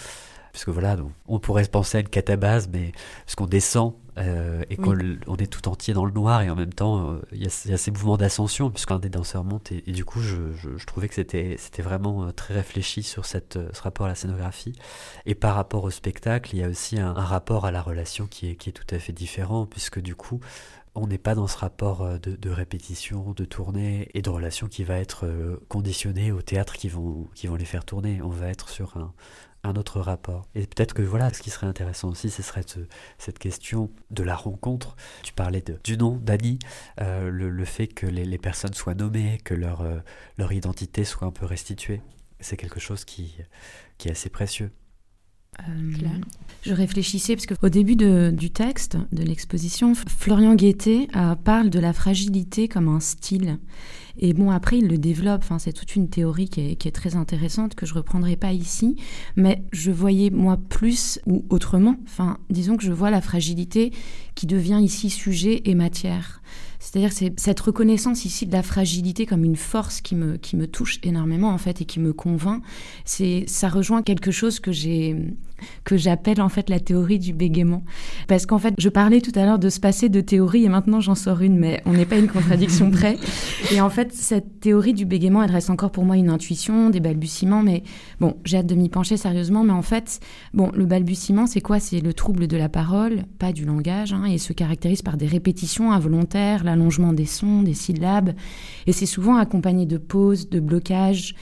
puisque 0.52 0.68
voilà, 0.68 0.96
donc, 0.96 1.10
on 1.26 1.38
pourrait 1.38 1.64
penser 1.64 1.96
à 1.96 2.00
une 2.02 2.08
catabase, 2.08 2.68
mais 2.70 2.92
qu'on 3.36 3.46
descend 3.46 3.94
euh, 4.18 4.62
et 4.68 4.76
qu'on 4.76 4.94
on 5.26 5.36
est 5.36 5.46
tout 5.50 5.68
entier 5.68 5.94
dans 5.94 6.04
le 6.04 6.12
noir 6.12 6.42
et 6.42 6.50
en 6.50 6.54
même 6.54 6.74
temps 6.74 7.12
euh, 7.12 7.22
il 7.32 7.42
y, 7.42 7.46
a 7.46 7.78
ces 7.78 7.90
mouvements 7.90 8.18
d'ascension 8.18 8.70
puisqu'un 8.70 8.98
des 8.98 9.08
danseurs 9.08 9.42
monte 9.42 9.72
et, 9.72 9.80
du 9.80 10.04
coup 10.04 10.20
je, 10.20 10.36
je, 10.54 10.84
trouvais 10.84 11.08
que 11.08 11.14
c'était 11.14 11.56
vraiment 11.78 12.24
euh, 12.24 12.30
très 12.30 12.52
réfléchi 12.52 13.02
sur 13.02 13.24
cette, 13.24 13.58
ce 13.72 13.80
rapport 13.80 14.04
à 14.04 14.10
la 14.10 14.14
scénographie 14.14 14.74
et 15.24 15.34
par 15.34 15.54
rapport 15.54 15.84
au 15.84 15.90
spectacle 15.90 16.54
il 16.54 16.58
y 16.58 16.62
a 16.62 16.68
aussi 16.68 17.00
un, 17.00 17.14
rapport 17.14 17.64
à 17.64 17.70
la 17.70 17.80
relation 17.80 18.26
qui 18.26 18.50
est, 18.50 18.56
qui 18.56 18.68
est 18.68 18.72
tout 18.74 18.94
à 18.94 18.98
fait 18.98 19.14
différent 19.14 19.64
puisque 19.64 19.98
du 19.98 20.14
coup 20.14 20.40
on 20.94 21.06
n'est 21.06 21.16
pas 21.16 21.34
dans 21.34 21.46
ce 21.46 21.56
rapport 21.56 22.18
de, 22.18 22.36
de, 22.36 22.50
répétition, 22.50 23.32
de 23.32 23.46
tournée 23.46 24.10
et 24.12 24.20
de 24.20 24.28
relation 24.28 24.68
qui 24.68 24.84
va 24.84 24.98
être 24.98 25.26
conditionné 25.68 26.32
au 26.32 26.42
théâtre 26.42 26.74
qui 26.74 26.90
vont, 26.90 27.28
qui 27.34 27.46
vont 27.46 27.54
les 27.54 27.64
faire 27.64 27.86
tourner. 27.86 28.20
On 28.20 28.28
va 28.28 28.48
être 28.48 28.68
sur 28.68 28.98
un, 28.98 29.14
un 29.64 29.74
autre 29.76 30.00
rapport. 30.00 30.46
Et 30.54 30.66
peut-être 30.66 30.94
que 30.94 31.02
voilà, 31.02 31.32
ce 31.32 31.42
qui 31.42 31.50
serait 31.50 31.66
intéressant 31.66 32.08
aussi, 32.10 32.30
ce 32.30 32.42
serait 32.42 32.64
cette 33.18 33.38
question 33.38 33.90
de 34.10 34.22
la 34.22 34.34
rencontre. 34.34 34.96
Tu 35.22 35.32
parlais 35.32 35.60
de, 35.60 35.78
du 35.84 35.96
nom 35.96 36.16
d'Annie, 36.16 36.58
euh, 37.00 37.30
le, 37.30 37.64
fait 37.64 37.86
que 37.86 38.06
les, 38.06 38.38
personnes 38.38 38.74
soient 38.74 38.94
nommées, 38.94 39.38
que 39.44 39.54
leur, 39.54 39.82
euh, 39.82 39.98
leur 40.38 40.52
identité 40.52 41.04
soit 41.04 41.26
un 41.26 41.32
peu 41.32 41.46
restituée. 41.46 42.02
C'est 42.40 42.56
quelque 42.56 42.80
chose 42.80 43.04
qui, 43.04 43.36
qui 43.98 44.08
est 44.08 44.12
assez 44.12 44.30
précieux. 44.30 44.72
Je 46.62 46.74
réfléchissais 46.74 47.34
parce 47.34 47.46
qu'au 47.46 47.68
début 47.68 47.96
du 47.96 48.50
texte, 48.50 48.96
de 49.12 49.22
l'exposition, 49.22 49.94
Florian 49.94 50.54
Guettet 50.54 51.08
parle 51.44 51.70
de 51.70 51.78
la 51.78 51.92
fragilité 51.92 52.68
comme 52.68 52.88
un 52.88 53.00
style. 53.00 53.58
Et 54.18 54.34
bon, 54.34 54.50
après, 54.50 54.78
il 54.78 54.88
le 54.88 54.98
développe. 54.98 55.40
Enfin, 55.42 55.58
c'est 55.58 55.72
toute 55.72 55.96
une 55.96 56.08
théorie 56.08 56.48
qui 56.48 56.60
est, 56.60 56.76
qui 56.76 56.86
est, 56.86 56.92
très 56.92 57.16
intéressante 57.16 57.74
que 57.74 57.86
je 57.86 57.94
reprendrai 57.94 58.36
pas 58.36 58.52
ici. 58.52 58.96
Mais 59.36 59.64
je 59.72 59.90
voyais, 59.90 60.30
moi, 60.30 60.58
plus 60.68 61.18
ou 61.26 61.44
autrement. 61.48 61.96
Enfin, 62.04 62.38
disons 62.50 62.76
que 62.76 62.84
je 62.84 62.92
vois 62.92 63.10
la 63.10 63.20
fragilité 63.20 63.92
qui 64.34 64.46
devient 64.46 64.80
ici 64.82 65.08
sujet 65.10 65.62
et 65.64 65.74
matière. 65.74 66.42
C'est-à-dire 66.92 67.12
c'est 67.12 67.40
cette 67.40 67.58
reconnaissance 67.60 68.26
ici 68.26 68.44
de 68.44 68.52
la 68.52 68.62
fragilité 68.62 69.24
comme 69.24 69.44
une 69.44 69.56
force 69.56 70.02
qui 70.02 70.14
me, 70.14 70.36
qui 70.36 70.56
me 70.56 70.66
touche 70.66 70.98
énormément 71.02 71.48
en 71.48 71.56
fait 71.56 71.80
et 71.80 71.86
qui 71.86 72.00
me 72.00 72.12
convainc. 72.12 72.62
C'est 73.06 73.44
ça 73.46 73.70
rejoint 73.70 74.02
quelque 74.02 74.30
chose 74.30 74.60
que 74.60 74.72
j'ai 74.72 75.16
que 75.84 75.96
j'appelle 75.96 76.40
en 76.40 76.48
fait 76.48 76.70
la 76.70 76.80
théorie 76.80 77.18
du 77.18 77.32
bégaiement. 77.32 77.82
Parce 78.28 78.46
qu'en 78.46 78.58
fait, 78.58 78.74
je 78.78 78.88
parlais 78.88 79.20
tout 79.20 79.32
à 79.34 79.44
l'heure 79.44 79.58
de 79.58 79.68
se 79.68 79.80
passer 79.80 80.08
de 80.08 80.20
théorie 80.20 80.64
et 80.64 80.68
maintenant 80.68 81.00
j'en 81.00 81.14
sors 81.14 81.40
une, 81.40 81.58
mais 81.58 81.82
on 81.86 81.92
n'est 81.92 82.06
pas 82.06 82.18
une 82.18 82.28
contradiction 82.28 82.90
près. 82.92 83.16
Et 83.72 83.80
en 83.80 83.90
fait, 83.90 84.12
cette 84.12 84.60
théorie 84.60 84.94
du 84.94 85.04
bégaiement, 85.04 85.42
elle 85.42 85.50
reste 85.50 85.70
encore 85.70 85.90
pour 85.90 86.04
moi 86.04 86.16
une 86.16 86.30
intuition, 86.30 86.90
des 86.90 87.00
balbutiements, 87.00 87.62
mais 87.62 87.82
bon, 88.20 88.36
j'ai 88.44 88.58
hâte 88.58 88.66
de 88.66 88.74
m'y 88.74 88.88
pencher 88.88 89.16
sérieusement. 89.16 89.64
Mais 89.64 89.72
en 89.72 89.82
fait, 89.82 90.20
bon, 90.54 90.70
le 90.74 90.86
balbutiement, 90.86 91.46
c'est 91.46 91.60
quoi? 91.60 91.80
C'est 91.80 92.00
le 92.00 92.14
trouble 92.14 92.46
de 92.46 92.56
la 92.56 92.68
parole, 92.68 93.24
pas 93.38 93.52
du 93.52 93.64
langage, 93.64 94.12
hein, 94.12 94.24
et 94.24 94.38
se 94.38 94.52
caractérise 94.52 95.02
par 95.02 95.16
des 95.16 95.26
répétitions 95.26 95.92
involontaires, 95.92 96.64
l'allongement 96.64 97.12
des 97.12 97.26
sons, 97.26 97.62
des 97.62 97.74
syllabes, 97.74 98.32
et 98.86 98.92
c'est 98.92 99.06
souvent 99.06 99.36
accompagné 99.36 99.86
de 99.86 99.98
pauses, 99.98 100.48
de 100.48 100.60
blocages. 100.60 101.34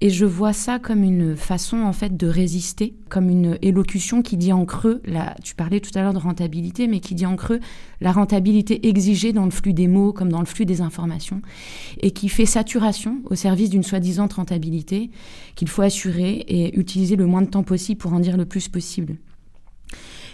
Et 0.00 0.10
je 0.10 0.24
vois 0.24 0.52
ça 0.52 0.78
comme 0.78 1.02
une 1.02 1.36
façon 1.36 1.78
en 1.78 1.92
fait 1.92 2.16
de 2.16 2.26
résister, 2.26 2.94
comme 3.08 3.30
une 3.30 3.58
élocution 3.62 4.22
qui 4.22 4.36
dit 4.36 4.52
en 4.52 4.64
creux, 4.64 5.00
là, 5.04 5.36
tu 5.42 5.54
parlais 5.54 5.80
tout 5.80 5.90
à 5.94 6.02
l'heure 6.02 6.12
de 6.12 6.18
rentabilité, 6.18 6.88
mais 6.88 7.00
qui 7.00 7.14
dit 7.14 7.26
en 7.26 7.36
creux 7.36 7.60
la 8.00 8.12
rentabilité 8.12 8.88
exigée 8.88 9.32
dans 9.32 9.44
le 9.44 9.50
flux 9.50 9.72
des 9.72 9.88
mots 9.88 10.12
comme 10.12 10.30
dans 10.30 10.40
le 10.40 10.46
flux 10.46 10.66
des 10.66 10.80
informations, 10.80 11.40
et 12.00 12.10
qui 12.10 12.28
fait 12.28 12.46
saturation 12.46 13.22
au 13.24 13.34
service 13.34 13.70
d'une 13.70 13.82
soi-disant 13.82 14.28
rentabilité 14.34 15.10
qu'il 15.54 15.68
faut 15.68 15.82
assurer 15.82 16.44
et 16.48 16.78
utiliser 16.78 17.16
le 17.16 17.26
moins 17.26 17.42
de 17.42 17.48
temps 17.48 17.62
possible 17.62 17.98
pour 17.98 18.12
en 18.12 18.20
dire 18.20 18.36
le 18.36 18.46
plus 18.46 18.68
possible. 18.68 19.16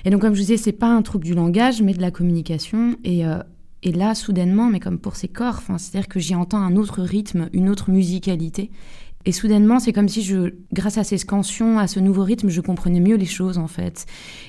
Et 0.05 0.11
donc, 0.11 0.23
comme 0.23 0.35
je 0.35 0.41
disais, 0.41 0.57
c'est 0.57 0.73
pas 0.73 0.89
un 0.89 1.03
trouble 1.03 1.25
du 1.25 1.35
langage, 1.35 1.83
mais 1.83 1.93
de 1.93 2.01
la 2.01 2.11
communication. 2.11 2.97
Et, 3.05 3.27
euh, 3.27 3.39
et 3.83 3.93
là, 3.93 4.15
soudainement, 4.15 4.69
mais 4.69 4.81
comme 4.81 4.99
pour 4.99 5.17
ces 5.17 5.29
corps, 5.29 5.61
c'est-à-dire 5.77 6.09
que 6.09 6.21
j'y 6.21 6.35
entends 6.35 6.59
un 6.59 6.77
autre 6.77 7.03
rythme, 7.03 7.49
une 7.53 7.69
autre 7.69 7.91
musicalité. 7.91 8.71
Et 9.27 9.33
soudainement, 9.33 9.81
c'est 9.81 9.93
comme 9.93 10.09
si 10.09 10.23
je, 10.23 10.55
grâce 10.73 10.97
à 10.97 11.05
ces 11.05 11.19
scansions, 11.19 11.79
à 11.79 11.87
ce 11.87 12.01
nouveau 12.01 12.25
rythme, 12.25 12.49
je 12.49 12.63
comprenais 12.63 13.01
mieux 13.01 13.17
les 13.17 13.27
choses 13.27 13.59
en 13.59 13.67
fait. 13.67 14.07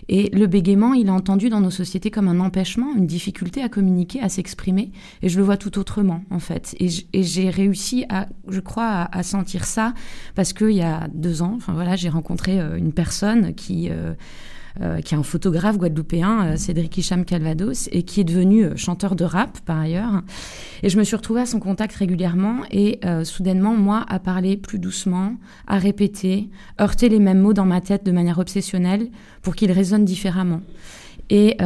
Et 0.07 0.29
le 0.29 0.47
bégaiement, 0.47 0.93
il 0.93 1.07
est 1.07 1.11
entendu 1.11 1.49
dans 1.49 1.59
nos 1.59 1.71
sociétés 1.71 2.09
comme 2.09 2.29
un 2.29 2.39
empêchement, 2.39 2.95
une 2.95 3.05
difficulté 3.05 3.61
à 3.61 3.67
communiquer, 3.67 4.21
à 4.21 4.29
s'exprimer. 4.29 4.91
Et 5.23 5.29
je 5.29 5.37
le 5.37 5.43
vois 5.43 5.57
tout 5.57 5.77
autrement 5.77 6.23
en 6.29 6.39
fait. 6.39 6.73
Et 6.79 7.21
j'ai 7.21 7.49
réussi 7.49 8.05
à, 8.07 8.29
je 8.47 8.61
crois, 8.61 9.09
à, 9.11 9.23
sentir 9.23 9.65
ça 9.65 9.93
parce 10.35 10.53
qu'il 10.53 10.71
y 10.71 10.81
a 10.81 11.09
deux 11.13 11.41
ans, 11.41 11.53
enfin 11.57 11.73
voilà, 11.73 11.97
j'ai 11.97 12.09
rencontré 12.09 12.59
euh, 12.59 12.77
une 12.77 12.93
personne 12.93 13.53
qui 13.53 13.89
euh, 13.89 14.13
qui 14.77 15.13
est 15.13 15.17
un 15.17 15.23
photographe 15.23 15.77
guadeloupéen, 15.77 16.45
euh, 16.45 16.55
Cédric 16.57 16.97
Hicham 16.97 17.25
Calvados, 17.25 17.89
et 17.91 18.03
qui 18.03 18.21
est 18.21 18.23
devenu 18.23 18.63
euh, 18.63 18.75
chanteur 18.75 19.15
de 19.15 19.23
rap 19.23 19.59
par 19.61 19.79
ailleurs. 19.79 20.21
Et 20.83 20.89
je 20.89 20.97
me 20.97 21.03
suis 21.03 21.15
retrouvée 21.15 21.41
à 21.41 21.45
son 21.45 21.59
contact 21.59 21.95
régulièrement 21.95 22.61
et 22.71 22.99
soudainement, 23.23 23.75
moi, 23.75 24.05
à 24.07 24.19
parler 24.19 24.57
plus 24.57 24.79
doucement, 24.79 25.35
à 25.67 25.77
répéter, 25.77 26.49
heurter 26.79 27.09
les 27.09 27.19
mêmes 27.19 27.39
mots 27.39 27.53
dans 27.53 27.65
ma 27.65 27.81
tête 27.81 28.05
de 28.05 28.11
manière 28.11 28.39
obsessionnelle 28.39 29.09
pour 29.41 29.55
qu'ils 29.55 29.71
résonnent 29.71 30.05
différemment. 30.05 30.61
Et 31.29 31.57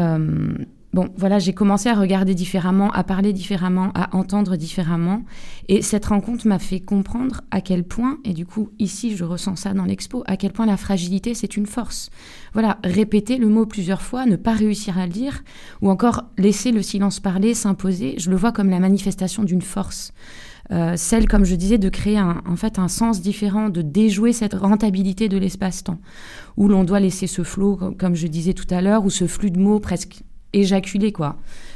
Bon, 0.96 1.10
voilà, 1.18 1.40
j'ai 1.40 1.52
commencé 1.52 1.90
à 1.90 1.94
regarder 1.94 2.34
différemment, 2.34 2.90
à 2.92 3.04
parler 3.04 3.34
différemment, 3.34 3.92
à 3.96 4.16
entendre 4.16 4.56
différemment. 4.56 5.24
Et 5.68 5.82
cette 5.82 6.06
rencontre 6.06 6.48
m'a 6.48 6.58
fait 6.58 6.80
comprendre 6.80 7.42
à 7.52 7.60
quel 7.60 7.84
point, 7.84 8.18
et 8.24 8.32
du 8.32 8.46
coup, 8.46 8.70
ici, 8.80 9.14
je 9.18 9.26
ressens 9.26 9.58
ça 9.58 9.74
dans 9.74 9.84
l'expo, 9.84 10.24
à 10.26 10.38
quel 10.38 10.54
point 10.54 10.66
la 10.66 10.78
fragilité, 10.78 11.34
c'est 11.34 11.58
une 11.58 11.66
force. 11.66 12.12
Voilà, 12.56 12.80
répéter 12.86 13.38
le 13.38 13.50
mot 13.50 13.66
plusieurs 13.66 14.02
fois, 14.02 14.26
ne 14.26 14.38
pas 14.38 14.54
réussir 14.54 14.98
à 14.98 15.06
le 15.06 15.12
dire, 15.12 15.44
ou 15.82 15.90
encore 15.90 16.24
laisser 16.38 16.72
le 16.72 16.82
silence 16.82 17.20
parler, 17.20 17.54
s'imposer, 17.54 18.16
je 18.18 18.30
le 18.30 18.38
vois 18.38 18.54
comme 18.54 18.70
la 18.70 18.80
manifestation 18.80 19.44
d'une 19.44 19.62
force. 19.62 20.14
Euh, 20.72 20.94
celle, 20.96 21.28
comme 21.28 21.44
je 21.44 21.54
disais, 21.56 21.78
de 21.78 21.90
créer 21.90 22.18
un, 22.18 22.42
en 22.48 22.56
fait 22.56 22.80
un 22.80 22.88
sens 22.88 23.22
différent, 23.22 23.68
de 23.68 23.82
déjouer 23.82 24.32
cette 24.32 24.54
rentabilité 24.54 25.28
de 25.28 25.38
l'espace-temps, 25.38 26.00
où 26.56 26.70
l'on 26.70 26.86
doit 26.86 27.02
laisser 27.02 27.28
ce 27.28 27.44
flot, 27.44 27.78
comme 28.00 28.16
je 28.16 28.28
disais 28.28 28.54
tout 28.54 28.74
à 28.74 28.80
l'heure, 28.80 29.04
ou 29.04 29.10
ce 29.10 29.28
flux 29.28 29.52
de 29.52 29.60
mots 29.60 29.82
presque 29.82 30.24
éjaculer, 30.54 31.12
quoi. 31.12 31.36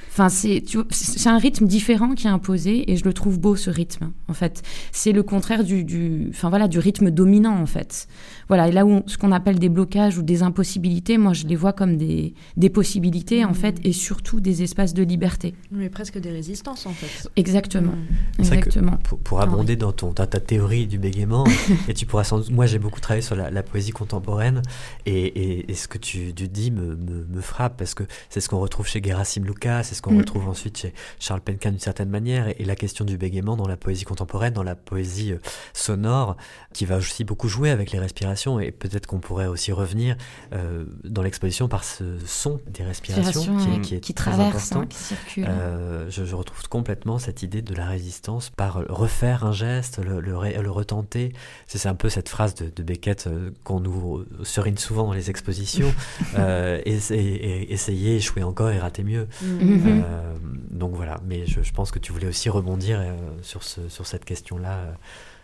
Enfin, 0.09 0.27
c'est 0.29 1.27
un 1.27 1.37
rythme 1.37 1.65
différent 1.67 2.15
qui 2.15 2.27
est 2.27 2.31
imposé 2.31 2.91
et 2.91 2.97
je 2.97 3.05
le 3.05 3.13
trouve 3.13 3.39
beau 3.39 3.55
ce 3.55 3.69
rythme. 3.69 4.11
En 4.27 4.33
fait, 4.33 4.63
c'est 4.91 5.11
le 5.11 5.23
contraire 5.23 5.63
du, 5.63 5.83
du, 5.83 6.27
enfin 6.29 6.49
voilà, 6.49 6.67
du 6.67 6.79
rythme 6.79 7.11
dominant 7.11 7.57
en 7.59 7.65
fait. 7.65 8.07
Voilà, 8.47 8.67
et 8.67 8.71
là 8.71 8.85
où 8.85 9.03
ce 9.05 9.17
qu'on 9.17 9.31
appelle 9.31 9.59
des 9.59 9.69
blocages 9.69 10.17
ou 10.17 10.23
des 10.23 10.41
impossibilités, 10.41 11.17
moi 11.17 11.33
je 11.33 11.45
les 11.45 11.55
vois 11.55 11.73
comme 11.73 11.97
des, 11.97 12.33
des 12.57 12.69
possibilités 12.69 13.45
en 13.45 13.53
fait 13.53 13.79
et 13.83 13.93
surtout 13.93 14.39
des 14.39 14.63
espaces 14.63 14.93
de 14.93 15.03
liberté. 15.03 15.53
Mais 15.71 15.89
presque 15.89 16.17
des 16.17 16.31
résistances 16.31 16.87
en 16.87 16.93
fait. 16.93 17.29
Exactement. 17.35 17.91
Mmh. 17.91 18.39
Exactement. 18.39 18.97
pour, 19.23 19.41
abonder 19.41 19.75
dans 19.75 19.91
ton 19.91 20.11
ta, 20.11 20.25
théorie 20.25 20.87
du 20.87 20.97
bégaiement, 20.97 21.45
et 21.87 21.93
tu 21.93 22.05
pourras 22.05 22.23
sans 22.23 22.49
moi 22.49 22.65
j'ai 22.65 22.79
beaucoup 22.79 22.99
travaillé 22.99 23.21
sur 23.21 23.35
la, 23.35 23.63
poésie 23.63 23.91
contemporaine 23.91 24.61
et, 25.05 25.69
et, 25.69 25.73
ce 25.75 25.87
que 25.87 25.97
tu, 25.97 26.33
dis 26.33 26.71
me, 26.71 26.95
me, 26.95 27.25
me, 27.29 27.41
frappe 27.41 27.77
parce 27.77 27.93
que 27.93 28.03
c'est 28.29 28.41
ce 28.41 28.49
qu'on 28.49 28.59
retrouve 28.59 28.87
chez 28.87 29.01
Gerasim 29.03 29.43
Lucas, 29.43 29.83
c'est 29.83 29.98
ce 29.99 30.01
qu'on 30.01 30.13
mm. 30.13 30.19
retrouve 30.19 30.47
ensuite 30.47 30.77
chez 30.77 30.93
Charles 31.19 31.41
Penkin 31.41 31.71
d'une 31.71 31.79
certaine 31.79 32.09
manière, 32.09 32.47
et, 32.47 32.63
la 32.63 32.75
question 32.75 33.03
du 33.03 33.17
bégaiement 33.17 33.57
dans 33.57 33.67
la 33.67 33.75
poésie 33.75 34.05
contemporaine, 34.05 34.53
dans 34.53 34.63
la 34.63 34.75
poésie 34.75 35.33
euh, 35.33 35.39
sonore, 35.73 36.37
qui 36.73 36.85
va 36.85 36.97
aussi 36.97 37.25
beaucoup 37.25 37.49
jouer 37.49 37.69
avec 37.69 37.91
les 37.91 37.99
respirations, 37.99 38.61
et 38.61 38.71
peut-être 38.71 39.07
qu'on 39.07 39.19
pourrait 39.19 39.47
aussi 39.47 39.73
revenir 39.73 40.15
euh, 40.53 40.85
dans 41.03 41.21
l'exposition 41.21 41.67
par 41.67 41.83
ce 41.83 42.17
son 42.25 42.61
des 42.67 42.83
respirations 42.83 43.57
qui, 43.81 43.95
est 43.95 43.99
qui 43.99 44.13
traverse, 44.13 44.71
hein, 44.71 44.85
qui 44.87 44.97
circule. 44.97 45.47
Euh, 45.49 46.09
je, 46.09 46.33
retrouve 46.33 46.69
complètement 46.69 47.19
cette 47.19 47.43
idée 47.43 47.61
de 47.61 47.73
la 47.73 47.85
résistance 47.85 48.49
par 48.49 48.81
refaire 48.87 49.45
un 49.45 49.51
geste, 49.51 49.99
le, 49.99 50.21
le, 50.21 50.69
retenter. 50.69 51.33
C'est 51.67 51.87
un 51.87 51.95
peu 51.95 52.07
cette 52.07 52.29
phrase 52.29 52.55
de, 52.55 52.83
Beckett 52.83 53.27
qu'on 53.65 53.81
nous 53.81 54.23
serine 54.43 54.77
souvent 54.77 55.07
dans 55.07 55.13
les 55.13 55.29
expositions, 55.29 55.93
essayer, 56.85 57.73
essayer, 57.73 58.15
échouer 58.15 58.43
encore 58.43 58.69
et 58.69 58.79
rater 58.79 59.03
mieux. 59.03 59.27
Mm. 59.41 59.88
Euh, 59.89 60.35
donc 60.71 60.93
voilà, 60.93 61.19
mais 61.25 61.45
je, 61.45 61.71
pense 61.71 61.91
que 61.91 61.99
tu 61.99 62.11
voulais 62.11 62.27
aussi 62.27 62.49
rebondir 62.49 62.99
euh, 62.99 63.15
sur, 63.41 63.63
ce, 63.63 63.89
sur 63.89 64.05
cette 64.07 64.25
question-là. 64.25 64.71
Euh, 64.71 64.91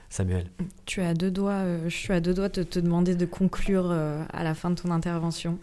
Samuel. 0.07 0.45
Tu 0.85 1.01
as 1.01 1.13
deux 1.13 1.31
doigts, 1.31 1.63
je 1.87 1.93
suis 1.93 2.13
à 2.13 2.21
deux 2.21 2.33
doigts 2.33 2.47
de 2.47 2.63
te 2.63 2.79
demander 2.79 3.15
de 3.15 3.25
conclure 3.25 3.91
à 3.91 4.43
la 4.43 4.53
fin 4.53 4.69
de 4.69 4.75
ton 4.75 4.91
intervention. 4.91 5.57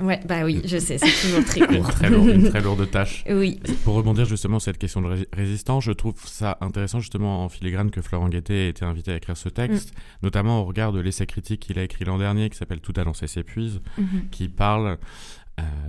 Ouais, 0.00 0.20
bah 0.24 0.44
oui, 0.44 0.60
je 0.64 0.78
sais, 0.78 0.98
c'est 0.98 1.26
toujours 1.26 1.44
très 1.44 1.60
court. 1.60 1.74
Une 1.74 2.50
très, 2.50 2.60
lourde, 2.60 2.88
tâche. 2.90 3.24
Oui. 3.28 3.60
Pour 3.84 3.94
rebondir 3.94 4.26
justement 4.26 4.60
sur 4.60 4.66
cette 4.66 4.78
question 4.78 5.02
de 5.02 5.26
résistance, 5.32 5.84
je 5.84 5.92
trouve 5.92 6.14
ça 6.24 6.56
intéressant 6.60 7.00
justement 7.00 7.44
en 7.44 7.48
filigrane 7.48 7.90
que 7.90 8.00
Florent 8.00 8.28
Guettet 8.28 8.66
ait 8.66 8.68
été 8.68 8.84
invité 8.84 9.12
à 9.12 9.16
écrire 9.16 9.36
ce 9.36 9.48
texte, 9.48 9.92
mm. 9.92 9.98
notamment 10.22 10.60
au 10.60 10.64
regard 10.64 10.92
de 10.92 11.00
l'essai 11.00 11.26
critique 11.26 11.60
qu'il 11.60 11.78
a 11.80 11.82
écrit 11.82 12.04
l'an 12.04 12.18
dernier, 12.18 12.48
qui 12.48 12.56
s'appelle 12.56 12.80
Tout 12.80 12.92
à 12.96 13.02
lancer 13.02 13.26
s'épuise, 13.26 13.80
mm-hmm. 13.98 14.30
qui 14.30 14.48
parle 14.48 14.98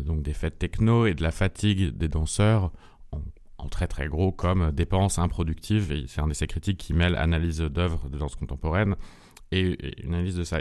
donc 0.04 0.22
des 0.22 0.34
fêtes 0.34 0.60
techno 0.60 1.06
et 1.06 1.14
de 1.14 1.22
la 1.22 1.32
fatigue 1.32 1.98
des 1.98 2.08
danseurs 2.08 2.72
en, 3.58 3.68
très 3.70 3.88
très 3.88 4.08
gros 4.08 4.32
comme 4.32 4.72
dépenses 4.72 5.20
improductives. 5.20 5.92
Et 5.92 6.06
c'est 6.08 6.22
un 6.22 6.30
essai 6.30 6.48
critique 6.48 6.78
qui 6.78 6.94
mêle 6.94 7.16
analyse 7.16 7.60
d'œuvres 7.60 8.10
de 8.10 8.18
danse 8.18 8.36
contemporaine 8.36 8.96
et, 9.52 10.04
une 10.04 10.14
analyse 10.14 10.36
de 10.36 10.44
ça. 10.44 10.60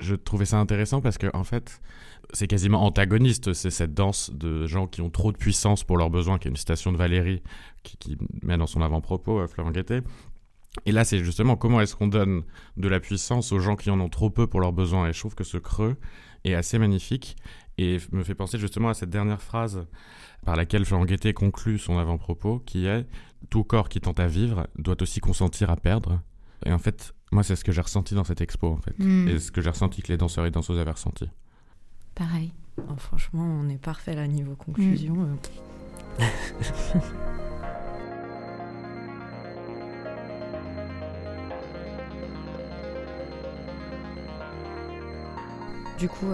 je 0.00 0.14
trouvais 0.14 0.44
ça 0.44 0.58
intéressant 0.58 1.00
parce 1.00 1.18
que 1.18 1.26
en 1.34 1.44
fait, 1.44 1.80
c'est 2.32 2.46
quasiment 2.46 2.84
antagoniste. 2.84 3.52
C'est 3.52 3.70
cette 3.70 3.94
danse 3.94 4.30
de 4.32 4.66
gens 4.66 4.86
qui 4.86 5.00
ont 5.00 5.10
trop 5.10 5.32
de 5.32 5.36
puissance 5.36 5.84
pour 5.84 5.96
leurs 5.96 6.10
besoins, 6.10 6.38
qui 6.38 6.48
est 6.48 6.50
une 6.50 6.56
citation 6.56 6.92
de 6.92 6.96
Valérie 6.96 7.42
qui, 7.82 8.16
met 8.42 8.56
dans 8.56 8.66
son 8.66 8.80
avant-propos 8.80 9.40
euh, 9.40 9.46
Florent 9.46 9.70
Guettet. 9.70 10.02
Et 10.86 10.92
là, 10.92 11.04
c'est 11.04 11.18
justement 11.18 11.56
comment 11.56 11.80
est-ce 11.80 11.94
qu'on 11.94 12.08
donne 12.08 12.42
de 12.76 12.88
la 12.88 12.98
puissance 12.98 13.52
aux 13.52 13.60
gens 13.60 13.76
qui 13.76 13.90
en 13.90 14.00
ont 14.00 14.08
trop 14.08 14.30
peu 14.30 14.46
pour 14.46 14.60
leurs 14.60 14.72
besoins. 14.72 15.08
Et 15.08 15.12
je 15.12 15.20
trouve 15.20 15.34
que 15.34 15.44
ce 15.44 15.58
creux 15.58 15.96
est 16.44 16.54
assez 16.54 16.78
magnifique 16.78 17.36
et 17.78 17.98
me 18.12 18.22
fait 18.22 18.34
penser 18.34 18.58
justement 18.58 18.88
à 18.88 18.94
cette 18.94 19.10
dernière 19.10 19.42
phrase 19.42 19.86
par 20.44 20.56
laquelle 20.56 20.84
Jean 20.84 21.04
Guettet 21.04 21.32
conclut 21.32 21.78
son 21.78 21.98
avant-propos, 21.98 22.60
qui 22.60 22.86
est 22.86 23.06
Tout 23.50 23.64
corps 23.64 23.88
qui 23.88 24.00
tente 24.00 24.20
à 24.20 24.26
vivre 24.26 24.66
doit 24.78 25.00
aussi 25.00 25.20
consentir 25.20 25.70
à 25.70 25.76
perdre. 25.76 26.20
Et 26.66 26.72
en 26.72 26.78
fait, 26.78 27.14
moi, 27.32 27.42
c'est 27.42 27.56
ce 27.56 27.64
que 27.64 27.72
j'ai 27.72 27.80
ressenti 27.80 28.14
dans 28.14 28.24
cette 28.24 28.40
expo, 28.40 28.68
en 28.68 28.78
fait. 28.78 28.94
Hmm. 28.98 29.28
Et 29.28 29.38
ce 29.38 29.50
que 29.50 29.60
j'ai 29.60 29.70
ressenti 29.70 30.02
que 30.02 30.12
les 30.12 30.16
danseurs 30.16 30.46
et 30.46 30.50
danseuses 30.50 30.78
avaient 30.78 30.90
ressenti. 30.90 31.28
Pareil. 32.14 32.52
Oh, 32.78 32.96
franchement, 32.96 33.44
on 33.44 33.68
est 33.68 33.78
parfait 33.78 34.14
là, 34.14 34.26
niveau 34.26 34.54
conclusion. 34.54 35.14
Hmm. 35.14 35.36
Euh. 36.20 36.24
Du 45.98 46.08
coup, 46.08 46.26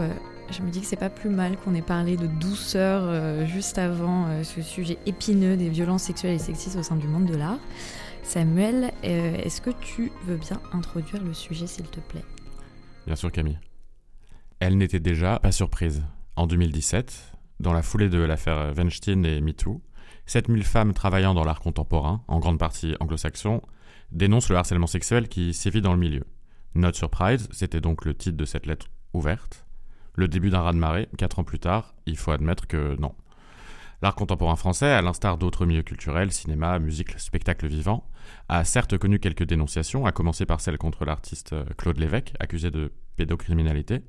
je 0.51 0.63
me 0.63 0.71
dis 0.71 0.81
que 0.81 0.87
c'est 0.87 0.97
pas 0.97 1.11
plus 1.11 1.31
mal 1.31 1.57
qu'on 1.57 1.75
ait 1.75 1.83
parlé 1.83 2.17
de 2.17 2.27
douceur 2.27 3.47
juste 3.47 3.79
avant 3.79 4.43
ce 4.43 4.63
sujet 4.63 4.99
épineux 5.07 5.57
des 5.57 5.69
violences 5.69 6.05
sexuelles 6.05 6.35
et 6.35 6.39
sexistes 6.39 6.77
au 6.77 6.83
sein 6.83 6.97
du 6.97 7.07
monde 7.07 7.27
de 7.27 7.37
l'art. 7.37 7.59
Samuel, 8.23 8.93
est-ce 9.03 9.61
que 9.61 9.71
tu 9.71 10.13
veux 10.25 10.37
bien 10.37 10.61
introduire 10.73 11.23
le 11.23 11.35
sujet, 11.35 11.67
s'il 11.67 11.87
te 11.87 12.01
plaît? 12.01 12.25
Bien 13.07 13.17
sûr, 13.17 13.33
Camille. 13.33 13.59
Elle 14.59 14.77
n'était 14.77 15.01
déjà 15.01 15.39
pas 15.39 15.53
surprise. 15.53 16.03
En 16.37 16.47
2017, 16.47 17.33
dans 17.61 17.73
la 17.73 17.83
foulée 17.83 18.09
de 18.09 18.19
l'affaire 18.19 18.73
Weinstein 18.77 19.25
et 19.25 19.41
MeToo, 19.41 19.81
7000 20.27 20.65
femmes 20.65 20.93
travaillant 20.93 21.35
dans 21.35 21.45
l'art 21.45 21.61
contemporain, 21.61 22.23
en 22.29 22.39
grande 22.39 22.59
partie 22.59 22.95
anglo-saxon, 23.01 23.63
dénoncent 24.13 24.49
le 24.49 24.57
harcèlement 24.57 24.87
sexuel 24.87 25.29
qui 25.29 25.55
sévit 25.55 25.81
dans 25.81 25.93
le 25.93 25.99
milieu. 25.99 26.25
Not 26.75 26.93
surprise, 26.93 27.49
c'était 27.53 27.81
donc 27.81 28.05
le 28.05 28.15
titre 28.15 28.37
de 28.37 28.45
cette 28.45 28.67
lettre 28.67 28.87
ouverte. 29.13 29.67
Le 30.15 30.29
début 30.29 30.51
d'un 30.51 30.61
raz-de-marée, 30.61 31.09
quatre 31.17 31.39
ans 31.39 31.45
plus 31.45 31.59
tard, 31.59 31.95
il 32.07 32.17
faut 32.17 32.31
admettre 32.31 32.67
que 32.67 32.97
non. 33.01 33.15
L'art 34.03 34.15
contemporain 34.15 34.57
français, 34.57 34.91
à 34.91 35.03
l'instar 35.03 35.37
d'autres 35.37 35.67
milieux 35.67 35.83
culturels, 35.83 36.33
cinéma, 36.33 36.79
musique, 36.79 37.19
spectacle 37.19 37.67
vivant, 37.67 38.09
a 38.49 38.65
certes 38.65 38.97
connu 38.97 39.19
quelques 39.19 39.45
dénonciations, 39.45 40.07
à 40.07 40.13
commencer 40.13 40.47
par 40.47 40.61
celle 40.61 40.79
contre 40.79 41.05
l'artiste 41.05 41.55
Claude 41.77 41.99
Lévesque, 41.99 42.33
accusé 42.41 42.71
de 42.71 42.93
pédocriminalité, 43.17 44.03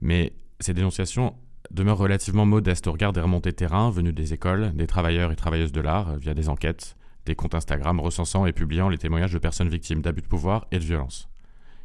mais 0.00 0.32
ces 0.58 0.74
dénonciations 0.74 1.34
demeurent 1.70 1.98
relativement 1.98 2.46
modestes 2.46 2.88
au 2.88 2.92
regard 2.92 3.12
des 3.12 3.20
remontées 3.20 3.52
terrain 3.52 3.90
venues 3.90 4.12
des 4.12 4.34
écoles, 4.34 4.72
des 4.74 4.88
travailleurs 4.88 5.30
et 5.30 5.36
travailleuses 5.36 5.72
de 5.72 5.80
l'art 5.80 6.16
via 6.16 6.34
des 6.34 6.48
enquêtes, 6.48 6.96
des 7.24 7.36
comptes 7.36 7.54
Instagram 7.54 8.00
recensant 8.00 8.46
et 8.46 8.52
publiant 8.52 8.88
les 8.88 8.98
témoignages 8.98 9.32
de 9.32 9.38
personnes 9.38 9.68
victimes 9.68 10.02
d'abus 10.02 10.22
de 10.22 10.26
pouvoir 10.26 10.66
et 10.72 10.78
de 10.78 10.84
violence. 10.84 11.28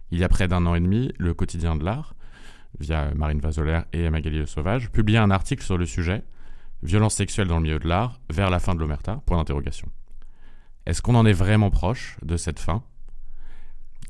Il 0.09 0.17
y 0.17 0.23
a 0.23 0.29
près 0.29 0.47
d'un 0.47 0.65
an 0.65 0.73
et 0.73 0.79
demi, 0.79 1.11
le 1.19 1.33
quotidien 1.33 1.75
de 1.75 1.83
l'art, 1.83 2.15
via 2.79 3.11
Marine 3.15 3.39
Vazolaire 3.39 3.85
et 3.93 4.09
Magali 4.09 4.39
Le 4.39 4.45
Sauvage, 4.45 4.89
publiait 4.91 5.17
un 5.19 5.31
article 5.31 5.63
sur 5.63 5.77
le 5.77 5.85
sujet 5.85 6.23
Violence 6.83 7.15
sexuelle 7.15 7.47
dans 7.47 7.57
le 7.57 7.63
milieu 7.63 7.79
de 7.79 7.87
l'art, 7.87 8.19
vers 8.29 8.49
la 8.49 8.59
fin 8.59 8.75
de 8.75 8.79
l'Omerta 8.79 9.21
Point 9.25 9.37
d'interrogation. 9.37 9.89
Est-ce 10.85 11.01
qu'on 11.01 11.15
en 11.15 11.25
est 11.25 11.33
vraiment 11.33 11.71
proche 11.71 12.17
de 12.21 12.37
cette 12.37 12.59
fin? 12.59 12.83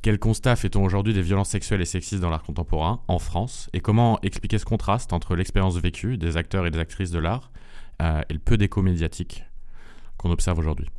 Quel 0.02 0.20
constat 0.20 0.56
fait-on 0.56 0.84
aujourd'hui 0.84 1.14
des 1.14 1.22
violences 1.22 1.50
sexuelles 1.50 1.82
et 1.82 1.86
sexistes 1.86 2.22
dans 2.22 2.30
l'art 2.30 2.44
contemporain 2.44 3.02
en 3.08 3.20
France? 3.20 3.70
Et 3.74 3.80
comment 3.80 4.20
expliquer 4.22 4.60
ce 4.60 4.66
contraste 4.66 5.12
entre 5.12 5.36
l'expérience 5.36 5.78
vécue 5.78 6.18
des 6.18 6.38
acteurs 6.38 6.68
et 6.68 6.72
des 6.72 6.80
actrices 6.80 7.12
de 7.12 7.20
l'art 7.20 7.52
euh, 8.02 8.22
et 8.30 8.34
le 8.34 8.40
peu 8.40 8.58
d'écho 8.58 8.82
médiatique 8.82 9.44
qu'on 10.18 10.30
observe 10.30 10.60
aujourd'hui? 10.60 10.90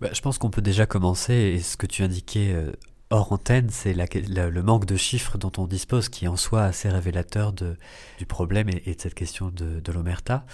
Bah, 0.00 0.10
Je 0.12 0.20
pense 0.20 0.38
qu'on 0.38 0.50
peut 0.50 0.62
déjà 0.62 0.86
commencer, 0.86 1.34
et 1.34 1.58
ce 1.58 1.76
que 1.76 1.86
tu 1.86 2.02
indiquais 2.02 2.52
euh, 2.52 2.72
hors 3.10 3.32
antenne, 3.32 3.70
c'est 3.70 3.94
le 3.94 4.62
manque 4.62 4.86
de 4.86 4.96
chiffres 4.96 5.38
dont 5.38 5.52
on 5.58 5.66
dispose 5.66 6.08
qui 6.08 6.28
en 6.28 6.36
soi 6.36 6.62
assez 6.64 6.88
révélateur 6.88 7.52
du 7.52 8.26
problème 8.26 8.68
et, 8.68 8.94
de 8.94 9.00
cette 9.00 9.14
question 9.14 9.50
de, 9.50 9.92
l'omerta. 9.92 10.44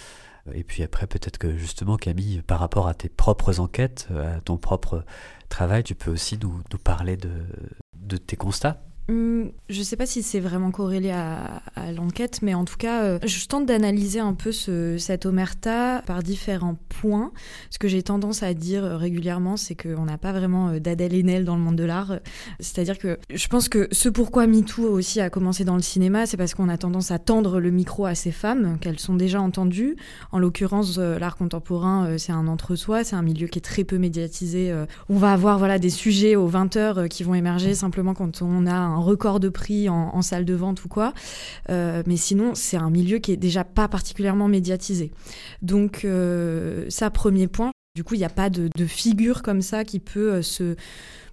Et 0.55 0.65
puis 0.65 0.83
après, 0.83 1.07
peut-être 1.07 1.39
que 1.39 1.57
justement, 1.57 1.97
Camille, 1.97 2.43
par 2.43 2.59
rapport 2.59 2.89
à 2.89 2.95
tes 2.95 3.09
propres 3.09 3.61
enquêtes, 3.61 4.09
à 4.11 4.41
ton 4.41 4.57
propre 4.57 5.05
travail, 5.49 5.85
tu 5.85 5.95
peux 5.95 6.11
aussi 6.11 6.39
nous, 6.39 6.63
parler 6.83 7.17
de 7.17 8.17
tes 8.17 8.37
constats 8.37 8.83
Hum, 9.09 9.51
je 9.69 9.81
ne 9.81 9.85
sais 9.85 9.97
pas 9.97 10.07
si 10.07 10.23
c'est 10.23 10.39
vraiment 10.39 10.71
corrélé 10.71 11.11
à, 11.11 11.61
l'enquête, 11.97 12.41
mais 12.41 12.55
en 12.55 12.65
tout 12.65 12.77
cas, 12.77 13.03
euh, 13.03 13.19
je 13.25 13.47
tente 13.47 13.67
d'analyser 13.67 14.21
un 14.21 14.35
peu 14.35 14.53
ce, 14.53 14.97
cette 14.97 15.27
omerta 15.27 16.03
par 16.07 16.23
différents 16.23 16.79
points. 16.89 17.33
Ce 17.71 17.79
que 17.81 17.89
j'ai 17.89 18.05
tendance 18.05 18.45
à 18.45 18.55
dire 18.55 18.85
euh, 18.85 18.97
régulièrement, 18.97 19.57
c'est 19.57 19.75
qu'on 19.75 20.05
n'a 20.05 20.19
pas 20.19 20.31
vraiment 20.31 20.69
euh, 20.69 20.79
d'Adèle 20.79 21.15
Haenel 21.15 21.45
dans 21.45 21.57
le 21.57 21.63
monde 21.63 21.75
de 21.75 21.83
l'art. 21.83 22.21
C'est-à-dire 22.61 22.97
que 22.97 23.19
je 23.35 23.49
pense 23.49 23.69
que 23.69 23.89
ce 23.91 24.09
pourquoi 24.09 24.47
MeToo 24.47 24.85
aussi 24.85 25.21
a 25.21 25.31
commencé 25.31 25.65
dans 25.65 25.75
le 25.75 25.83
cinéma, 25.83 26.27
c'est 26.27 26.37
parce 26.37 26.55
qu'on 26.55 26.69
a 26.69 26.79
tendance 26.79 27.11
à 27.11 27.19
tendre 27.19 27.59
le 27.59 27.71
micro 27.73 28.07
à 28.07 28.15
ces 28.15 28.31
femmes, 28.33 28.79
qu'elles 28.79 29.01
sont 29.01 29.17
déjà 29.17 29.41
entendues. 29.41 29.97
En 30.31 30.39
l'occurrence, 30.39 30.99
l'art 30.99 31.37
contemporain, 31.37 32.17
c'est 32.19 32.33
un 32.33 32.47
entre-soi, 32.47 33.03
c'est 33.03 33.17
un 33.17 33.23
milieu 33.23 33.49
qui 33.49 33.59
est 33.59 33.63
très 33.63 33.85
peu 33.85 33.99
médiatisé. 33.99 34.73
On 35.09 35.17
va 35.17 35.33
avoir 35.33 35.59
voilà, 35.59 35.79
des 35.79 35.91
sujets 35.91 36.37
aux 36.37 36.47
20 36.47 36.77
heures 36.77 37.09
qui 37.09 37.25
vont 37.25 37.35
émerger 37.35 37.75
simplement 37.75 38.15
quand 38.15 38.43
on 38.43 38.67
a 38.67 38.75
un 38.75 38.92
record 39.01 39.41
de 39.41 39.49
prix 39.49 39.89
en, 39.89 40.23
salle 40.23 40.45
de 40.45 40.55
vente 40.55 40.85
ou 40.85 40.89
quoi. 40.89 41.13
Euh, 41.71 42.03
mais 42.07 42.17
sinon, 42.17 42.55
c'est 42.55 42.77
un 42.77 42.91
milieu 42.91 43.19
qui 43.19 43.33
est 43.33 43.37
déjà 43.37 43.65
pas 43.65 43.89
particulièrement 43.89 44.49
médiatisé. 44.49 45.11
Donc, 45.63 46.05
euh, 46.05 46.87
ça, 46.89 47.11
premier 47.11 47.49
point. 47.49 47.73
Du 47.95 48.05
coup, 48.05 48.15
il 48.15 48.19
n'y 48.19 48.25
a 48.25 48.31
pas 48.31 48.49
de, 48.49 48.71
de, 48.75 48.87
figure 48.87 49.43
comme 49.43 49.61
ça 49.61 49.85
qui 49.85 49.99
peut 49.99 50.33
euh, 50.33 50.43
se 50.43 50.77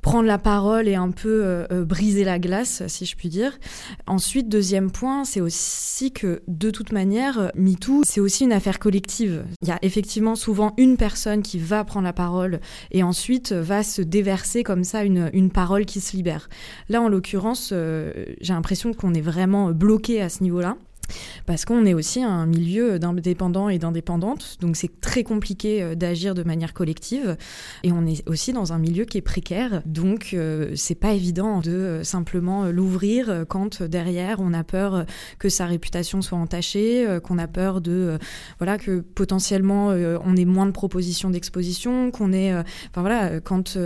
prendre 0.10 0.26
la 0.26 0.39
parole 0.39 0.88
et 0.88 0.95
un 0.95 1.12
peu 1.12 1.43
euh, 1.45 1.67
euh, 1.72 1.86
briser 1.86 2.24
la 2.24 2.39
glace, 2.39 2.82
si 2.88 3.06
je 3.06 3.15
puis 3.15 3.30
dire. 3.30 3.60
Ensuite, 4.08 4.50
deuxième 4.50 4.89
point, 4.89 5.24
c'est 5.24 5.39
aussi 5.39 6.12
que 6.12 6.41
de 6.48 6.72
toute 6.72 6.91
manière, 6.91 7.52
MeToo, 7.54 8.02
c'est 8.06 8.19
aussi 8.19 8.45
une 8.45 8.52
affaire 8.52 8.80
collective. 8.80 9.45
Il 9.62 9.67
y 9.67 9.72
a 9.72 9.78
effectivement 9.84 10.34
souvent 10.34 10.74
une 10.78 10.98
personne 10.98 11.43
qui 11.43 11.60
va 11.60 11.84
prendre 11.84 12.06
la 12.06 12.13
parole 12.13 12.60
et 12.89 13.04
ensuite 13.04 13.52
va 13.52 13.84
se 13.84 14.02
déverser 14.02 14.63
comme 14.63 14.84
ça 14.84 15.04
une, 15.04 15.30
une 15.32 15.52
parole 15.52 15.86
qui 15.86 16.02
se 16.02 16.17
libère. 16.17 16.50
Là, 16.89 17.04
en 17.04 17.08
l'occurrence, 17.08 17.69
euh, 17.72 18.12
j'ai 18.41 18.54
l'impression 18.54 18.93
qu'on 18.93 19.13
est 19.13 19.22
vraiment 19.22 19.69
bloqué 19.69 20.24
à 20.24 20.30
ce 20.30 20.41
niveau-là 20.41 20.76
parce 21.45 21.65
qu'on 21.65 21.86
est 21.86 21.93
aussi 21.93 22.24
un 22.24 22.45
milieu 22.45 23.00
d'indépendants 23.00 23.69
et 23.69 23.80
d'indépendantes, 23.80 24.58
donc 24.60 24.76
c'est 24.76 25.02
très 25.02 25.24
compliqué 25.24 25.82
euh, 25.82 25.95
d'agir 25.95 26.36
de 26.36 26.43
manière 26.43 26.74
collective, 26.74 27.38
et 27.84 27.91
on 27.91 28.06
est 28.06 28.28
aussi 28.28 28.54
dans 28.54 28.74
un 28.74 28.80
milieu 28.80 29.06
qui 29.06 29.17
est 29.17 29.22
précaire, 29.22 29.82
donc 29.86 30.32
euh, 30.34 30.72
c'est 30.76 30.95
pas 30.95 31.13
évident 31.13 31.60
de 31.60 31.72
euh, 31.72 32.04
simplement 32.04 32.65
l'ouvrir 32.65 33.45
quand 33.48 33.82
derrière 33.84 34.39
on 34.39 34.54
a 34.54 34.63
peur 34.63 35.06
que 35.38 35.50
sa 35.50 35.65
réputation 35.65 36.22
soit 36.22 36.38
entachée, 36.38 37.06
qu'on 37.24 37.38
a 37.38 37.48
peur 37.48 37.82
de 37.82 38.17
voilà 38.58 38.78
que 38.78 39.00
potentiellement 39.00 39.88
on 39.88 40.36
ait 40.36 40.45
moins 40.45 40.65
de 40.65 40.72
propositions 40.72 41.30
d'exposition, 41.30 42.12
qu'on 42.12 42.34
ait 42.34 42.54
enfin 42.54 43.02
voilà 43.02 43.39
quand 43.39 43.78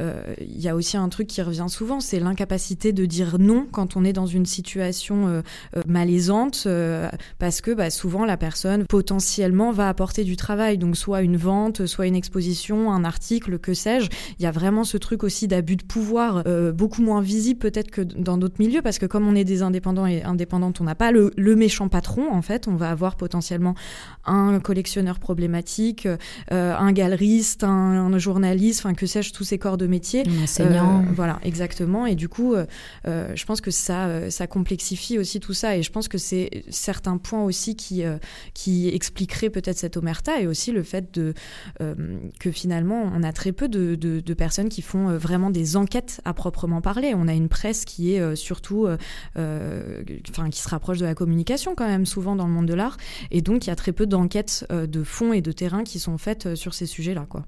il 0.00 0.60
y 0.60 0.68
a 0.68 0.74
aussi 0.74 0.96
un 0.96 1.08
truc 1.08 1.26
qui 1.26 1.42
revient 1.42 1.66
souvent, 1.68 2.00
c'est 2.00 2.20
l'incapacité 2.20 2.92
de 2.92 3.04
dire 3.06 3.38
non 3.38 3.66
quand 3.70 3.96
on 3.96 4.04
est 4.04 4.12
dans 4.12 4.26
une 4.26 4.46
situation 4.46 5.42
malaisante 5.86 6.55
euh, 6.66 7.08
parce 7.38 7.60
que 7.60 7.70
bah, 7.72 7.90
souvent 7.90 8.24
la 8.24 8.36
personne 8.36 8.86
potentiellement 8.86 9.72
va 9.72 9.88
apporter 9.88 10.24
du 10.24 10.36
travail, 10.36 10.78
donc 10.78 10.96
soit 10.96 11.22
une 11.22 11.36
vente, 11.36 11.86
soit 11.86 12.06
une 12.06 12.16
exposition, 12.16 12.92
un 12.92 13.04
article, 13.04 13.58
que 13.58 13.74
sais-je. 13.74 14.08
Il 14.38 14.42
y 14.42 14.46
a 14.46 14.50
vraiment 14.50 14.84
ce 14.84 14.96
truc 14.96 15.24
aussi 15.24 15.48
d'abus 15.48 15.76
de 15.76 15.84
pouvoir 15.84 16.42
euh, 16.46 16.72
beaucoup 16.72 17.02
moins 17.02 17.20
visible 17.20 17.58
peut-être 17.58 17.90
que 17.90 18.00
dans 18.00 18.38
d'autres 18.38 18.56
milieux 18.58 18.82
parce 18.82 18.98
que 18.98 19.06
comme 19.06 19.26
on 19.26 19.34
est 19.34 19.44
des 19.44 19.62
indépendants 19.62 20.06
et 20.06 20.22
indépendantes, 20.22 20.80
on 20.80 20.84
n'a 20.84 20.94
pas 20.94 21.12
le, 21.12 21.32
méchant 21.56 21.88
patron 21.88 22.32
en 22.32 22.42
fait. 22.42 22.68
On 22.68 22.76
va 22.76 22.90
avoir 22.90 23.16
potentiellement 23.16 23.74
un 24.24 24.60
collectionneur 24.60 25.18
problématique, 25.18 26.06
euh, 26.52 26.74
un 26.76 26.92
galeriste, 26.92 27.64
un, 27.64 28.16
journaliste, 28.18 28.80
enfin 28.80 28.94
que 28.94 29.06
sais-je, 29.06 29.32
tous 29.32 29.44
ces 29.44 29.58
corps 29.58 29.76
de 29.76 29.86
métier. 29.86 30.22
Un 30.26 30.44
enseignant. 30.44 31.04
voilà, 31.14 31.38
exactement. 31.42 32.06
Et 32.06 32.14
du 32.14 32.28
coup, 32.28 32.54
je 33.04 33.44
pense 33.44 33.60
que 33.60 33.70
ça, 33.70 34.30
ça 34.30 34.46
complexifie 34.46 35.18
aussi 35.18 35.40
tout 35.40 35.54
ça. 35.54 35.76
Et 35.76 35.82
je 35.82 35.90
pense 35.90 36.08
que 36.08 36.18
c'est 36.18 36.45
certains 36.68 37.18
points 37.18 37.42
aussi 37.44 37.76
qui, 37.76 38.04
euh, 38.04 38.18
qui 38.54 38.88
expliqueraient 38.88 39.50
peut-être 39.50 39.78
cette 39.78 39.96
omerta 39.96 40.40
et 40.40 40.46
aussi 40.46 40.72
le 40.72 40.82
fait 40.82 41.18
euh, 41.18 41.32
que 42.40 42.50
finalement 42.50 43.10
on 43.14 43.22
a 43.22 43.32
très 43.32 43.52
peu 43.52 43.68
de, 43.68 43.94
de, 43.94 44.34
personnes 44.34 44.68
qui 44.68 44.82
font 44.82 45.08
euh, 45.08 45.18
vraiment 45.18 45.50
des 45.50 45.76
enquêtes 45.76 46.20
à 46.24 46.34
proprement 46.34 46.80
parler. 46.80 47.12
On 47.14 47.28
a 47.28 47.34
une 47.34 47.48
presse 47.48 47.84
qui 47.84 48.12
est 48.12 48.36
surtout, 48.36 48.88
enfin 49.36 50.50
qui 50.50 50.60
se 50.60 50.68
rapproche 50.68 50.98
de 50.98 51.04
la 51.04 51.14
communication 51.14 51.74
quand 51.74 51.86
même 51.86 52.06
souvent 52.06 52.36
dans 52.36 52.46
le 52.46 52.52
monde 52.52 52.66
de 52.66 52.74
l'art 52.74 52.96
et 53.30 53.40
donc 53.40 53.66
il 53.66 53.70
y 53.70 53.72
a 53.72 53.76
très 53.76 53.92
peu 53.92 54.06
d'enquêtes 54.06 54.66
de 54.70 55.02
fond 55.04 55.32
et 55.32 55.40
de 55.40 55.52
terrain 55.52 55.84
qui 55.84 55.98
sont 55.98 56.18
faites 56.18 56.54
sur 56.54 56.74
ces 56.74 56.86
sujets-là 56.86 57.26
quoi. 57.28 57.44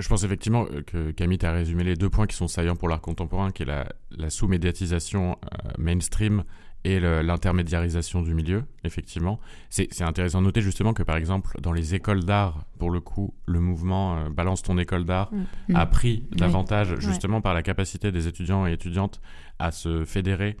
Je 0.00 0.08
pense 0.08 0.24
effectivement 0.24 0.66
que 0.86 1.12
Camille 1.12 1.38
a 1.44 1.52
résumé 1.52 1.84
les 1.84 1.94
deux 1.94 2.10
points 2.10 2.26
qui 2.26 2.34
sont 2.34 2.48
saillants 2.48 2.74
pour 2.74 2.88
l'art 2.88 3.00
contemporain, 3.00 3.52
qui 3.52 3.62
est 3.62 3.66
la, 3.66 3.86
la 4.10 4.28
sous-médiatisation 4.28 5.38
mainstream 5.78 6.42
et 6.84 7.00
l'intermédiarisation 7.00 8.20
du 8.20 8.34
milieu, 8.34 8.64
effectivement. 8.84 9.40
C'est 9.70 10.02
intéressant 10.02 10.40
de 10.40 10.44
noter 10.46 10.60
justement 10.60 10.92
que, 10.92 11.02
par 11.02 11.16
exemple, 11.16 11.58
dans 11.62 11.72
les 11.72 11.94
écoles 11.94 12.24
d'art, 12.24 12.66
pour 12.78 12.90
le 12.90 13.00
coup, 13.00 13.34
le 13.46 13.58
mouvement 13.58 14.18
euh, 14.18 14.28
Balance 14.28 14.62
ton 14.62 14.76
école 14.76 15.06
d'art 15.06 15.32
mm. 15.32 15.76
a 15.76 15.86
mm. 15.86 15.90
pris 15.90 16.26
davantage, 16.32 16.96
justement, 16.98 17.40
par 17.40 17.54
la 17.54 17.62
capacité 17.62 18.12
des 18.12 18.28
étudiants 18.28 18.66
et 18.66 18.72
étudiantes 18.72 19.22
à 19.58 19.72
se 19.72 20.04
fédérer 20.04 20.58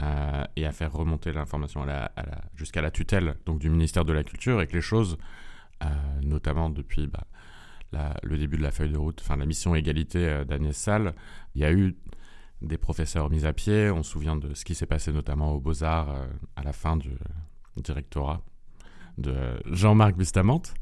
euh, 0.00 0.44
et 0.54 0.64
à 0.64 0.70
faire 0.70 0.92
remonter 0.92 1.32
l'information 1.32 1.84
jusqu'à 2.54 2.80
la 2.80 2.92
tutelle 2.92 3.34
donc, 3.44 3.58
du 3.58 3.68
ministère 3.68 4.04
de 4.04 4.12
la 4.12 4.22
Culture, 4.22 4.62
et 4.62 4.68
que 4.68 4.74
les 4.74 4.80
choses, 4.80 5.18
euh, 5.82 5.86
notamment 6.22 6.70
depuis 6.70 7.08
bah, 7.08 8.14
le 8.22 8.38
début 8.38 8.58
de 8.58 8.62
la 8.62 8.70
feuille 8.70 8.92
de 8.92 8.96
route, 8.96 9.20
enfin 9.22 9.36
la 9.36 9.46
mission 9.46 9.74
égalité 9.74 10.44
d'Agnès 10.46 10.76
Salle, 10.76 11.14
il 11.54 11.62
y 11.62 11.64
a 11.64 11.72
eu 11.72 11.96
des 12.62 12.78
professeurs 12.78 13.30
mis 13.30 13.44
à 13.44 13.52
pied. 13.52 13.90
On 13.90 14.02
se 14.02 14.10
souvient 14.10 14.36
de 14.36 14.54
ce 14.54 14.64
qui 14.64 14.74
s'est 14.74 14.86
passé 14.86 15.12
notamment 15.12 15.52
aux 15.52 15.60
Beaux-Arts 15.60 16.10
euh, 16.10 16.26
à 16.56 16.62
la 16.62 16.72
fin 16.72 16.96
du 16.96 17.10
directorat 17.76 18.42
de 19.18 19.34
Jean-Marc 19.66 20.16
Bustamante. 20.16 20.74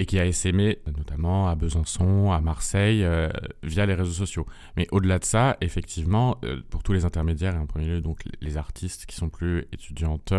et 0.00 0.06
qui 0.06 0.20
a 0.20 0.26
essaimé 0.26 0.78
notamment 0.96 1.48
à 1.48 1.56
Besançon, 1.56 2.30
à 2.30 2.40
Marseille, 2.40 3.02
euh, 3.02 3.28
via 3.64 3.84
les 3.84 3.94
réseaux 3.94 4.12
sociaux. 4.12 4.46
Mais 4.76 4.86
au-delà 4.92 5.18
de 5.18 5.24
ça, 5.24 5.56
effectivement, 5.60 6.38
euh, 6.44 6.60
pour 6.70 6.84
tous 6.84 6.92
les 6.92 7.04
intermédiaires, 7.04 7.56
et 7.56 7.58
en 7.58 7.66
premier 7.66 7.86
lieu 7.86 8.00
donc 8.00 8.22
les 8.40 8.56
artistes 8.56 9.06
qui 9.06 9.16
sont 9.16 9.28
plus 9.28 9.66
étudiantes 9.72 10.32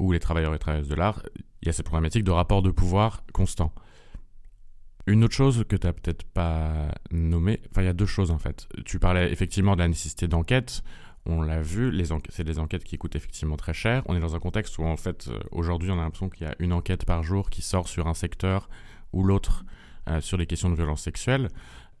ou 0.00 0.10
les 0.10 0.18
travailleurs 0.18 0.54
et 0.54 0.58
travailleuses 0.58 0.88
de 0.88 0.96
l'art, 0.96 1.22
il 1.62 1.66
y 1.66 1.68
a 1.68 1.72
cette 1.72 1.86
problématique 1.86 2.24
de 2.24 2.32
rapport 2.32 2.62
de 2.62 2.70
pouvoir 2.72 3.22
constant. 3.32 3.72
Une 5.06 5.22
autre 5.22 5.34
chose 5.34 5.64
que 5.68 5.76
tu 5.76 5.86
n'as 5.86 5.92
peut-être 5.92 6.24
pas 6.24 6.90
nommée, 7.12 7.60
enfin 7.70 7.82
il 7.82 7.84
y 7.84 7.88
a 7.88 7.92
deux 7.92 8.06
choses 8.06 8.30
en 8.30 8.38
fait. 8.38 8.68
Tu 8.84 8.98
parlais 8.98 9.30
effectivement 9.32 9.74
de 9.74 9.80
la 9.80 9.88
nécessité 9.88 10.26
d'enquête. 10.26 10.82
On 11.26 11.42
l'a 11.42 11.60
vu, 11.60 11.92
c'est 12.28 12.44
des 12.44 12.58
enquêtes 12.58 12.84
qui 12.84 12.98
coûtent 12.98 13.16
effectivement 13.16 13.56
très 13.56 13.74
cher. 13.74 14.02
On 14.06 14.16
est 14.16 14.20
dans 14.20 14.34
un 14.36 14.40
contexte 14.40 14.78
où 14.78 14.84
en 14.84 14.96
fait 14.96 15.28
euh, 15.28 15.38
aujourd'hui 15.50 15.90
on 15.90 15.98
a 15.98 16.02
l'impression 16.02 16.28
qu'il 16.28 16.46
y 16.46 16.50
a 16.50 16.54
une 16.58 16.72
enquête 16.72 17.04
par 17.04 17.22
jour 17.22 17.50
qui 17.50 17.62
sort 17.62 17.88
sur 17.88 18.06
un 18.06 18.14
secteur 18.14 18.68
ou 19.12 19.22
l'autre 19.24 19.64
euh, 20.08 20.20
sur 20.20 20.36
les 20.36 20.46
questions 20.46 20.70
de 20.70 20.76
violence 20.76 21.02
sexuelle. 21.02 21.48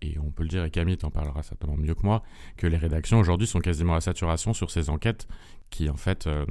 Et 0.02 0.18
on 0.18 0.30
peut 0.30 0.42
le 0.42 0.48
dire, 0.48 0.64
et 0.64 0.70
Camille 0.70 0.98
t'en 0.98 1.10
parlera 1.10 1.42
certainement 1.42 1.76
mieux 1.76 1.94
que 1.94 2.02
moi, 2.02 2.22
que 2.56 2.66
les 2.66 2.76
rédactions 2.76 3.18
aujourd'hui 3.18 3.46
sont 3.46 3.60
quasiment 3.60 3.94
à 3.94 4.00
saturation 4.00 4.52
sur 4.52 4.70
ces 4.70 4.90
enquêtes 4.90 5.26
qui 5.70 5.88
en 5.90 5.96
fait... 5.96 6.26
Euh, 6.26 6.44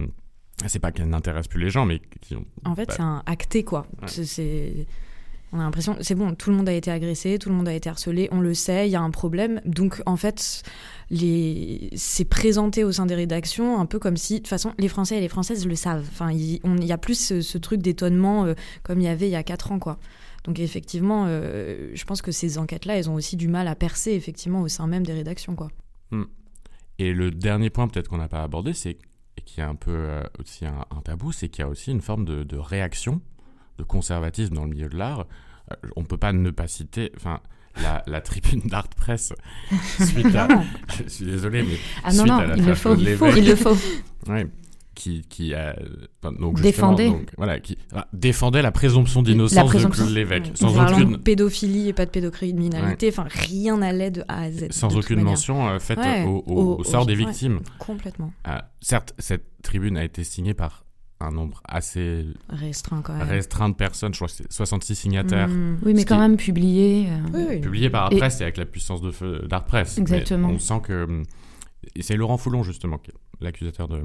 c'est 0.68 0.80
pas 0.80 0.94
qu'elles 0.94 1.10
n'intéressent 1.10 1.50
plus 1.50 1.60
les 1.60 1.70
gens, 1.70 1.86
mais 1.86 2.00
qui 2.22 2.34
ont... 2.36 2.46
En 2.64 2.76
fait, 2.76 2.90
c'est 2.90 3.02
un 3.02 3.22
acté, 3.26 3.66
quoi. 3.66 3.86
C'est 4.08 4.88
on 5.56 5.60
a 5.60 5.64
l'impression, 5.64 5.98
c'est 6.02 6.16
bon, 6.16 6.36
tout 6.36 6.50
le 6.50 6.56
monde 6.56 6.70
a 6.70 6.74
été 6.74 6.92
agressé, 6.92 7.40
tout 7.40 7.50
le 7.50 7.56
monde 7.56 7.68
a 7.68 7.74
été 7.74 7.90
harcelé, 7.90 8.28
on 8.32 8.40
le 8.40 8.54
sait, 8.54 8.88
il 8.88 8.92
y 8.92 8.96
a 8.96 9.02
un 9.02 9.12
problème. 9.12 9.62
Donc 9.66 10.02
en 10.06 10.18
fait, 10.18 10.64
les... 11.10 11.90
c'est 11.96 12.26
présenté 12.26 12.84
au 12.84 12.92
sein 12.92 13.06
des 13.06 13.16
rédactions 13.16 13.80
un 13.80 13.86
peu 13.86 14.00
comme 14.00 14.18
si, 14.18 14.36
de 14.36 14.40
toute 14.40 14.48
façon, 14.48 14.74
les 14.78 14.88
Français 14.88 15.18
et 15.18 15.22
les 15.22 15.30
Françaises 15.30 15.66
le 15.66 15.76
savent. 15.76 16.06
Enfin, 16.12 16.32
il 16.32 16.86
y 16.86 16.92
a 16.92 16.98
plus 16.98 17.42
ce, 17.42 17.58
truc 17.58 17.82
d'étonnement 17.82 18.46
euh, 18.46 18.54
comme 18.84 19.00
il 19.00 19.06
y 19.06 19.08
avait 19.08 19.28
il 19.28 19.32
y 19.32 19.36
a 19.36 19.44
quatre 19.44 19.72
ans, 19.72 19.80
quoi. 19.80 19.98
Donc 20.44 20.60
effectivement, 20.60 21.26
euh, 21.28 21.90
je 21.94 22.04
pense 22.06 22.22
que 22.22 22.32
ces 22.32 22.58
enquêtes-là, 22.58 22.98
elles 22.98 23.10
ont 23.10 23.16
aussi 23.16 23.36
du 23.36 23.48
mal 23.48 23.68
à 23.68 23.76
percer 23.76 24.12
effectivement 24.12 24.62
au 24.62 24.68
sein 24.68 24.86
même 24.86 25.06
des 25.06 25.14
rédactions, 25.14 25.56
quoi. 25.56 25.70
Hmm. 26.12 26.26
Et 27.00 27.14
le 27.14 27.32
dernier 27.32 27.70
point 27.70 27.88
peut-être 27.88 28.10
qu'on 28.10 28.18
n'a 28.18 28.28
pas 28.28 28.44
abordé, 28.44 28.74
c'est 28.74 28.98
et 29.38 29.42
qui 29.42 29.60
est 29.60 29.64
un 29.64 29.76
peu 29.76 29.92
euh, 29.92 30.24
aussi 30.40 30.66
un, 30.66 31.02
tabou, 31.04 31.32
c'est 31.32 31.50
qu'il 31.50 31.64
y 31.64 31.66
a 31.66 31.70
aussi 31.70 31.92
une 31.92 32.02
forme 32.02 32.26
de, 32.26 32.58
réaction 32.58 33.22
de 33.78 33.84
conservatisme 33.84 34.56
dans 34.56 34.64
le 34.64 34.70
milieu 34.70 34.88
de 34.88 34.98
l'art, 34.98 35.26
on 35.96 36.02
ne 36.02 36.06
peut 36.06 36.18
pas 36.18 36.34
ne 36.34 36.50
pas 36.52 36.68
citer, 36.68 37.12
enfin, 37.16 37.40
la, 37.82 38.04
la 38.08 38.22
tribune 38.22 38.62
d'Art 38.62 38.90
Press 38.90 39.34
suite 40.00 40.36
à, 40.36 40.48
je 41.04 41.10
suis 41.10 41.26
désolé, 41.26 41.64
mais 41.64 41.78
ah 42.04 42.14
non 42.14 42.26
non, 42.26 42.42
il 42.56 42.66
le 42.66 42.76
faut, 42.76 42.96
il, 42.96 43.16
faut, 43.16 43.36
il 43.36 43.48
le 43.48 43.56
faut. 43.56 43.78
Ouais, 44.28 44.48
qui, 44.96 45.22
qui 45.30 45.54
a 45.54 45.76
donc 46.24 46.60
défendait. 46.62 47.10
donc, 47.10 47.30
voilà 47.38 47.60
qui 47.60 47.78
ah, 47.94 48.08
défendait 48.14 48.64
la 48.64 48.72
présomption 48.72 49.22
d'innocence 49.22 49.72
de 49.72 49.86
Claude 49.86 50.10
Lévesque. 50.10 50.52
Sans 50.56 50.84
aucune 50.84 51.20
pédophilie 51.20 51.90
et 51.90 51.94
pas 51.94 52.06
de 52.06 52.12
pédocriminalité 52.12 53.10
enfin 53.10 53.28
rien 53.30 53.78
n'allait 53.78 54.10
de 54.10 54.24
A 54.28 54.44
à 54.44 54.52
Z 54.52 54.72
sans 54.72 54.96
aucune 54.96 55.22
mention 55.22 55.68
euh, 55.68 55.80
faite 55.80 56.00
au, 56.26 56.84
sort 56.84 57.06
des 57.06 57.16
victimes. 57.16 57.60
Complètement. 57.78 58.34
Euh, 58.48 58.58
certes 58.82 59.14
cette 59.20 59.62
tribune 59.62 59.98
a 59.98 60.04
été 60.04 60.24
signée 60.24 60.54
par 60.54 60.85
un 61.20 61.32
nombre 61.32 61.62
assez 61.66 62.26
restreint, 62.50 63.02
quand 63.02 63.14
même. 63.14 63.28
restreint 63.28 63.70
de 63.70 63.76
personnes, 63.76 64.14
je 64.14 64.20
crois 64.20 64.28
que 64.28 64.34
c'est 64.34 64.52
66 64.52 64.96
signataires. 64.96 65.48
Mmh. 65.48 65.80
Oui, 65.84 65.94
mais 65.94 66.06
quand 66.06 66.20
même 66.20 66.38
publié. 66.38 67.08
Euh, 67.34 67.60
publié 67.60 67.90
par 67.90 68.06
Art 68.06 68.10
Press 68.10 68.42
et 68.42 68.44
avec 68.44 68.58
la 68.58 68.66
puissance 68.66 69.02
de 69.02 69.12
feu 69.12 69.46
d'Art 69.48 69.66
Press. 69.66 69.98
Exactement. 69.98 70.50
on 70.50 70.60
sent 70.60 70.82
que. 70.84 71.24
C'est 72.00 72.16
Laurent 72.16 72.38
Foulon, 72.38 72.64
justement, 72.64 73.00
l'accusateur 73.40 73.88
de 73.88 74.02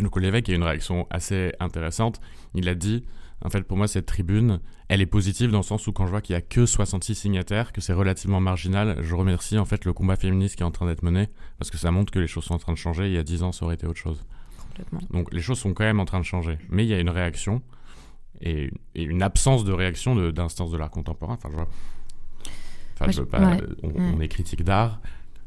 Luco 0.00 0.18
Lévesque, 0.18 0.46
qui 0.46 0.52
a 0.52 0.56
une 0.56 0.64
réaction 0.64 1.06
assez 1.10 1.52
intéressante. 1.60 2.20
Il 2.54 2.68
a 2.68 2.74
dit 2.74 3.04
En 3.42 3.50
fait, 3.50 3.62
pour 3.62 3.76
moi, 3.76 3.86
cette 3.86 4.06
tribune, 4.06 4.60
elle 4.88 5.00
est 5.00 5.06
positive 5.06 5.50
dans 5.50 5.58
le 5.58 5.64
sens 5.64 5.86
où 5.86 5.92
quand 5.92 6.06
je 6.06 6.10
vois 6.10 6.20
qu'il 6.20 6.34
n'y 6.34 6.38
a 6.38 6.42
que 6.42 6.66
66 6.66 7.14
signataires, 7.14 7.72
que 7.72 7.80
c'est 7.80 7.92
relativement 7.92 8.40
marginal, 8.40 8.98
je 9.00 9.14
remercie 9.14 9.58
en 9.58 9.64
fait 9.64 9.84
le 9.84 9.92
combat 9.92 10.16
féministe 10.16 10.56
qui 10.56 10.62
est 10.62 10.66
en 10.66 10.72
train 10.72 10.86
d'être 10.86 11.02
mené, 11.02 11.28
parce 11.58 11.70
que 11.70 11.78
ça 11.78 11.90
montre 11.90 12.12
que 12.12 12.18
les 12.18 12.26
choses 12.26 12.44
sont 12.44 12.54
en 12.54 12.58
train 12.58 12.72
de 12.72 12.78
changer. 12.78 13.06
Il 13.06 13.12
y 13.12 13.18
a 13.18 13.22
10 13.22 13.44
ans, 13.44 13.52
ça 13.52 13.64
aurait 13.64 13.76
été 13.76 13.86
autre 13.86 14.00
chose. 14.00 14.24
Donc 15.10 15.32
les 15.32 15.40
choses 15.40 15.58
sont 15.58 15.74
quand 15.74 15.84
même 15.84 16.00
en 16.00 16.04
train 16.04 16.20
de 16.20 16.24
changer. 16.24 16.58
Mais 16.68 16.84
il 16.84 16.88
y 16.88 16.94
a 16.94 16.98
une 16.98 17.10
réaction 17.10 17.62
et, 18.40 18.70
une 18.94 19.22
absence 19.22 19.64
de 19.64 19.72
réaction 19.72 20.30
d'instance 20.30 20.70
de, 20.70 20.76
l'art 20.76 20.90
contemporain. 20.90 21.34
Enfin, 21.34 21.50
je 21.50 21.56
vois. 21.56 23.28
pas, 23.28 23.56
on, 23.82 24.20
est 24.20 24.28
critique 24.28 24.62
d'art. 24.62 25.00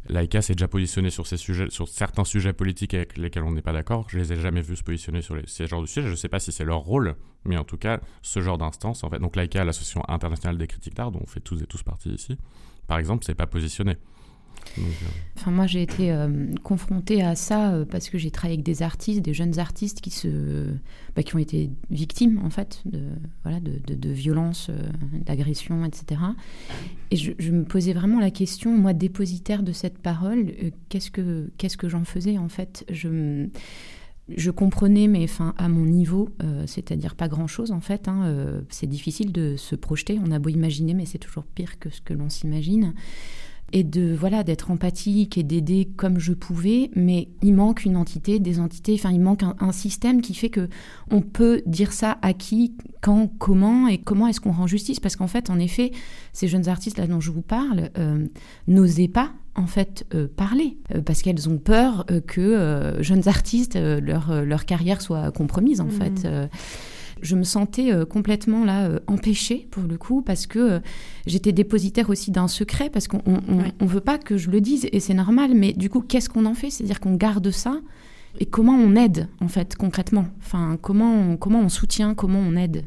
Laïka 0.10 0.42
s'est 0.42 0.54
déjà 0.54 0.70
positionné 0.70 1.10
sur, 1.10 1.28
ces 1.28 1.36
sujets, 1.36 1.70
sur 1.70 1.88
certains 1.88 2.24
sujets 2.24 2.54
politiques 2.54 2.94
avec 2.94 3.18
lesquels 3.18 3.44
on 3.44 3.52
n'est 3.52 3.62
pas 3.62 3.74
d'accord. 3.74 4.08
Je 4.10 4.18
les 4.18 4.32
ai 4.32 4.38
jamais 4.38 4.62
vus 4.62 4.78
se 4.78 4.84
positionner 4.84 5.22
sur 5.22 5.36
les, 5.36 5.44
ces 5.48 5.68
genres 5.68 5.82
de 5.82 5.86
sujets. 5.86 6.08
Je 6.08 6.12
ne 6.12 6.16
sais 6.16 6.30
pas 6.30 6.40
si 6.40 6.52
c'est 6.52 6.64
leur 6.64 6.80
rôle, 6.80 7.16
mais 7.44 7.58
en 7.58 7.66
tout 7.66 7.78
cas, 7.78 8.00
ce 8.22 8.40
genre 8.40 8.58
d'instance, 8.58 9.04
en 9.04 9.10
fait. 9.10 9.20
Donc 9.20 9.36
Laïka, 9.36 9.64
l'association 9.66 10.04
internationale 10.08 10.58
des 10.58 10.68
critiques 10.68 10.96
d'art, 10.96 11.12
dont 11.12 11.22
on 11.22 11.28
fait 11.28 11.42
tous 11.42 11.62
et 11.62 11.66
tous 11.66 11.84
partie 11.84 12.10
ici, 12.10 12.38
par 12.88 13.00
exemple, 13.00 13.26
s'est 13.26 13.36
pas 13.36 13.48
positionné. 13.48 13.98
Euh, 14.78 14.82
enfin, 15.36 15.52
moi, 15.52 15.68
j'ai 15.68 15.82
été 15.82 16.12
euh, 16.12 16.54
confrontée 16.64 17.22
à 17.22 17.36
ça 17.36 17.72
euh, 17.72 17.86
parce 17.86 18.10
que 18.10 18.18
j'ai 18.18 18.32
travaillé 18.32 18.56
avec 18.56 18.66
des 18.66 18.84
artistes, 18.84 19.22
des 19.22 19.34
jeunes 19.34 19.60
artistes 19.60 20.02
qui, 20.02 20.10
se, 20.10 20.28
bah, 21.16 21.24
qui 21.24 21.36
ont 21.36 21.40
été 21.40 21.70
victimes, 21.90 22.40
en 22.44 22.50
fait, 22.50 22.82
de, 22.86 23.02
voilà, 23.44 23.60
de, 23.60 23.80
de, 23.94 24.10
violences, 24.10 24.70
d'agressions, 25.26 25.86
etc. 25.86 26.22
Et 27.12 27.18
je, 27.18 27.52
me 27.52 27.64
posais 27.64 27.94
vraiment 27.94 28.20
la 28.20 28.32
question, 28.32 28.78
moi, 28.78 28.94
dépositaire 28.94 29.64
de 29.64 29.72
cette 29.72 29.98
parole, 29.98 30.52
qu'est-ce 30.90 31.12
que, 31.12 31.50
qu'est-ce 31.58 31.78
que 31.78 31.90
j'en 31.90 32.04
faisais, 32.04 32.38
en 32.38 32.50
fait? 32.50 32.86
Je, 32.90 33.48
je 34.36 34.52
comprenais, 34.52 35.08
mais 35.08 35.24
enfin, 35.24 35.54
à 35.58 35.70
mon 35.70 35.86
niveau, 35.86 36.30
c'est-à-dire 36.66 37.16
pas 37.16 37.30
grand-chose, 37.30 37.72
en 37.72 37.80
fait. 37.80 38.08
Hein, 38.08 38.62
c'est 38.70 38.88
difficile 38.88 39.32
de 39.32 39.56
se 39.56 39.76
projeter. 39.76 40.20
On 40.24 40.32
a 40.32 40.40
beau 40.40 40.50
imaginer, 40.50 40.94
mais 40.94 41.06
c'est 41.06 41.18
toujours 41.18 41.46
pire 41.46 41.80
que 41.80 41.90
ce 41.90 42.02
que 42.02 42.14
l'on 42.14 42.30
s'imagine 42.30 42.94
et 43.74 43.84
de 43.84 44.16
voilà 44.18 44.44
d'être 44.44 44.72
empathique 44.72 45.38
et 45.38 45.44
d'aider 45.44 45.90
comme 45.98 46.20
je 46.20 46.34
pouvais 46.34 46.90
mais 46.96 47.28
il 47.42 47.54
manque 47.54 47.84
une 47.84 47.98
entité 47.98 48.40
des 48.40 48.60
entités 48.60 48.94
enfin 48.94 49.12
il 49.12 49.20
manque 49.20 49.44
un, 49.44 49.72
système 49.72 50.22
qui 50.22 50.34
fait 50.34 50.50
que 50.50 50.70
on 51.12 51.22
peut 51.22 51.62
dire 51.66 51.92
ça 51.92 52.18
à 52.22 52.34
qui 52.34 52.76
quand 53.02 53.30
comment 53.38 53.88
et 53.88 53.98
comment 53.98 54.28
est-ce 54.28 54.40
qu'on 54.40 54.52
rend 54.52 54.68
justice? 54.68 55.00
Parce 55.00 55.16
qu'en 55.16 55.28
fait 55.28 55.50
en 55.50 55.60
effet 55.60 55.92
ces 56.34 56.48
jeunes 56.48 56.70
artistes 56.70 56.98
là 56.98 57.08
dont 57.08 57.20
je 57.20 57.32
vous 57.32 57.42
parle 57.42 57.90
euh, 57.98 58.26
n'osaient 58.68 59.10
pas 59.10 59.34
en 59.56 59.68
fait 59.68 60.06
euh, 60.14 60.28
parler 60.34 60.78
euh, 60.96 61.02
parce 61.02 61.22
qu'elles 61.22 61.50
ont 61.50 61.58
peur 61.58 62.06
que 62.28 62.96
jeunes 63.02 63.28
artistes 63.28 63.78
leur 63.78 64.46
leur 64.46 64.66
carrière 64.66 65.02
soit 65.02 65.32
compromise 65.32 65.82
en 65.82 65.88
mmh. 65.88 65.92
fait 65.92 66.50
je 67.22 67.36
me 67.36 67.44
sentais 67.44 67.92
euh, 67.92 68.06
complètement 68.06 68.66
là 68.66 68.88
euh, 68.88 69.00
empêchée 69.08 69.68
pour 69.72 69.84
le 69.84 69.98
coup 69.98 70.22
parce 70.22 70.48
que 70.48 70.60
euh, 70.60 70.80
j'étais 71.26 71.52
dépositaire 71.52 72.10
aussi 72.10 72.32
d'un 72.32 72.48
secret 72.48 72.90
parce 72.90 73.08
qu'on 73.08 73.22
on, 73.26 73.86
veut 73.86 74.02
pas 74.02 74.18
que 74.18 74.38
je 74.38 74.50
le 74.50 74.62
dise 74.62 74.88
et 74.92 75.00
c'est 75.00 75.14
normal 75.14 75.52
mais 75.56 75.74
du 75.74 75.90
coup 75.90 76.02
qu'est-ce 76.02 76.30
qu'on 76.30 76.46
en 76.46 76.54
fait? 76.54 76.70
C'est-à-dire 76.70 77.00
qu'on 77.00 77.16
garde 77.16 77.50
ça 77.52 77.80
et 78.40 78.46
comment 78.46 78.76
on 78.76 78.96
aide 78.96 79.28
en 79.42 79.48
fait 79.48 79.76
concrètement? 79.76 80.26
Enfin 80.40 80.78
comment 80.82 81.38
comment 81.38 81.60
on 81.60 81.70
soutient 81.70 82.14
comment 82.14 82.40
on 82.40 82.56
aide? 82.56 82.86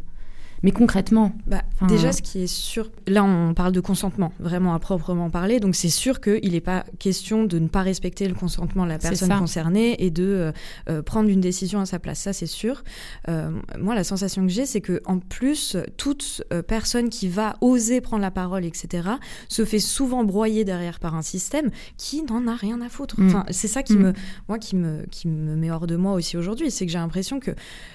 Mais 0.63 0.73
concrètement 0.73 1.33
bah, 1.47 1.63
Déjà, 1.89 2.13
ce 2.13 2.23
qui 2.23 2.43
est 2.43 2.47
sûr, 2.47 2.91
là 3.07 3.25
on 3.25 3.55
parle 3.55 3.73
de 3.73 3.81
consentement, 3.81 4.33
vraiment 4.39 4.75
à 4.75 4.79
proprement 4.79 5.31
parler, 5.31 5.61
donc 5.61 5.75
c'est 5.75 5.89
sûr 5.89 6.21
qu'il 6.21 6.53
n'est 6.53 6.61
pas 6.61 6.85
question 6.99 7.45
de 7.45 7.59
ne 7.59 7.69
pas 7.69 7.83
respecter 7.83 8.29
le 8.29 8.35
consentement 8.35 8.85
de 8.85 8.91
la 8.91 8.99
personne 8.99 9.31
concernée 9.39 9.97
et 10.05 10.11
de 10.11 10.25
euh, 10.25 10.53
euh, 10.89 11.03
prendre 11.03 11.29
une 11.29 11.41
décision 11.41 11.81
à 11.81 11.87
sa 11.87 11.99
place, 11.99 12.21
ça 12.21 12.33
c'est 12.33 12.47
sûr. 12.47 12.83
Euh, 13.29 13.51
moi, 13.79 13.95
la 13.95 14.05
sensation 14.05 14.43
que 14.43 14.53
j'ai, 14.53 14.67
c'est 14.67 14.81
que 14.81 15.01
en 15.07 15.19
plus, 15.19 15.77
toute 15.97 16.43
personne 16.67 17.09
qui 17.09 17.29
va 17.29 17.57
oser 17.61 18.01
prendre 18.01 18.23
la 18.23 18.31
parole, 18.31 18.65
etc., 18.65 19.09
se 19.49 19.65
fait 19.65 19.79
souvent 19.79 20.25
broyer 20.25 20.65
derrière 20.65 21.01
par 21.01 21.15
un 21.15 21.23
système 21.23 21.71
qui 21.97 22.23
n'en 22.23 22.47
a 22.47 22.55
rien 22.55 22.81
à 22.81 22.89
foutre. 22.89 23.21
Mm. 23.21 23.27
Enfin, 23.27 23.45
c'est 23.51 23.69
ça 23.69 23.83
qui, 23.83 23.95
mm. 23.95 24.03
me, 24.03 24.13
moi, 24.49 24.59
qui, 24.59 24.77
me, 24.77 25.07
qui 25.11 25.29
me 25.29 25.57
met 25.57 25.71
hors 25.71 25.87
de 25.87 25.97
moi 25.97 26.13
aussi 26.13 26.37
aujourd'hui, 26.37 26.71
c'est 26.71 26.87
que 26.87 26.93
j'ai 26.93 26.99
l'impression 26.99 27.41
que 27.41 27.53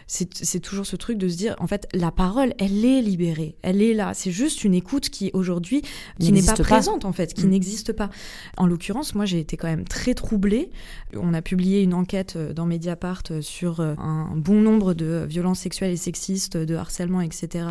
c'est 0.08 0.60
toujours 0.60 0.86
ce 0.86 0.96
truc 0.96 1.18
de 1.18 1.28
se 1.28 1.38
dire, 1.38 1.56
en 1.60 1.68
fait, 1.68 1.88
la 1.94 2.12
parole, 2.12 2.54
elle 2.60 2.84
est 2.86 3.02
libérée, 3.02 3.56
elle 3.62 3.82
est 3.82 3.94
là. 3.94 4.14
C'est 4.14 4.32
juste 4.32 4.64
une 4.64 4.74
écoute 4.74 5.10
qui 5.10 5.32
aujourd'hui 5.34 5.82
qui 6.20 6.32
n'est 6.32 6.44
pas, 6.44 6.54
présente 6.54 7.06
en 7.06 7.14
fait, 7.14 7.34
qui 7.34 7.46
mm. 7.46 7.50
n'existe 7.50 7.94
pas. 7.94 8.10
En 8.58 8.68
l'occurrence, 8.68 9.16
moi 9.16 9.26
j'ai 9.26 9.40
été 9.40 9.58
quand 9.58 9.68
même 9.68 9.86
très 9.86 10.14
troublée. 10.14 10.70
On 11.16 11.34
a 11.34 11.42
publié 11.42 11.82
une 11.82 11.94
enquête 11.94 12.36
euh, 12.36 12.54
dans 12.54 12.66
Mediapart 12.66 13.24
euh, 13.32 13.42
sur 13.42 13.80
euh, 13.80 13.96
un 13.98 14.36
bon 14.36 14.62
nombre 14.62 14.94
de 14.94 15.26
violences 15.28 15.60
sexuelles 15.60 15.92
et 15.92 15.98
sexistes, 15.98 16.58
de 16.58 16.76
harcèlement, 16.76 17.22
etc., 17.22 17.66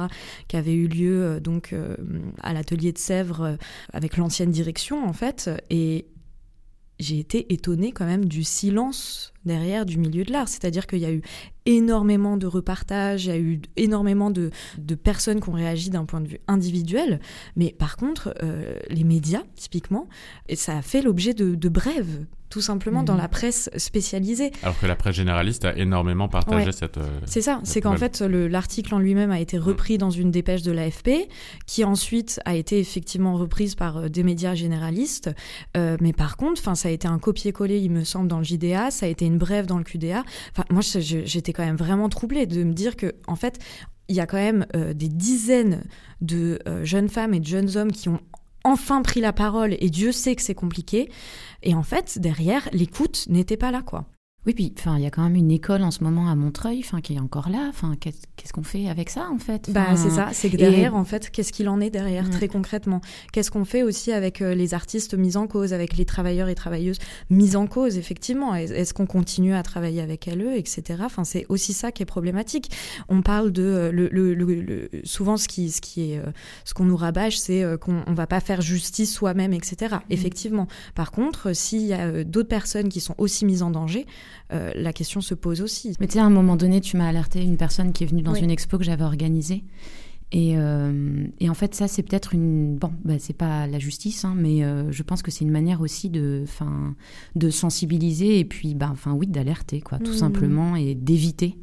qui 0.49 0.57
avait 0.57 0.73
eu 0.73 0.88
lieu 0.88 1.40
donc 1.40 1.75
à 2.42 2.53
l'atelier 2.53 2.92
de 2.92 2.99
Sèvres 2.99 3.57
avec 3.92 4.16
l'ancienne 4.16 4.51
direction 4.51 5.07
en 5.07 5.12
fait, 5.12 5.51
et 5.70 6.07
j'ai 6.99 7.18
été 7.18 7.53
étonnée 7.53 7.92
quand 7.92 8.07
même 8.07 8.25
du 8.25 8.44
silence 8.44 9.34
derrière 9.44 9.87
du 9.87 9.98
milieu 9.98 10.24
de 10.24 10.33
l'art. 10.33 10.48
C'est-à-dire 10.48 10.87
qu'il 10.87 11.00
y 11.00 11.04
a 11.04 11.12
eu 11.12 11.22
énormément 11.66 12.37
de 12.37 12.46
repartages, 12.46 13.26
il 13.26 13.28
y 13.28 13.33
a 13.33 13.38
eu 13.38 13.61
énormément 13.76 14.30
de, 14.30 14.50
personnes 15.02 15.40
qui 15.40 15.48
ont 15.48 15.52
réagi 15.52 15.90
d'un 15.90 16.04
point 16.04 16.20
de 16.20 16.28
vue 16.28 16.40
individuel, 16.46 17.20
mais 17.57 17.74
par 17.76 17.96
contre, 17.96 18.35
euh, 18.42 18.78
les 18.90 19.04
médias, 19.04 19.42
typiquement, 19.57 20.09
ça 20.54 20.76
a 20.76 20.83
fait 20.83 21.02
l'objet 21.02 21.35
de, 21.35 21.54
de 21.54 21.68
brèves 21.68 22.26
tout 22.54 22.60
simplement 22.60 23.02
dans 23.02 23.14
mhm. 23.14 23.18
la 23.18 23.26
presse 23.26 23.68
spécialisée. 23.76 24.52
Alors 24.62 24.78
que 24.78 24.86
la 24.86 24.94
presse 24.94 25.16
généraliste 25.16 25.64
a 25.64 25.76
énormément 25.76 26.28
partagé 26.28 26.70
cette. 26.70 26.98
Euh, 26.98 27.18
c'est 27.24 27.42
ça, 27.42 27.58
c'est 27.64 27.80
qu'en 27.80 27.96
fait 27.96 28.20
l'article 28.20 28.94
en 28.94 29.00
lui-même 29.00 29.32
a 29.32 29.40
été 29.40 29.58
repris 29.58 29.98
dans 29.98 30.10
une 30.10 30.30
dépêche 30.30 30.62
de 30.62 30.70
l'AFP, 30.70 31.28
qui 31.66 31.82
ensuite 31.82 32.38
a 32.44 32.54
été 32.54 32.78
effectivement 32.78 33.34
reprise 33.34 33.74
par 33.74 33.96
euh, 33.96 34.08
des 34.08 34.22
médias 34.22 34.54
généralistes, 34.54 35.34
euh, 35.76 35.96
mais 36.00 36.12
par 36.12 36.36
contre, 36.36 36.60
enfin 36.60 36.76
ça 36.76 36.90
a 36.90 36.92
été 36.92 37.08
un 37.08 37.18
copier-coller, 37.18 37.80
il 37.80 37.90
me 37.90 38.04
semble, 38.04 38.28
dans 38.28 38.38
le 38.38 38.44
JDA, 38.44 38.92
ça 38.92 39.06
a 39.06 39.08
été 39.08 39.26
une 39.26 39.38
brève 39.38 39.66
dans 39.66 39.78
le 39.78 39.84
QDA. 39.84 40.22
Enfin 40.52 40.64
moi 40.70 40.82
j'étais 40.82 41.52
quand 41.52 41.64
même 41.64 41.74
vraiment 41.74 42.08
troublée 42.08 42.46
de 42.46 42.62
me 42.62 42.72
dire 42.72 42.94
que 42.94 43.16
en 43.26 43.34
fait 43.34 43.58
il 44.06 44.14
y 44.14 44.20
a 44.20 44.26
quand 44.26 44.36
même 44.36 44.66
des 44.94 45.08
dizaines 45.08 45.82
de 46.20 46.60
jeunes 46.82 47.08
femmes 47.08 47.34
et 47.34 47.40
de 47.40 47.46
jeunes 47.46 47.76
hommes 47.76 47.90
qui 47.90 48.10
ont 48.10 48.20
enfin 48.64 49.03
pris 49.03 49.20
la 49.20 49.33
parole 49.33 49.77
et 49.79 49.90
Dieu 49.90 50.11
sait 50.11 50.35
que 50.35 50.42
c'est 50.42 50.55
compliqué. 50.55 51.11
Et 51.62 51.74
en 51.74 51.83
fait, 51.83 52.18
derrière, 52.18 52.68
l'écoute 52.72 53.27
n'était 53.29 53.57
pas 53.57 53.70
là, 53.70 53.83
quoi. 53.83 54.07
Oui, 54.46 54.52
puis 54.52 54.74
enfin, 54.78 54.98
il 54.98 55.02
y 55.02 55.07
a 55.07 55.11
quand 55.11 55.22
même 55.22 55.37
une 55.37 55.50
école 55.50 55.83
en 55.83 55.90
ce 55.90 56.04
moment 56.04 56.28
à 56.28 56.35
Montreuil, 56.35 56.80
enfin, 56.80 57.00
qui 57.00 57.14
est 57.14 57.18
encore 57.18 57.48
là. 57.48 57.66
Enfin, 57.70 57.94
qu'est-ce 57.98 58.52
qu'on 58.52 58.62
fait 58.62 58.88
avec 58.88 59.09
ça, 59.09 59.28
en 59.33 59.38
fait? 59.38 59.70
Bah, 59.70 59.96
c'est 59.96 60.11
ça. 60.11 60.28
C'est 60.33 60.50
que 60.50 60.57
derrière, 60.57 60.94
en 60.94 61.04
fait, 61.04 61.30
qu'est-ce 61.30 61.52
qu'il 61.52 61.68
en 61.68 61.80
est 61.80 61.88
derrière, 61.88 62.28
très 62.28 62.48
concrètement? 62.48 63.00
Qu'est-ce 63.33 63.50
qu'on 63.50 63.64
fait 63.64 63.83
aussi 63.83 64.12
avec 64.12 64.42
euh, 64.42 64.54
les 64.54 64.74
artistes 64.74 65.14
mis 65.14 65.38
en 65.38 65.46
cause, 65.46 65.72
avec 65.72 65.96
les 65.96 66.04
travailleurs 66.04 66.48
et 66.48 66.54
travailleuses 66.54 66.98
mis 67.30 67.57
en 67.57 67.66
cause, 67.66 67.96
effectivement? 67.96 68.54
Est-ce 68.54 68.92
qu'on 68.92 69.07
continue 69.07 69.54
à 69.54 69.62
travailler 69.62 70.02
avec 70.02 70.28
elles, 70.28 70.46
etc. 70.57 71.00
Enfin, 71.04 71.24
c'est 71.24 71.46
aussi 71.48 71.72
ça 71.72 71.90
qui 71.90 72.02
est 72.02 72.07
problématique. 72.07 72.70
On 73.09 73.22
parle 73.22 73.50
de 73.50 73.62
euh, 73.62 73.92
le, 73.92 74.09
le, 74.35 74.90
souvent 75.04 75.38
ce 75.38 75.48
qui, 75.48 75.70
ce 75.70 75.80
qui 75.80 76.12
est, 76.12 76.18
euh, 76.18 76.33
ce 76.66 76.74
qu'on 76.74 76.85
nous 76.85 76.96
rabâche, 76.96 77.38
c'est 77.38 77.64
qu'on 77.80 78.02
on 78.07 78.12
va 78.12 78.26
pas 78.26 78.40
faire 78.40 78.61
justice 78.61 79.12
soi-même, 79.14 79.54
etc. 79.54 79.96
Mmh. 79.96 79.98
Effectivement. 80.11 80.66
Par 80.94 81.12
contre, 81.12 81.54
s'il 81.54 81.83
y 81.83 81.94
a 81.94 82.24
d'autres 82.24 82.48
personnes 82.48 82.90
qui 82.90 83.00
sont 83.00 83.14
aussi 83.16 83.46
mises 83.46 83.62
en 83.62 83.70
danger, 83.70 84.07
euh, 84.53 84.73
la 84.75 84.92
question 84.92 85.20
se 85.20 85.35
pose 85.35 85.61
aussi. 85.61 85.94
Mais 86.01 86.07
tu 86.07 86.14
sais, 86.14 86.18
à 86.18 86.25
un 86.25 86.31
moment 86.31 86.57
donné, 86.57 86.81
tu 86.81 86.97
m'as 86.97 87.09
alerté 87.09 87.42
une 87.42 87.57
personne 87.57 87.92
qui 87.92 88.05
est 88.05 88.07
venue 88.07 88.23
dans 88.23 88.35
une 88.35 88.51
expo 88.51 88.79
que 88.79 88.85
j'avais 88.85 89.05
organisée. 89.05 89.64
Euh, 90.35 91.27
et, 91.38 91.49
en 91.49 91.55
fait, 91.55 91.75
ça, 91.75 91.87
c'est 91.87 92.03
peut-être 92.03 92.35
une. 92.35 92.77
Bon, 92.77 92.92
bah, 93.05 93.14
c'est 93.18 93.37
pas 93.37 93.66
la 93.66 93.79
justice, 93.79 94.25
hein, 94.25 94.35
mais 94.37 94.64
euh, 94.64 94.90
je 94.90 95.03
pense 95.03 95.23
que 95.23 95.31
c'est 95.31 95.44
une 95.44 95.51
manière 95.51 95.81
aussi 95.81 96.11
de, 96.11 96.44
de 97.37 97.51
sensibiliser 97.51 98.40
et 98.40 98.44
puis, 98.44 98.75
bah, 98.75 98.88
enfin, 98.90 99.12
oui, 99.12 99.27
d'alerter, 99.27 99.81
quoi, 99.81 99.99
tout 99.99 100.12
mmh. 100.12 100.16
simplement, 100.16 100.77
et 100.77 100.94
d'éviter. 100.94 101.57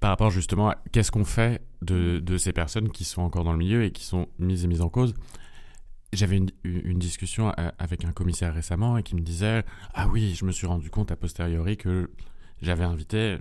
Par 0.00 0.10
rapport 0.10 0.30
justement 0.30 0.70
à 0.70 0.76
qu'est-ce 0.92 1.10
qu'on 1.10 1.24
fait 1.24 1.62
de, 1.82 2.18
de, 2.18 2.36
ces 2.36 2.52
personnes 2.52 2.90
qui 2.90 3.04
sont 3.04 3.22
encore 3.22 3.44
dans 3.44 3.52
le 3.52 3.58
milieu 3.58 3.84
et 3.84 3.92
qui 3.92 4.04
sont 4.04 4.26
mises 4.38 4.64
et 4.64 4.68
mises 4.68 4.82
en 4.82 4.88
cause 4.88 5.14
j'avais 6.16 6.36
une, 6.64 6.98
discussion 6.98 7.52
euh, 7.58 7.70
avec 7.78 8.04
un 8.04 8.12
commissaire 8.12 8.54
récemment 8.54 8.98
et 8.98 9.02
qui 9.02 9.14
me 9.14 9.20
disait 9.20 9.64
Ah 9.94 10.08
oui, 10.08 10.34
je 10.34 10.44
me 10.44 10.52
suis 10.52 10.66
rendu 10.66 10.90
compte 10.90 11.10
a 11.12 11.16
posteriori 11.16 11.76
que 11.76 12.10
j'avais 12.62 12.84
invité 12.84 13.38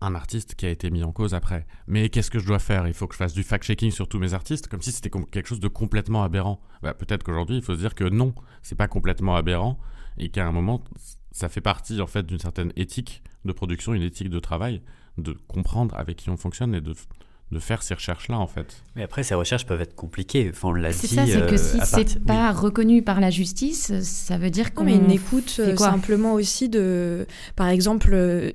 un 0.00 0.14
artiste 0.14 0.54
qui 0.54 0.66
a 0.66 0.70
été 0.70 0.90
mis 0.90 1.02
en 1.02 1.12
cause 1.12 1.34
après. 1.34 1.66
Mais 1.86 2.08
qu'est-ce 2.08 2.30
que 2.30 2.38
je 2.38 2.46
dois 2.46 2.58
faire? 2.58 2.86
Il 2.86 2.94
faut 2.94 3.06
que 3.06 3.14
je 3.14 3.18
fasse 3.18 3.32
du 3.32 3.42
fact-checking 3.42 3.90
sur 3.90 4.08
tous 4.08 4.18
mes 4.18 4.34
artistes, 4.34 4.68
comme 4.68 4.82
si 4.82 4.92
c'était 4.92 5.10
quelque 5.30 5.46
chose 5.46 5.60
de 5.60 5.68
complètement 5.68 6.22
aberrant. 6.22 6.60
Bah, 6.82 6.94
Peut-être 6.94 7.22
qu'aujourd'hui, 7.22 7.56
il 7.56 7.62
faut 7.62 7.74
se 7.74 7.80
dire 7.80 7.94
que 7.94 8.04
non, 8.04 8.34
c'est 8.62 8.74
pas 8.74 8.88
complètement 8.88 9.36
aberrant 9.36 9.78
et 10.18 10.28
qu'à 10.28 10.46
un 10.46 10.52
moment, 10.52 10.84
ça 11.32 11.48
fait 11.48 11.60
partie 11.60 12.00
en 12.00 12.06
fait 12.06 12.24
d'une 12.26 12.38
certaine 12.38 12.72
éthique 12.76 13.22
de 13.44 13.52
production, 13.52 13.94
une 13.94 14.02
éthique 14.02 14.30
de 14.30 14.38
travail, 14.38 14.82
de 15.18 15.32
comprendre 15.48 15.96
avec 15.96 16.16
qui 16.16 16.30
on 16.30 16.36
fonctionne 16.36 16.74
et 16.74 16.80
de 16.80 16.94
de 17.52 17.58
faire 17.58 17.82
ces 17.82 17.94
recherches-là, 17.94 18.38
en 18.38 18.46
fait. 18.46 18.82
Mais 18.96 19.02
après, 19.02 19.22
ces 19.22 19.34
recherches 19.34 19.66
peuvent 19.66 19.80
être 19.80 19.94
compliquées. 19.94 20.50
Enfin, 20.50 20.68
on 20.68 20.72
l'a 20.72 20.90
dit. 20.90 20.96
C'est 20.96 21.14
ça, 21.14 21.26
c'est 21.26 21.46
que 21.46 21.54
euh, 21.54 21.56
si 21.56 21.78
c'est 21.92 22.24
pas 22.24 22.52
reconnu 22.52 23.02
par 23.02 23.20
la 23.20 23.30
justice, 23.30 23.92
ça 24.00 24.38
veut 24.38 24.50
dire 24.50 24.72
qu'on. 24.74 24.84
mais 24.84 24.94
une 24.94 25.10
écoute 25.10 25.56
euh, 25.58 25.76
simplement 25.76 26.34
aussi 26.34 26.68
de. 26.68 27.26
Par 27.54 27.68
exemple, 27.68 28.10
euh, 28.12 28.52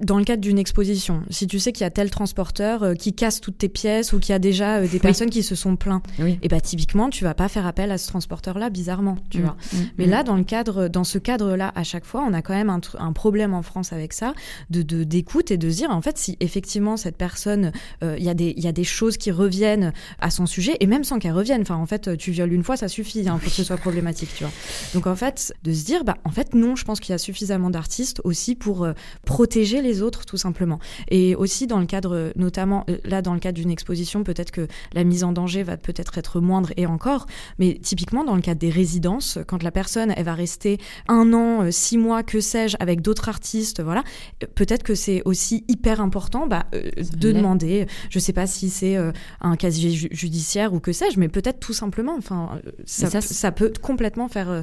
dans 0.00 0.18
le 0.18 0.24
cadre 0.24 0.40
d'une 0.40 0.58
exposition, 0.58 1.22
si 1.30 1.46
tu 1.46 1.58
sais 1.58 1.72
qu'il 1.72 1.82
y 1.82 1.86
a 1.86 1.90
tel 1.90 2.10
transporteur 2.10 2.94
qui 2.94 3.14
casse 3.14 3.40
toutes 3.40 3.58
tes 3.58 3.68
pièces 3.68 4.12
ou 4.12 4.20
qu'il 4.20 4.32
y 4.32 4.36
a 4.36 4.38
déjà 4.38 4.86
des 4.86 4.98
personnes 4.98 5.30
qui 5.30 5.42
se 5.42 5.54
sont 5.54 5.76
plaints, 5.76 6.02
et 6.18 6.38
eh 6.42 6.48
bah 6.48 6.60
typiquement, 6.60 7.10
tu 7.10 7.24
vas 7.24 7.34
pas 7.34 7.48
faire 7.48 7.66
appel 7.66 7.90
à 7.90 7.98
ce 7.98 8.08
transporteur-là, 8.08 8.70
bizarrement, 8.70 9.16
tu 9.30 9.38
mm, 9.38 9.42
vois. 9.42 9.56
Mm, 9.72 9.76
mais 9.98 10.06
mm. 10.06 10.10
là, 10.10 10.22
dans, 10.22 10.36
le 10.36 10.44
cadre, 10.44 10.88
dans 10.88 11.04
ce 11.04 11.18
cadre-là, 11.18 11.72
à 11.74 11.84
chaque 11.84 12.04
fois, 12.04 12.24
on 12.26 12.32
a 12.32 12.42
quand 12.42 12.54
même 12.54 12.70
un, 12.70 12.80
un 12.98 13.12
problème 13.12 13.54
en 13.54 13.62
France 13.62 13.92
avec 13.92 14.12
ça, 14.12 14.34
de 14.70 14.82
d'écoute 15.04 15.50
et 15.50 15.56
de 15.56 15.70
se 15.70 15.76
dire, 15.76 15.90
en 15.90 16.00
fait, 16.00 16.18
si 16.18 16.36
effectivement 16.40 16.96
cette 16.96 17.16
personne 17.16 17.72
il 18.18 18.28
euh, 18.28 18.32
y, 18.34 18.60
y, 18.60 18.68
a 18.68 18.72
des 18.72 18.84
choses 18.84 19.16
qui 19.16 19.30
reviennent 19.30 19.92
à 20.20 20.30
son 20.30 20.46
sujet, 20.46 20.76
et 20.80 20.86
même 20.86 21.04
sans 21.04 21.18
qu'elles 21.18 21.32
reviennent. 21.32 21.62
Enfin, 21.62 21.76
en 21.76 21.86
fait, 21.86 22.16
tu 22.16 22.30
violes 22.30 22.52
une 22.52 22.64
fois, 22.64 22.76
ça 22.76 22.88
suffit 22.88 23.28
hein, 23.28 23.38
pour 23.38 23.48
que 23.48 23.56
ce 23.56 23.64
soit 23.64 23.76
problématique, 23.76 24.30
tu 24.36 24.44
vois. 24.44 24.52
Donc, 24.94 25.06
en 25.06 25.16
fait, 25.16 25.54
de 25.62 25.72
se 25.72 25.84
dire, 25.84 26.04
bah, 26.04 26.16
en 26.24 26.30
fait, 26.30 26.54
non, 26.54 26.76
je 26.76 26.84
pense 26.84 27.00
qu'il 27.00 27.12
y 27.12 27.14
a 27.14 27.18
suffisamment 27.18 27.70
d'artistes 27.70 28.20
aussi 28.24 28.54
pour 28.54 28.84
euh, 28.84 28.92
protéger 29.24 29.82
les 29.82 30.02
autres, 30.02 30.24
tout 30.24 30.36
simplement. 30.36 30.78
Et 31.08 31.34
aussi, 31.34 31.66
dans 31.66 31.78
le 31.78 31.86
cadre, 31.86 32.32
notamment, 32.36 32.84
euh, 32.88 32.98
là, 33.04 33.22
dans 33.22 33.34
le 33.34 33.40
cadre 33.40 33.56
d'une 33.56 33.70
exposition, 33.70 34.24
peut-être 34.24 34.50
que 34.50 34.66
la 34.92 35.04
mise 35.04 35.24
en 35.24 35.32
danger 35.32 35.62
va 35.62 35.76
peut-être 35.76 36.18
être 36.18 36.40
moindre 36.40 36.72
et 36.76 36.86
encore, 36.86 37.26
mais 37.58 37.78
typiquement, 37.82 38.24
dans 38.24 38.36
le 38.36 38.42
cadre 38.42 38.60
des 38.60 38.70
résidences, 38.70 39.38
quand 39.46 39.62
la 39.62 39.70
personne, 39.70 40.12
elle 40.16 40.24
va 40.24 40.34
rester 40.34 40.78
un 41.08 41.32
an, 41.32 41.70
six 41.70 41.98
mois, 41.98 42.22
que 42.22 42.40
sais-je, 42.40 42.76
avec 42.80 43.00
d'autres 43.00 43.28
artistes, 43.28 43.82
voilà, 43.82 44.02
peut-être 44.54 44.82
que 44.82 44.94
c'est 44.94 45.22
aussi 45.24 45.64
hyper 45.68 46.00
important 46.00 46.46
bah, 46.46 46.66
de 46.72 47.32
demander 47.32 47.86
je 48.10 48.18
sais 48.18 48.32
pas 48.32 48.46
si 48.46 48.70
c'est 48.70 48.96
euh, 48.96 49.12
un 49.40 49.56
casier 49.56 49.90
judiciaire 49.90 50.72
ou 50.72 50.80
que 50.80 50.92
sais-je, 50.92 51.18
mais 51.18 51.28
peut-être 51.28 51.60
tout 51.60 51.72
simplement. 51.72 52.14
Enfin, 52.16 52.60
euh, 52.66 52.70
ça, 52.84 53.20
ça, 53.20 53.52
peut 53.52 53.72
complètement 53.80 54.28
faire. 54.28 54.48
Euh, 54.48 54.62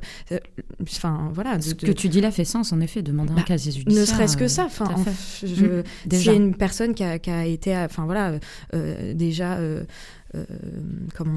enfin, 0.82 1.32
voilà. 1.34 1.60
Ce 1.62 1.74
que 1.74 1.92
tu 1.92 2.10
dis 2.10 2.22
là 2.22 2.32
fait 2.32 2.46
sens, 2.46 2.72
en 2.74 2.80
effet, 2.82 3.02
demander 3.02 3.34
un 3.34 3.38
bah, 3.38 3.44
casier 3.44 3.72
judiciaire. 3.72 4.02
Ne 4.02 4.06
serait-ce 4.06 4.38
que 4.38 4.48
ça. 4.48 4.66
Enfin, 4.66 4.94
je, 5.44 5.66
mmh, 5.66 5.84
s'il 6.12 6.26
y 6.26 6.30
a 6.30 6.34
une 6.34 6.56
personne 6.56 6.94
qui 6.94 7.04
a, 7.04 7.20
qui 7.20 7.30
a 7.30 7.46
été, 7.46 7.76
enfin 7.78 8.06
voilà, 8.06 8.34
déjà 9.14 9.58
euh, 10.36 10.46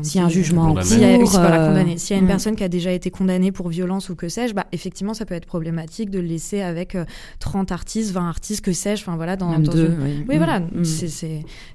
S'il 0.02 0.20
y 0.20 0.22
a 0.22 0.26
un 0.26 0.28
jugement 0.28 0.68
en 0.68 0.74
cours, 0.74 0.84
s'il 0.84 1.00
y 1.00 1.04
a, 1.04 1.18
condamné. 1.18 1.98
S'il 1.98 2.16
y 2.16 2.18
a 2.18 2.22
une 2.22 2.28
personne 2.28 2.54
qui 2.54 2.62
a 2.62 2.68
déjà 2.68 2.92
été 2.92 3.10
condamnée 3.10 3.50
pour 3.50 3.68
violence 3.68 4.08
ou 4.08 4.14
que 4.14 4.28
sais-je, 4.28 4.54
bah, 4.54 4.66
effectivement, 4.72 5.14
ça 5.14 5.26
peut 5.26 5.34
être 5.34 5.46
problématique 5.46 6.10
de 6.10 6.20
le 6.20 6.26
laisser 6.26 6.62
avec 6.62 6.96
30 7.40 7.70
euh, 7.70 7.74
artistes, 7.74 8.12
20 8.12 8.28
artistes, 8.28 8.64
que 8.64 8.72
sais-je, 8.72 9.02
enfin 9.02 9.16
voilà, 9.16 9.36
dans, 9.36 9.58
dans 9.58 9.72
deux, 9.72 9.96
oui. 10.00 10.24
oui. 10.28 10.36
voilà, 10.36 10.60
mm. 10.60 10.84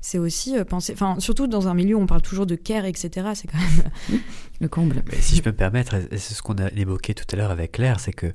c'est 0.02 0.18
aussi 0.18 0.58
euh, 0.58 0.64
penser, 0.64 0.94
enfin 0.94 1.16
surtout 1.20 1.48
dans 1.48 1.68
un 1.68 1.74
milieu 1.74 1.96
où 1.96 2.02
on 2.02 2.08
parle 2.08 2.22
toujours 2.22 2.46
de 2.46 2.56
care, 2.56 2.86
etc. 2.86 3.30
C'est 3.34 3.48
quand 3.48 3.58
même 3.58 4.20
le 4.62 4.68
comble. 4.68 5.04
Mais 5.12 5.22
si 5.22 5.36
je 5.36 5.42
peux 5.42 5.52
me 5.52 5.56
permettre, 5.56 5.96
c'est 6.12 6.34
ce 6.34 6.42
qu'on 6.42 6.58
a 6.58 6.70
évoqué 6.72 7.14
tout 7.14 7.26
à 7.34 7.36
l'heure 7.36 7.52
avec 7.52 7.74
Claire, 7.74 8.00
c'est 8.00 8.14
que 8.14 8.34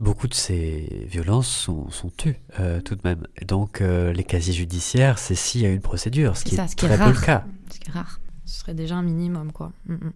beaucoup 0.00 0.26
de 0.26 0.34
ces 0.34 1.06
violences 1.08 1.48
sont, 1.48 1.88
sont 1.90 2.10
tues 2.10 2.36
euh, 2.58 2.80
tout 2.80 2.96
de 2.96 3.02
même. 3.04 3.26
Donc 3.46 3.80
les 3.80 4.24
casiers 4.24 4.54
judiciaires, 4.54 5.18
c'est 5.18 5.36
s'il 5.36 5.60
y 5.60 5.66
a 5.66 5.70
une 5.70 5.80
procédure, 5.80 6.36
ce 6.36 6.44
qui 6.44 6.56
est, 6.56 6.76
très 6.76 6.98
peu 6.98 7.12
le 7.12 7.20
cas. 7.20 7.44
Ce 7.70 7.78
qui 7.78 7.88
est 7.88 7.92
rare 7.92 8.20
ce 8.50 8.60
serait 8.60 8.74
déjà 8.74 8.96
un 8.96 9.02
minimum, 9.02 9.52
quoi. 9.52 9.72
Mm, 9.86 9.94
mm. 9.94 10.12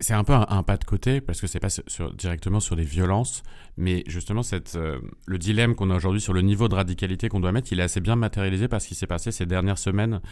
C'est 0.00 0.14
un 0.14 0.24
peu 0.24 0.32
un, 0.32 0.62
pas 0.62 0.78
de 0.78 0.84
côté 0.84 1.20
parce 1.20 1.38
que 1.38 1.46
c'est 1.46 1.60
pas 1.60 1.68
sur, 1.68 2.14
directement 2.14 2.60
sur 2.60 2.76
les 2.76 2.84
violences, 2.84 3.42
mais 3.76 4.04
justement 4.06 4.42
cette, 4.42 4.74
euh, 4.76 4.98
le 5.26 5.36
dilemme 5.36 5.74
qu'on 5.74 5.90
a 5.90 5.96
aujourd'hui 5.96 6.22
sur 6.22 6.32
le 6.32 6.40
niveau 6.40 6.68
de 6.68 6.74
radicalité 6.74 7.28
qu'on 7.28 7.40
doit 7.40 7.52
mettre, 7.52 7.70
il 7.72 7.80
est 7.80 7.82
assez 7.82 8.00
bien 8.00 8.16
matérialisé 8.16 8.68
par 8.68 8.80
ce 8.80 8.88
qui 8.88 8.94
s'est 8.94 9.06
passé 9.06 9.32
ces 9.32 9.44
dernières 9.44 9.76
semaines 9.76 10.22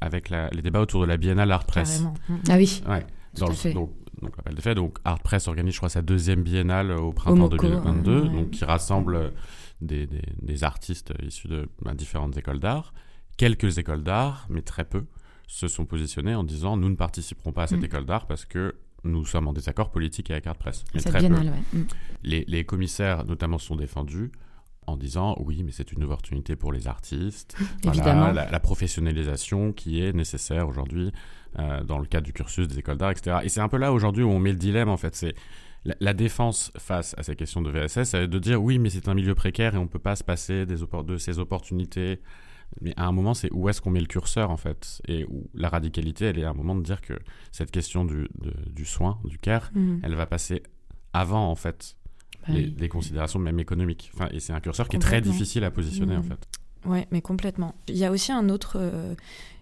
avec 0.00 0.30
les 0.30 0.62
débats 0.62 0.80
autour 0.80 1.02
de 1.02 1.06
la 1.06 1.16
Biennale 1.16 1.52
Art 1.52 1.64
Press. 1.64 2.02
Mm, 2.28 2.34
ah 2.48 2.56
oui. 2.56 2.82
Ouais. 2.88 3.06
Dans 3.34 3.46
le, 3.46 3.72
donc, 3.72 3.92
donc, 4.22 4.32
des 4.54 4.62
faits, 4.62 4.76
donc 4.76 4.98
Art 5.04 5.20
Press 5.20 5.48
organise, 5.48 5.72
je 5.74 5.78
crois, 5.78 5.88
sa 5.88 6.02
deuxième 6.02 6.42
biennale 6.42 6.92
au 6.92 7.12
printemps 7.12 7.48
2022, 7.48 8.28
donc 8.28 8.50
qui 8.50 8.64
rassemble 8.64 9.32
des, 9.80 10.06
des, 10.06 10.64
artistes 10.64 11.12
issus 11.22 11.48
de 11.48 11.68
ben, 11.82 11.94
différentes 11.94 12.36
écoles 12.36 12.60
d'art, 12.60 12.94
quelques 13.36 13.78
écoles 13.78 14.02
d'art, 14.02 14.46
mais 14.48 14.62
très 14.62 14.84
peu 14.84 15.04
se 15.46 15.68
sont 15.68 15.84
positionnés 15.84 16.34
en 16.34 16.44
disant 16.44 16.76
nous 16.76 16.88
ne 16.88 16.94
participerons 16.94 17.52
pas 17.52 17.64
à 17.64 17.66
cette 17.66 17.80
mm. 17.80 17.84
école 17.84 18.06
d'art 18.06 18.26
parce 18.26 18.46
que 18.46 18.76
nous 19.04 19.24
sommes 19.26 19.48
en 19.48 19.52
désaccord 19.52 19.90
politique 19.90 20.30
avec 20.30 20.46
Art 20.46 20.56
Press. 20.56 20.84
Mais 20.94 21.00
très 21.00 21.28
peu. 21.28 21.34
Mm. 21.34 21.86
Les, 22.22 22.44
les, 22.46 22.64
commissaires, 22.64 23.24
notamment, 23.24 23.58
sont 23.58 23.76
défendus 23.76 24.30
en 24.86 24.96
disant 24.96 25.36
oui, 25.40 25.62
mais 25.62 25.72
c'est 25.72 25.92
une 25.92 26.04
opportunité 26.04 26.56
pour 26.56 26.72
les 26.72 26.88
artistes. 26.88 27.56
Évidemment. 27.84 28.32
La, 28.32 28.60
professionnalisation 28.60 29.72
qui 29.72 30.02
est 30.02 30.12
nécessaire 30.12 30.68
aujourd'hui 30.68 31.12
euh, 31.58 31.82
dans 31.84 31.98
le 31.98 32.06
cadre 32.06 32.24
du 32.24 32.32
cursus 32.32 32.68
des 32.68 32.78
écoles 32.78 32.98
d'art, 32.98 33.10
etc. 33.10 33.38
Et 33.42 33.48
c'est 33.48 33.60
un 33.60 33.68
peu 33.68 33.76
là 33.76 33.92
aujourd'hui 33.92 34.24
où 34.24 34.30
on 34.30 34.38
met 34.38 34.52
le 34.52 34.58
dilemme, 34.58 34.88
en 34.88 34.96
fait. 34.96 35.14
C'est 35.14 35.34
la, 35.84 36.14
défense 36.14 36.72
face 36.78 37.14
à 37.18 37.22
ces 37.22 37.34
questions 37.34 37.60
de 37.60 37.70
VSS, 37.70 38.04
c'est 38.04 38.28
de 38.28 38.38
dire 38.38 38.62
oui, 38.62 38.78
mais 38.78 38.90
c'est 38.90 39.08
un 39.08 39.14
milieu 39.14 39.34
précaire 39.34 39.74
et 39.74 39.78
on 39.78 39.82
ne 39.82 39.88
peut 39.88 39.98
pas 39.98 40.16
se 40.16 40.24
passer 40.24 40.64
des 40.64 40.76
de 40.76 41.16
ces 41.16 41.38
opportunités 41.38 42.20
mais 42.80 42.94
à 42.96 43.06
un 43.06 43.12
moment, 43.12 43.34
c'est 43.34 43.52
où 43.52 43.68
est-ce 43.68 43.80
qu'on 43.80 43.90
met 43.90 44.00
le 44.00 44.06
curseur, 44.06 44.50
en 44.50 44.56
fait? 44.56 45.02
Et 45.06 45.24
où 45.24 45.50
la 45.54 45.68
radicalité, 45.68 46.26
elle 46.26 46.38
est 46.38 46.44
à 46.44 46.50
un 46.50 46.54
moment 46.54 46.74
de 46.74 46.82
dire 46.82 47.00
que 47.00 47.14
cette 47.50 47.70
question 47.70 48.04
du, 48.04 48.28
du 48.66 48.84
soin, 48.84 49.18
du 49.24 49.38
care, 49.38 49.70
mhm. 49.74 50.00
elle 50.02 50.14
va 50.14 50.26
passer 50.26 50.62
avant, 51.12 51.50
en 51.50 51.54
fait, 51.54 51.96
bah 52.46 52.54
les, 52.54 52.88
considérations 52.88 53.38
même 53.38 53.58
économiques. 53.58 54.10
Enfin, 54.14 54.28
et 54.32 54.40
c'est 54.40 54.52
un 54.52 54.60
curseur 54.60 54.88
qui 54.88 54.96
est 54.96 55.00
très 55.00 55.20
difficile 55.20 55.64
à 55.64 55.70
positionner, 55.70 56.16
en 56.16 56.20
mmh. 56.20 56.24
fait. 56.24 56.48
Ouais, 56.84 57.06
mais 57.10 57.20
complètement. 57.20 57.74
Il 57.88 57.96
y 57.96 58.04
a 58.04 58.10
aussi 58.10 58.32
un 58.32 58.48
autre, 58.48 58.76
euh, 58.76 59.14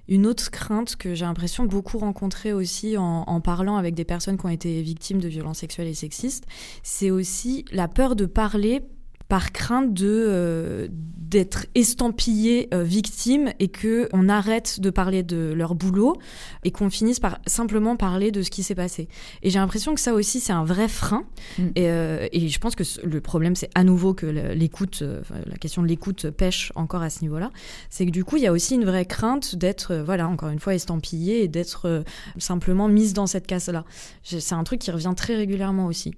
une 0.08 0.26
autre 0.26 0.50
crainte 0.50 0.96
que 0.96 1.14
j'ai 1.14 1.24
l'impression 1.24 1.64
beaucoup 1.64 1.98
rencontrer 1.98 2.52
aussi 2.52 2.96
en, 2.96 3.24
en, 3.26 3.40
parlant 3.40 3.76
avec 3.76 3.94
des 3.94 4.04
personnes 4.04 4.38
qui 4.38 4.46
ont 4.46 4.50
été 4.50 4.80
victimes 4.80 5.20
de 5.20 5.28
violences 5.28 5.58
sexuelles 5.58 5.88
et 5.88 5.94
sexistes, 5.94 6.46
c'est 6.82 7.10
aussi 7.10 7.64
la 7.72 7.88
peur 7.88 8.16
de 8.16 8.24
parler 8.26 8.82
par 9.30 9.52
crainte 9.52 9.94
de 9.94 10.08
euh, 10.28 10.88
d'être 10.90 11.66
estampillé 11.76 12.68
euh, 12.74 12.82
victime 12.82 13.52
et 13.60 13.68
que 13.68 14.08
on 14.12 14.28
arrête 14.28 14.80
de 14.80 14.90
parler 14.90 15.22
de 15.22 15.52
leur 15.54 15.76
boulot 15.76 16.16
et 16.64 16.72
qu'on 16.72 16.90
finisse 16.90 17.20
par 17.20 17.38
simplement 17.46 17.94
parler 17.94 18.32
de 18.32 18.42
ce 18.42 18.50
qui 18.50 18.64
s'est 18.64 18.74
passé. 18.74 19.06
Et 19.42 19.50
j'ai 19.50 19.60
l'impression 19.60 19.94
que 19.94 20.00
ça 20.00 20.14
aussi 20.14 20.40
c'est 20.40 20.52
un 20.52 20.64
vrai 20.64 20.88
frein. 20.88 21.22
Mm. 21.56 21.66
Et, 21.76 21.88
euh, 21.88 22.26
et, 22.32 22.48
je 22.48 22.58
pense 22.58 22.74
que 22.74 22.82
le 23.04 23.20
problème 23.20 23.54
c'est 23.54 23.70
à 23.76 23.84
nouveau 23.84 24.12
que 24.12 24.26
l'écoute, 24.26 25.04
la 25.46 25.56
question 25.56 25.82
de 25.82 25.86
l'écoute 25.86 26.28
pêche 26.30 26.72
encore 26.74 27.02
à 27.02 27.10
ce 27.10 27.22
niveau-là. 27.22 27.52
C'est 27.88 28.04
que 28.04 28.10
du 28.10 28.24
coup 28.24 28.36
il 28.36 28.42
y 28.42 28.48
a 28.48 28.52
aussi 28.52 28.74
une 28.74 28.84
vraie 28.84 29.06
crainte 29.06 29.54
d'être 29.54 29.94
voilà 29.94 30.26
encore 30.26 30.48
une 30.48 30.58
fois 30.58 30.74
estampillé 30.74 31.44
et 31.44 31.48
d'être 31.48 32.02
simplement 32.38 32.88
mise 32.88 33.12
dans 33.12 33.28
cette 33.28 33.46
case-là. 33.46 33.84
C'est 34.24 34.54
un 34.54 34.64
truc 34.64 34.80
qui 34.80 34.90
revient 34.90 35.14
très 35.16 35.36
régulièrement 35.36 35.86
aussi. 35.86 36.16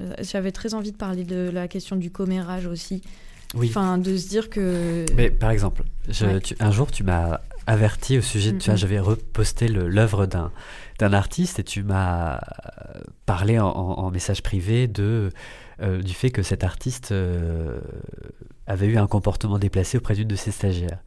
Euh, 0.00 0.14
j'avais 0.20 0.52
très 0.52 0.74
envie 0.74 0.92
de 0.92 0.96
parler 0.96 1.24
de 1.24 1.50
la 1.50 1.68
question 1.68 1.96
du 1.96 2.10
commérage 2.10 2.66
aussi. 2.66 3.02
Oui. 3.54 3.68
Enfin, 3.70 3.98
de 3.98 4.16
se 4.16 4.28
dire 4.28 4.50
que. 4.50 5.06
Mais 5.14 5.30
par 5.30 5.50
exemple, 5.50 5.82
un 6.60 6.70
jour, 6.70 6.90
tu 6.90 7.02
m'as 7.02 7.40
averti 7.66 8.18
au 8.18 8.22
sujet 8.22 8.52
de. 8.52 8.58
Tu 8.58 8.66
vois, 8.66 8.76
j'avais 8.76 9.00
reposté 9.00 9.68
l'œuvre 9.68 10.26
d'un 10.26 10.52
d'un 10.98 11.12
artiste 11.12 11.60
et 11.60 11.64
tu 11.64 11.84
m'as 11.84 12.40
parlé 13.24 13.58
en, 13.58 14.10
message 14.10 14.42
privé 14.42 14.88
de 14.88 15.30
euh, 15.80 16.02
du 16.02 16.12
fait 16.12 16.30
que 16.30 16.42
cet 16.42 16.64
artiste 16.64 17.12
euh, 17.12 17.80
avait 18.66 18.86
eu 18.86 18.98
un 18.98 19.06
comportement 19.06 19.60
déplacé 19.60 19.96
auprès 19.96 20.14
d'une 20.14 20.26
de 20.26 20.34
ses 20.34 20.50
stagiaires. 20.50 20.98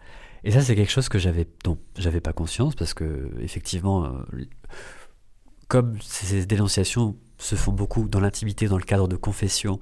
Et 0.43 0.51
ça, 0.51 0.61
c'est 0.61 0.75
quelque 0.75 0.91
chose 0.91 1.09
que 1.09 1.19
j'avais 1.19 1.45
dont 1.65 1.77
j'avais 1.97 2.21
pas 2.21 2.33
conscience 2.33 2.73
parce 2.73 2.93
que 2.93 3.31
effectivement, 3.41 4.11
comme 5.67 5.97
ces 6.01 6.45
dénonciations 6.45 7.15
se 7.41 7.55
font 7.55 7.71
beaucoup 7.71 8.07
dans 8.07 8.19
l'intimité, 8.19 8.67
dans 8.67 8.77
le 8.77 8.83
cadre 8.83 9.07
de 9.07 9.15
confessions. 9.15 9.79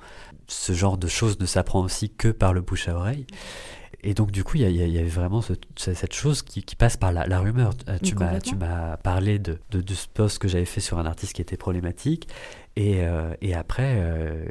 Ce 0.48 0.74
genre 0.74 0.98
de 0.98 1.08
choses 1.08 1.40
ne 1.40 1.46
s'apprend 1.46 1.82
aussi 1.82 2.10
que 2.10 2.30
par 2.30 2.54
le 2.54 2.62
bouche 2.62 2.88
à 2.88 2.96
oreille. 2.96 3.28
Et 4.02 4.14
donc, 4.14 4.32
du 4.32 4.46
coup, 4.46 4.56
il 4.56 4.62
y, 4.62 4.98
avait 4.98 5.10
vraiment 5.10 5.42
cette 5.42 6.14
chose 6.14 6.42
qui, 6.42 6.64
passe 6.78 6.96
par 6.96 7.12
la, 7.12 7.40
rumeur. 7.40 7.74
Euh, 7.90 7.98
tu 8.02 8.16
m'as, 8.16 8.96
parlé 8.98 9.40
de, 9.40 9.60
de, 9.72 9.94
ce 9.94 10.08
post 10.08 10.40
que 10.40 10.48
j'avais 10.48 10.64
fait 10.64 10.80
sur 10.80 11.00
un 11.00 11.06
artiste 11.06 11.34
qui 11.34 11.42
était 11.42 11.58
problématique. 11.58 12.30
Et, 12.78 13.04
euh, 13.04 13.34
et 13.42 13.54
après, 13.54 13.96
euh, 13.98 14.46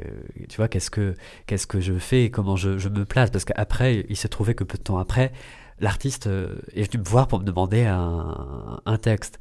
tu 0.49 0.57
vois, 0.57 0.67
qu'est-ce 0.67 0.91
que, 0.91 1.15
qu'est-ce 1.47 1.65
que 1.65 1.79
je 1.79 1.97
fais 1.97 2.25
et 2.25 2.29
comment 2.29 2.55
je, 2.55 2.77
je 2.77 2.89
me 2.89 3.05
place? 3.05 3.31
Parce 3.31 3.43
qu'après, 3.43 4.05
il 4.07 4.15
s'est 4.15 4.29
trouvé 4.29 4.53
que 4.53 4.63
peu 4.63 4.77
de 4.77 4.83
temps 4.83 4.99
après, 4.99 5.31
l'artiste 5.79 6.27
est 6.27 6.91
venu 6.91 7.03
me 7.03 7.09
voir 7.09 7.27
pour 7.27 7.39
me 7.39 7.43
demander 7.43 7.85
un, 7.85 8.79
un 8.85 8.97
texte. 8.99 9.39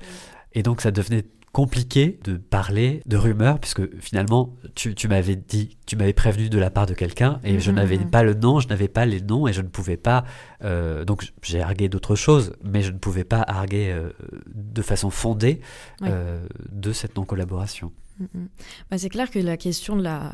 Et 0.55 0.63
donc, 0.63 0.81
ça 0.81 0.91
devenait 0.91 1.27
compliqué 1.53 2.19
de 2.25 2.37
parler 2.37 3.03
de 3.07 3.17
rumeurs, 3.17 3.59
puisque 3.59 3.83
finalement, 4.01 4.55
tu, 4.75 4.95
tu 4.95 5.09
m'avais 5.09 5.37
dit, 5.37 5.77
tu 5.87 5.97
m'avais 5.97 6.13
prévenu 6.13 6.49
de 6.49 6.59
la 6.59 6.71
part 6.71 6.87
de 6.87 6.95
quelqu'un, 6.95 7.41
et 7.45 7.59
je 7.61 7.71
mhm. 7.71 7.77
n'avais 7.77 7.99
pas 7.99 8.23
le 8.23 8.35
nom, 8.35 8.61
je 8.61 8.69
n'avais 8.69 8.89
pas 8.89 9.07
les 9.07 9.21
noms, 9.21 9.47
et 9.49 9.53
je 9.53 9.63
ne 9.63 9.69
pouvais 9.69 9.97
pas. 9.97 10.25
Euh, 10.65 11.05
donc, 11.05 11.33
j'ai 11.43 11.61
argué 11.61 11.89
d'autres 11.89 12.17
choses, 12.17 12.53
mais 12.63 12.83
je 12.83 12.93
ne 12.93 12.99
pouvais 12.99 13.25
pas 13.25 13.43
arguer 13.43 13.93
euh, 13.93 14.11
de 14.55 14.83
façon 14.83 15.11
fondée 15.11 15.61
euh, 16.03 16.47
de 16.71 16.93
cette 16.93 17.17
non-collaboration. 17.17 17.93
Mm, 18.19 18.25
mm. 18.25 18.49
Bah, 18.91 18.99
c'est 18.99 19.09
clair 19.09 19.31
que 19.31 19.39
la 19.39 19.57
question 19.57 19.97
de 19.97 20.03
la... 20.03 20.33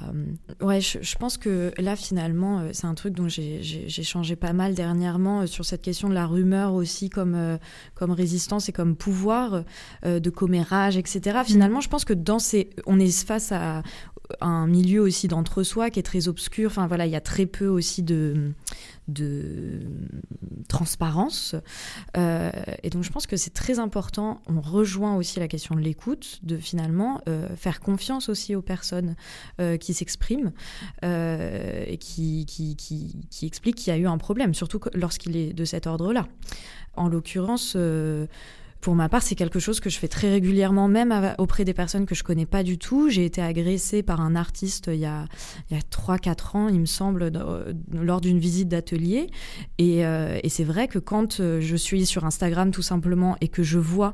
Ouais, 0.61 0.80
je, 0.80 1.16
pense 1.16 1.37
que 1.37 1.72
là, 1.78 1.97
finalement, 1.97 2.61
euh, 2.61 2.70
c'est 2.72 2.87
un 2.87 2.95
truc 2.95 3.14
dont 3.14 3.28
j'ai 3.28 3.89
changé 4.03 4.37
pas 4.37 4.53
mal 4.53 4.74
dernièrement 4.74 5.43
euh, 5.43 5.47
sur 5.47 5.64
cette 5.64 5.82
question 5.82 6.09
de 6.09 6.14
la 6.14 6.26
rumeur 6.26 6.74
aussi 6.74 7.11
comme, 7.11 7.35
euh, 7.35 7.59
comme 7.95 8.11
résistance 8.11 8.68
et 8.68 8.72
comme 8.72 8.97
pouvoir 8.97 9.64
de 10.05 10.30
commérage, 10.30 10.97
etc. 10.97 11.39
Mm. 11.41 11.45
Finalement, 11.45 11.80
je 11.80 11.89
pense 11.89 12.05
que 12.05 12.14
dans 12.14 12.39
ces... 12.39 12.70
On 12.87 12.99
est 12.99 13.24
face 13.24 13.53
à 13.53 13.82
un 14.41 14.66
milieu 14.66 15.01
aussi 15.01 15.29
d'entre-soi 15.29 15.91
qui 15.91 15.99
est 15.99 16.05
très 16.05 16.29
obscur. 16.29 16.70
Enfin, 16.70 16.87
voilà, 16.87 17.07
il 17.07 17.12
y 17.12 17.16
a 17.16 17.20
très 17.20 17.47
peu 17.47 17.66
aussi 17.66 18.03
de 18.03 18.53
transparence. 20.68 21.55
Euh, 22.16 22.51
et 22.83 22.91
donc 22.91 23.05
je 23.05 23.11
pense 23.11 23.27
que 23.27 23.37
c'est 23.37 23.53
très 23.53 23.79
important, 23.79 24.41
on 24.49 24.61
rejoint 24.61 25.16
aussi 25.16 25.39
la 25.39 25.49
question 25.49 25.75
de 25.75 25.81
l'écoute, 25.81 26.41
de 26.43 26.57
finalement 26.57 27.20
euh, 27.29 27.49
faire 27.57 27.81
confiance 27.81 28.29
aussi 28.29 28.55
aux 28.55 28.62
personnes 28.62 29.14
euh, 29.61 29.77
qui 29.77 29.95
s'expriment 29.95 30.53
et 31.03 31.99
qui, 31.99 32.47
qui 32.47 33.47
expliquent 33.47 33.77
qu'il 33.77 33.93
y 33.93 33.97
a 33.97 33.99
eu 33.99 34.07
un 34.07 34.18
problème, 34.18 34.55
surtout 34.55 34.81
lorsqu'il 34.95 35.37
est 35.37 35.53
de 35.53 35.64
cet 35.64 35.87
ordre-là. 35.87 36.27
En 36.97 37.09
l'occurrence, 37.09 37.77
pour 38.85 38.95
ma 38.95 39.09
part, 39.09 39.22
c'est 39.22 39.35
quelque 39.35 39.61
chose 39.61 39.80
que 39.80 39.89
je 39.89 39.99
fais 39.99 40.09
très 40.09 40.28
régulièrement, 40.28 40.89
même 40.89 41.35
auprès 41.39 41.64
des 41.64 41.72
personnes 41.72 42.05
que 42.05 42.14
je 42.14 42.22
connais 42.22 42.45
pas 42.45 42.62
du 42.62 42.76
tout. 42.76 43.09
J'ai 43.09 43.24
été 43.24 43.41
agressée 43.41 44.03
par 44.03 44.20
un 44.20 44.37
artiste 44.37 44.91
il 44.93 45.01
y 45.01 45.07
a, 45.07 45.24
il 45.70 45.74
y 45.74 45.80
a 45.80 45.82
3-4 45.82 46.57
ans, 46.59 46.68
il 46.68 46.80
me 46.80 46.85
semble, 46.85 47.32
lors 47.91 48.20
d'une 48.20 48.39
visite 48.39 48.68
d'atelier. 48.68 49.28
Et, 49.78 50.05
euh, 50.05 50.39
c'est 50.49 50.64
vrai 50.64 50.87
que 50.87 50.99
quand 50.99 51.41
euh, 51.41 51.62
je 51.62 51.76
suis 51.76 52.05
sur 52.05 52.26
Instagram 52.26 52.72
tout 52.72 52.82
simplement 52.82 53.39
et 53.41 53.49
que 53.49 53.62
je 53.62 53.78
vois 53.78 54.12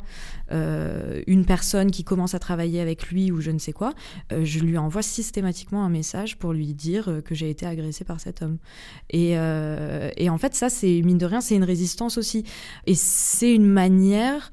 euh, 0.52 1.22
une 1.28 1.44
personne 1.44 1.90
qui 1.92 2.02
commence 2.02 2.34
à 2.34 2.40
travailler 2.40 2.80
avec 2.80 3.08
lui 3.08 3.30
ou 3.30 3.40
je 3.40 3.52
ne 3.52 3.58
sais 3.58 3.72
quoi, 3.72 3.94
euh, 4.32 4.44
je 4.44 4.58
lui 4.58 4.78
envoie 4.78 5.02
systématiquement 5.02 5.84
un 5.84 5.88
message 5.88 6.38
pour 6.38 6.52
lui 6.52 6.74
dire 6.74 7.08
euh, 7.08 7.20
que 7.20 7.36
j'ai 7.36 7.50
été 7.50 7.66
agressée 7.66 8.04
par 8.04 8.20
cet 8.20 8.42
homme. 8.42 8.58
Et, 9.10 9.30
et 9.30 10.30
en 10.30 10.38
fait, 10.38 10.54
ça, 10.54 10.68
c'est 10.68 11.02
mine 11.02 11.18
de 11.18 11.26
rien, 11.26 11.40
c'est 11.40 11.54
une 11.54 11.64
résistance 11.64 12.18
aussi. 12.18 12.44
Et 12.86 12.94
c'est 12.94 13.54
une 13.54 13.66
manière 13.66 14.52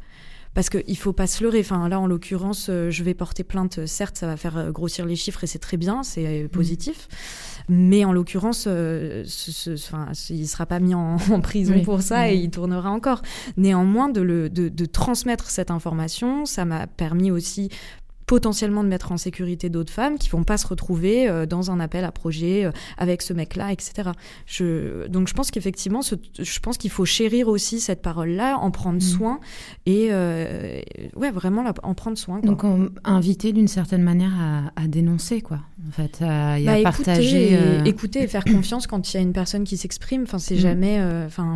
parce 0.58 0.72
qu'il 0.72 0.84
ne 0.88 0.96
faut 0.96 1.14
pas 1.14 1.28
se 1.28 1.44
leurrer. 1.44 1.60
Enfin, 1.60 1.88
là, 1.88 2.00
en 2.00 2.08
l'occurrence, 2.08 2.66
je 2.66 3.04
vais 3.04 3.14
porter 3.14 3.44
plainte. 3.44 3.86
Certes, 3.86 4.18
ça 4.18 4.26
va 4.26 4.38
faire 4.38 4.72
grossir 4.72 5.06
les 5.06 5.16
chiffres 5.16 5.44
et 5.44 5.48
c'est 5.48 5.60
très 5.60 5.78
bien, 5.78 6.02
c'est 6.02 6.46
mmh. 6.46 6.50
positif. 6.50 7.08
Mais 7.70 8.06
en 8.06 8.12
l'occurrence, 8.12 8.66
euh, 8.68 9.24
il 9.24 10.42
ne 10.42 10.46
sera 10.48 10.66
pas 10.66 10.80
mis 10.80 10.96
en, 10.96 11.18
prison 11.44 11.84
pour 11.84 12.02
ça 12.02 12.32
et 12.32 12.38
il 12.38 12.50
tournera 12.50 12.90
encore. 12.90 13.22
Néanmoins, 13.56 14.10
de, 14.10 14.22
le, 14.22 14.50
de, 14.50 14.68
de 14.68 14.86
transmettre 14.86 15.52
cette 15.52 15.70
information, 15.70 16.48
ça 16.48 16.66
m'a 16.66 16.88
permis 16.88 17.30
aussi 17.30 17.70
potentiellement 18.28 18.84
de 18.84 18.90
mettre 18.90 19.14
en 19.14 19.18
sécurité 19.18 19.70
d'autres 19.70 19.92
femmes 19.92 20.18
qui 20.18 20.30
vont 20.30 20.44
pas 20.44 20.58
se 20.58 20.68
retrouver 20.68 21.30
euh, 21.30 21.46
dans 21.46 21.72
un 21.72 21.80
appel 21.80 22.04
à 22.04 22.12
projet 22.12 22.66
euh, 22.66 22.72
avec 22.98 23.22
ce 23.22 23.34
mec-là, 23.34 23.72
etc. 23.72 24.10
Je, 24.46 25.08
donc 25.08 25.30
je 25.30 25.34
pense 25.34 25.50
qu'effectivement, 25.50 26.02
je 26.02 26.60
pense 26.60 26.78
qu'il 26.78 26.92
faut 26.92 27.06
chérir 27.06 27.48
aussi 27.48 27.80
cette 27.80 28.02
parole-là, 28.02 28.58
en 28.58 28.70
prendre 28.70 28.98
mm. 28.98 29.02
soin 29.02 29.40
et 29.86 30.10
euh, 30.12 30.82
ouais 31.16 31.32
vraiment 31.32 31.64
en 31.84 31.94
prendre 31.94 32.18
soin. 32.18 32.40
Donc 32.42 32.64
inviter 33.06 33.54
d'une 33.54 33.70
certaine 33.70 34.04
manière 34.04 34.34
à, 34.76 34.88
dénoncer 34.88 35.42
quoi, 35.42 35.62
en 35.88 35.92
fait, 35.92 36.22
à, 36.22 36.60
bah, 36.60 36.82
partager, 36.84 37.54
écouter, 37.54 37.90
écouter 37.90 38.24
et 38.24 38.28
faire 38.28 38.44
confiance 38.46 38.88
quand 38.88 39.14
il 39.14 39.18
y 39.18 39.20
a 39.20 39.24
une 39.24 39.34
personne 39.34 39.64
qui 39.64 39.78
s'exprime. 39.78 40.24
Enfin 40.24 40.40
c'est 40.40 40.56
mm. 40.56 40.60
jamais, 40.60 41.02
enfin. 41.26 41.56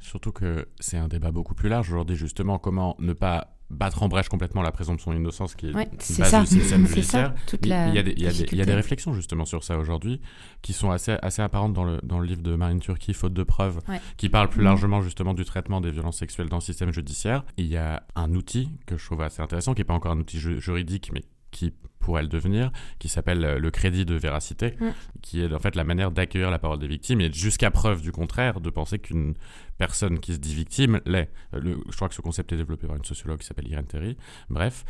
Surtout 0.00 0.32
que 0.32 0.66
c'est 0.80 0.96
un 0.96 1.06
débat 1.06 1.30
beaucoup 1.30 1.54
plus 1.54 1.68
large 1.68 1.92
aujourd'hui 1.92 2.16
justement 2.16 2.58
comment 2.58 2.96
ne 2.98 3.12
pas 3.12 3.57
battre 3.70 4.02
en 4.02 4.08
brèche 4.08 4.28
complètement 4.28 4.62
la 4.62 4.72
présomption 4.72 5.12
d'innocence 5.12 5.54
qui 5.54 5.68
est 5.68 5.74
ouais, 5.74 5.88
base 6.18 6.50
du 6.50 6.60
système 6.60 6.86
judiciaire. 6.86 7.34
il, 7.62 7.68
y 7.68 7.72
a 7.72 8.02
des, 8.02 8.12
il, 8.12 8.22
y 8.22 8.62
a 8.62 8.64
des, 8.64 8.74
réflexions 8.74 9.12
justement 9.12 9.44
sur 9.44 9.62
ça 9.62 9.78
aujourd'hui 9.78 10.20
qui 10.62 10.72
sont 10.72 10.90
assez, 10.90 11.16
assez 11.22 11.42
apparentes 11.42 11.74
dans 11.74 11.84
le, 11.84 12.00
dans 12.02 12.18
le 12.18 12.26
livre 12.26 12.42
de 12.42 12.54
Marine 12.56 12.80
Turki, 12.80 13.12
Faute 13.12 13.34
de 13.34 13.42
preuves, 13.42 13.80
qui 14.16 14.28
parle 14.28 14.48
plus 14.48 14.62
mm. 14.62 14.64
largement 14.64 15.02
justement 15.02 15.34
du 15.34 15.44
traitement 15.44 15.80
des 15.80 15.90
violences 15.90 16.18
sexuelles 16.18 16.48
dans 16.48 16.56
le 16.56 16.62
système 16.62 16.92
judiciaire. 16.92 17.44
il 17.56 17.66
y 17.66 17.76
a 17.76 18.02
un 18.14 18.34
outil 18.34 18.70
que 18.86 18.96
je 18.96 19.04
trouve 19.04 19.22
assez 19.22 19.42
intéressant, 19.42 19.74
qui 19.74 19.80
n'est 19.80 19.84
pas 19.84 19.94
encore 19.94 20.12
un 20.12 20.18
outil 20.18 20.38
juridique, 20.38 21.10
mais 21.12 21.22
qui 21.50 21.72
pourrait 21.98 22.22
le 22.22 22.28
devenir, 22.28 22.70
qui 22.98 23.08
s'appelle 23.08 23.44
euh, 23.44 23.58
le 23.58 23.70
crédit 23.70 24.04
de 24.04 24.14
véracité, 24.14 24.74
mm. 24.80 24.86
qui 25.22 25.42
est 25.42 25.52
en 25.52 25.58
fait 25.58 25.74
la 25.74 25.84
manière 25.84 26.10
d'accueillir 26.10 26.50
la 26.50 26.58
parole 26.58 26.78
des 26.78 26.88
victimes 26.88 27.20
et 27.20 27.32
jusqu'à 27.32 27.70
preuve 27.70 28.02
du 28.02 28.12
contraire, 28.12 28.60
de 28.60 28.70
penser 28.70 28.98
qu'une 28.98 29.34
personne 29.78 30.18
qui 30.18 30.34
se 30.34 30.38
dit 30.38 30.54
victime 30.54 31.00
l'est. 31.06 31.30
Euh, 31.54 31.76
je 31.88 31.96
crois 31.96 32.08
que 32.08 32.14
ce 32.14 32.22
concept 32.22 32.52
est 32.52 32.56
développé 32.56 32.86
par 32.86 32.96
une 32.96 33.04
sociologue 33.04 33.38
qui 33.38 33.46
s'appelle 33.46 33.68
Irène 33.68 33.86
Terry. 33.86 34.16
Bref, 34.50 34.84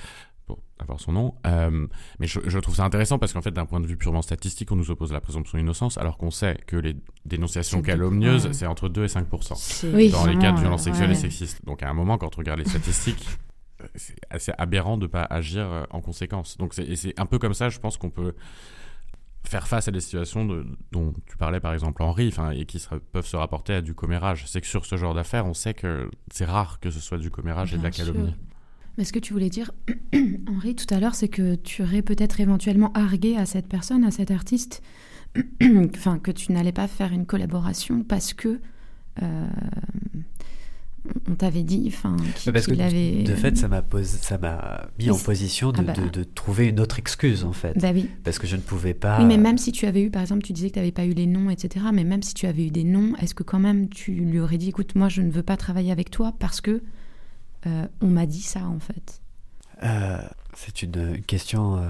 pour 0.48 0.58
avoir 0.78 0.98
son 0.98 1.12
nom. 1.12 1.34
Euh, 1.46 1.86
mais 2.18 2.26
je, 2.26 2.58
trouve 2.58 2.74
ça 2.74 2.84
intéressant 2.84 3.18
parce 3.18 3.32
qu'en 3.32 3.42
fait, 3.42 3.50
d'un 3.50 3.66
point 3.66 3.80
de 3.80 3.86
vue 3.86 3.96
purement 3.96 4.22
statistique, 4.22 4.72
on 4.72 4.76
nous 4.76 4.90
oppose 4.90 5.12
la 5.12 5.20
présomption 5.20 5.58
d'innocence, 5.58 5.98
alors 5.98 6.16
qu'on 6.16 6.30
sait 6.30 6.58
que 6.66 6.76
les 6.76 6.96
dénonciations 7.26 7.82
calomnieuses, 7.82 8.50
c'est 8.52 8.66
entre 8.66 8.88
2 8.88 9.04
et 9.04 9.06
5% 9.06 10.10
dans 10.10 10.26
les 10.26 10.38
cas 10.38 10.52
de 10.52 10.58
violences 10.58 10.84
sexuelles 10.84 11.12
et 11.12 11.14
sexistes. 11.14 11.64
Donc 11.64 11.82
à 11.82 11.90
un 11.90 11.94
moment, 11.94 12.18
quand 12.18 12.36
on 12.36 12.38
regarde 12.38 12.58
les 12.58 12.68
statistiques, 12.68 13.28
c'est 13.94 14.16
assez 14.30 14.52
aberrant 14.58 14.96
de 14.96 15.02
ne 15.02 15.06
pas 15.06 15.24
agir 15.24 15.70
euh, 15.70 15.84
en 15.90 16.00
conséquence. 16.00 16.56
Donc 16.56 16.74
c'est 16.74 17.18
un 17.18 17.26
peu 17.26 17.38
comme 17.38 17.54
ça, 17.54 17.68
je 17.68 17.78
pense 17.78 17.96
qu'on 17.96 18.10
peut 18.10 18.34
faire 19.44 19.66
face 19.66 19.88
à 19.88 19.90
des 19.90 20.00
situations 20.00 20.46
dont 20.92 21.14
tu 21.26 21.36
parlais 21.36 21.60
par 21.60 21.72
exemple 21.72 22.02
Henri, 22.02 22.34
et 22.52 22.64
qui 22.66 22.84
peuvent 23.12 23.26
se 23.26 23.36
rapporter 23.36 23.74
à 23.74 23.82
du 23.82 23.94
commérage. 23.94 24.44
C'est 24.46 24.60
que 24.60 24.66
sur 24.66 24.84
ce 24.84 24.96
genre 24.96 25.14
d'affaires, 25.14 25.46
on 25.46 25.54
sait 25.54 25.74
que 25.74 26.10
c'est 26.30 26.44
rare 26.44 26.80
que 26.80 26.90
ce 26.90 27.00
soit 27.00 27.18
du 27.18 27.30
commérage 27.30 27.74
et 27.74 27.78
de 27.78 27.82
la 27.82 27.90
calomnie. 27.90 28.34
Mais 28.98 29.04
ce 29.04 29.12
que 29.12 29.20
tu 29.20 29.32
voulais 29.32 29.48
dire, 29.48 29.70
Henri, 30.48 30.74
tout 30.74 30.92
à 30.92 30.98
l'heure, 30.98 31.14
c'est 31.14 31.28
que 31.28 31.54
tu 31.54 31.82
aurais 31.82 32.02
peut-être 32.02 32.40
éventuellement 32.40 32.92
argué 32.94 33.36
à 33.36 33.46
cette 33.46 33.68
personne, 33.68 34.04
à 34.04 34.10
cet 34.10 34.32
artiste, 34.32 34.82
enfin, 35.94 36.18
que 36.18 36.32
tu 36.32 36.52
n'allais 36.52 36.72
pas 36.72 36.88
faire 36.88 37.12
une 37.12 37.24
collaboration 37.24 38.02
parce 38.02 38.34
que 38.34 38.60
euh, 39.22 39.46
on 41.28 41.34
t'avait 41.34 41.62
dit, 41.62 41.84
enfin, 41.86 42.16
qu'il 42.36 42.80
avait. 42.80 43.22
De 43.22 43.34
fait, 43.34 43.56
ça 43.56 43.68
m'a 43.68 43.82
ça 44.02 44.38
m'a 44.38 44.88
mis 44.98 45.10
en 45.10 45.18
position 45.18 45.72
ah 45.76 45.82
bah. 45.82 45.92
de, 45.92 46.08
de, 46.08 46.24
trouver 46.24 46.68
une 46.68 46.80
autre 46.80 46.98
excuse 46.98 47.44
en 47.44 47.52
fait. 47.52 47.78
Bah 47.78 47.90
oui. 47.94 48.08
Parce 48.24 48.38
que 48.38 48.46
je 48.46 48.56
ne 48.56 48.60
pouvais 48.60 48.94
pas. 48.94 49.18
Oui, 49.18 49.26
mais 49.26 49.38
même 49.38 49.58
si 49.58 49.72
tu 49.72 49.86
avais 49.86 50.02
eu, 50.02 50.10
par 50.10 50.22
exemple, 50.22 50.42
tu 50.42 50.52
disais 50.52 50.68
que 50.68 50.74
tu 50.74 50.78
n'avais 50.80 50.92
pas 50.92 51.04
eu 51.04 51.12
les 51.12 51.26
noms, 51.26 51.50
etc. 51.50 51.86
Mais 51.92 52.04
même 52.04 52.22
si 52.22 52.34
tu 52.34 52.46
avais 52.46 52.66
eu 52.66 52.70
des 52.70 52.84
noms, 52.84 53.14
est-ce 53.16 53.34
que 53.34 53.42
quand 53.42 53.58
même 53.58 53.88
tu 53.88 54.12
lui 54.12 54.40
aurais 54.40 54.58
dit, 54.58 54.68
écoute, 54.68 54.94
moi, 54.94 55.08
je 55.08 55.22
ne 55.22 55.30
veux 55.30 55.42
pas 55.42 55.56
travailler 55.56 55.92
avec 55.92 56.10
toi 56.10 56.32
parce 56.38 56.60
que 56.60 56.82
euh, 57.66 57.86
on 58.00 58.08
m'a 58.08 58.26
dit 58.26 58.42
ça 58.42 58.64
en 58.64 58.78
fait? 58.78 59.20
Euh, 59.82 60.20
C'est 60.54 60.82
une, 60.82 61.22
question. 61.22 61.78
Euh, 61.78 61.86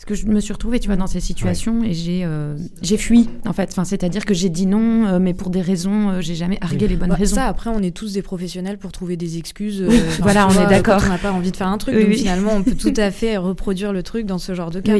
Parce 0.00 0.06
que 0.06 0.14
je 0.14 0.32
me 0.32 0.40
suis 0.40 0.54
retrouvée, 0.54 0.80
tu 0.80 0.86
vois, 0.86 0.96
dans 0.96 1.06
ces 1.06 1.20
situations 1.20 1.84
et 1.84 1.92
j'ai 1.92 2.26
j'ai 2.80 2.96
fui, 2.96 3.28
en 3.46 3.52
fait. 3.52 3.68
Enfin, 3.70 3.84
c'est-à-dire 3.84 4.24
que 4.24 4.32
j'ai 4.32 4.48
dit 4.48 4.64
non, 4.64 5.20
mais 5.20 5.34
pour 5.34 5.50
des 5.50 5.60
raisons, 5.60 6.22
j'ai 6.22 6.34
jamais 6.34 6.56
argué 6.62 6.88
les 6.88 6.96
bonnes 6.96 7.10
bah, 7.10 7.16
raisons. 7.16 7.36
Ça, 7.36 7.44
après, 7.44 7.68
on 7.68 7.80
est 7.80 7.94
tous 7.94 8.14
des 8.14 8.22
professionnels 8.22 8.78
pour 8.78 8.92
trouver 8.92 9.18
des 9.18 9.36
excuses. 9.36 9.84
voilà, 10.20 10.48
on 10.48 10.52
est 10.52 10.66
d'accord. 10.70 11.02
On 11.04 11.08
n'a 11.10 11.18
pas 11.18 11.32
envie 11.32 11.50
de 11.50 11.56
faire 11.56 11.68
un 11.68 11.76
truc, 11.76 11.94
donc 11.94 12.14
finalement, 12.14 12.52
on 12.54 12.62
peut 12.62 12.74
tout 12.78 12.94
à 12.96 13.10
fait 13.10 13.36
reproduire 13.36 13.92
le 13.92 14.02
truc 14.02 14.24
dans 14.24 14.38
ce 14.38 14.54
genre 14.54 14.70
de 14.70 14.80
cas. 14.80 14.96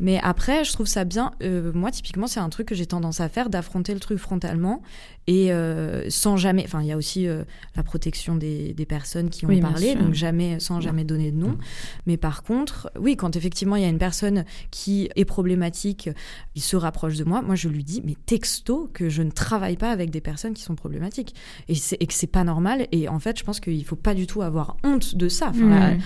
Mais 0.00 0.20
après, 0.22 0.64
je 0.64 0.72
trouve 0.72 0.86
ça 0.86 1.04
bien. 1.04 1.32
moi, 1.74 1.90
typiquement, 1.90 2.26
c'est 2.26 2.40
un 2.40 2.48
truc 2.48 2.68
que 2.68 2.74
j'ai 2.74 2.86
tendance 2.86 3.20
à 3.20 3.28
faire, 3.28 3.50
d'affronter 3.50 3.94
le 3.94 4.00
truc 4.00 4.18
frontalement 4.18 4.82
et 5.28 5.52
euh, 5.52 6.08
sans 6.08 6.38
jamais. 6.38 6.64
Enfin, 6.64 6.80
il 6.80 6.88
y 6.88 6.92
a 6.92 6.96
aussi 6.96 7.28
euh, 7.28 7.44
la 7.76 7.82
protection 7.82 8.34
des, 8.34 8.72
des, 8.72 8.86
personnes 8.86 9.28
qui 9.28 9.44
ont 9.44 9.60
parlé, 9.60 9.94
donc 9.94 10.14
jamais, 10.14 10.58
sans 10.58 10.80
jamais 10.80 11.04
donner 11.04 11.30
de 11.30 11.36
nom. 11.36 11.50
Mm. 11.50 11.58
Mais 12.06 12.16
par 12.16 12.42
contre, 12.42 12.90
oui, 12.98 13.14
quand 13.14 13.36
effectivement 13.36 13.76
il 13.76 13.82
y 13.82 13.84
a 13.84 13.90
une 13.90 13.98
personne 13.98 14.46
qui 14.70 15.10
est 15.16 15.26
problématique, 15.26 16.08
il 16.54 16.62
se 16.62 16.76
rapproche 16.76 17.16
de 17.16 17.24
moi, 17.24 17.42
moi 17.42 17.56
je 17.56 17.68
lui 17.68 17.84
dis, 17.84 18.00
mais 18.06 18.14
texto, 18.24 18.90
que 18.94 19.10
je 19.10 19.22
ne 19.22 19.30
travaille 19.30 19.76
pas 19.76 19.90
avec 19.90 20.08
des 20.08 20.22
personnes 20.22 20.54
qui 20.54 20.62
sont 20.62 20.74
problématiques. 20.74 21.34
Et, 21.68 21.74
et 22.00 22.06
que 22.06 22.14
c'est 22.14 22.26
pas 22.26 22.44
normal. 22.44 22.86
Et 22.90 23.10
en 23.10 23.18
fait, 23.18 23.38
je 23.38 23.44
pense 23.44 23.60
qu'il 23.60 23.84
faut 23.84 23.96
pas 23.96 24.14
du 24.14 24.26
tout 24.26 24.40
avoir 24.40 24.78
honte 24.82 25.14
de 25.14 25.28
ça. 25.28 25.48
Enfin, 25.50 25.92
mm. 25.92 25.98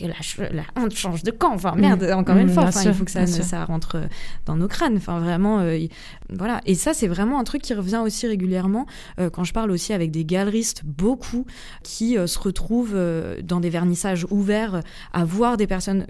la, 0.00 0.48
la, 0.50 0.64
honte 0.82 0.94
change 0.94 1.22
de 1.22 1.32
camp. 1.32 1.52
Enfin, 1.52 1.74
merde, 1.76 2.02
mm. 2.02 2.14
encore 2.14 2.38
une 2.38 2.48
fois, 2.48 2.70
il 2.82 2.94
faut 2.94 3.04
que 3.04 3.10
ça, 3.10 3.23
ça 3.26 3.64
rentre 3.64 4.08
dans 4.46 4.56
nos 4.56 4.68
crânes. 4.68 4.96
Enfin, 4.96 5.20
vraiment, 5.20 5.60
euh, 5.60 5.78
voilà. 6.30 6.60
Et 6.66 6.74
ça, 6.74 6.94
c'est 6.94 7.08
vraiment 7.08 7.38
un 7.38 7.44
truc 7.44 7.62
qui 7.62 7.74
revient 7.74 8.00
aussi 8.04 8.26
régulièrement 8.26 8.86
euh, 9.18 9.30
quand 9.30 9.44
je 9.44 9.52
parle 9.52 9.70
aussi 9.70 9.92
avec 9.92 10.10
des 10.10 10.24
galeristes, 10.24 10.82
beaucoup 10.84 11.46
qui 11.82 12.18
euh, 12.18 12.26
se 12.26 12.38
retrouvent 12.38 12.94
euh, 12.94 13.40
dans 13.42 13.60
des 13.60 13.70
vernissages 13.70 14.26
ouverts 14.30 14.80
à 15.12 15.24
voir 15.24 15.56
des 15.56 15.66
personnes 15.66 16.06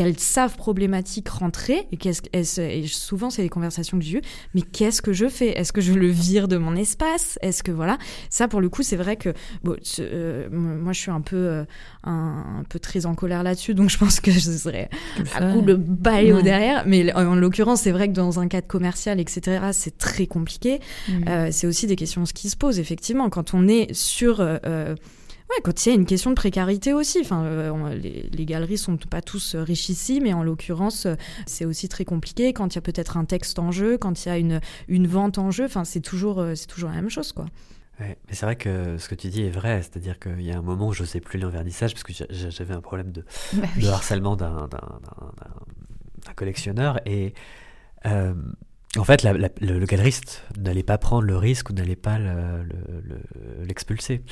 qu'elles 0.00 0.18
savent 0.18 0.56
problématiques 0.56 1.28
rentrer 1.28 1.86
et, 1.92 1.98
qu'est-ce, 1.98 2.22
et 2.58 2.86
souvent 2.86 3.28
c'est 3.28 3.42
des 3.42 3.50
conversations 3.50 3.98
que 3.98 4.04
j'ai 4.04 4.16
eues. 4.16 4.22
Mais 4.54 4.62
qu'est-ce 4.62 5.02
que 5.02 5.12
je 5.12 5.28
fais? 5.28 5.48
Est-ce 5.48 5.74
que 5.74 5.82
je 5.82 5.92
le 5.92 6.06
vire 6.06 6.48
de 6.48 6.56
mon 6.56 6.74
espace? 6.74 7.38
Est-ce 7.42 7.62
que 7.62 7.70
voilà. 7.70 7.98
Ça 8.30 8.48
pour 8.48 8.62
le 8.62 8.70
coup 8.70 8.82
c'est 8.82 8.96
vrai 8.96 9.16
que 9.16 9.34
bon, 9.62 9.76
euh, 9.98 10.48
moi 10.50 10.94
je 10.94 11.00
suis 11.00 11.10
un 11.10 11.20
peu 11.20 11.36
euh, 11.36 11.64
un, 12.04 12.64
peu 12.70 12.78
très 12.78 13.04
en 13.04 13.14
colère 13.14 13.42
là-dessus 13.42 13.74
donc 13.74 13.90
je 13.90 13.98
pense 13.98 14.20
que 14.20 14.30
je 14.30 14.38
serais 14.38 14.88
à 15.34 15.52
coup 15.52 15.60
de 15.60 15.74
balai 15.74 16.32
au 16.32 16.40
derrière. 16.40 16.84
Mais 16.86 17.12
en, 17.12 17.34
l'occurrence 17.34 17.82
c'est 17.82 17.92
vrai 17.92 18.08
que 18.08 18.14
dans 18.14 18.40
un 18.40 18.48
cadre 18.48 18.68
commercial 18.68 19.20
etc 19.20 19.66
c'est 19.72 19.98
très 19.98 20.26
compliqué. 20.26 20.80
Mmh. 21.08 21.28
euh, 21.28 21.48
c'est 21.50 21.66
aussi 21.66 21.86
des 21.86 21.96
questions 21.96 22.24
qui 22.24 22.48
se 22.48 22.56
posent 22.56 22.80
effectivement. 22.80 23.28
Quand 23.28 23.52
on 23.52 23.68
est 23.68 23.92
sur 23.92 24.40
Ouais, 25.50 25.62
quand 25.64 25.84
il 25.84 25.88
y 25.88 25.92
a 25.92 25.94
une 25.96 26.06
question 26.06 26.30
de 26.30 26.36
précarité 26.36 26.92
aussi. 26.92 27.18
Enfin, 27.20 27.42
euh, 27.42 27.94
les, 27.94 28.30
les, 28.32 28.44
galeries 28.44 28.78
sont 28.78 28.96
pas 28.96 29.20
tous 29.20 29.56
euh, 29.56 29.64
riches 29.64 29.88
ici, 29.88 30.20
mais 30.20 30.32
en 30.32 30.44
l'occurrence, 30.44 31.06
euh, 31.06 31.16
c'est 31.44 31.64
aussi 31.64 31.88
très 31.88 32.04
compliqué 32.04 32.52
quand 32.52 32.72
il 32.72 32.76
y 32.76 32.78
a 32.78 32.82
peut-être 32.82 33.16
un 33.16 33.24
texte 33.24 33.58
en 33.58 33.72
jeu, 33.72 33.98
quand 33.98 34.24
il 34.24 34.28
y 34.28 34.30
a 34.30 34.38
une, 34.38 34.60
une 34.86 35.08
vente 35.08 35.38
en 35.38 35.50
jeu. 35.50 35.64
Enfin, 35.64 35.84
c'est 35.84 36.00
toujours, 36.00 36.44
c'est 36.54 36.68
toujours 36.68 36.90
la 36.90 36.96
même 36.96 37.10
chose, 37.10 37.32
quoi. 37.32 37.46
mais 37.98 38.16
c'est 38.30 38.46
vrai 38.46 38.54
que 38.54 38.96
ce 38.96 39.08
que 39.08 39.16
tu 39.16 39.28
dis 39.28 39.42
est 39.42 39.50
vrai, 39.50 39.82
c'est-à-dire 39.82 40.20
qu'il 40.20 40.42
y 40.42 40.52
a 40.52 40.58
un 40.58 40.62
moment 40.62 40.88
où 40.88 40.92
je 40.92 41.02
ne 41.02 41.08
sais 41.08 41.20
plus 41.20 41.40
l'envernissage 41.40 41.94
parce 41.94 42.04
que 42.04 42.12
j'avais 42.30 42.74
un 42.74 42.80
problème 42.80 43.10
de, 43.10 43.24
bah 43.54 43.66
de 43.76 43.88
harcèlement 43.88 44.36
d'un 44.36 44.68
collectionneur 46.36 47.00
et 47.06 47.34
en 48.04 49.04
fait, 49.04 49.24
le, 49.24 49.84
galeriste 49.84 50.44
n'allait 50.58 50.82
pas 50.84 50.98
prendre 50.98 51.22
le 51.22 51.36
risque 51.36 51.70
ou 51.70 51.72
n'allait 51.72 51.96
pas 51.96 52.18
l'expulser. 53.62 54.22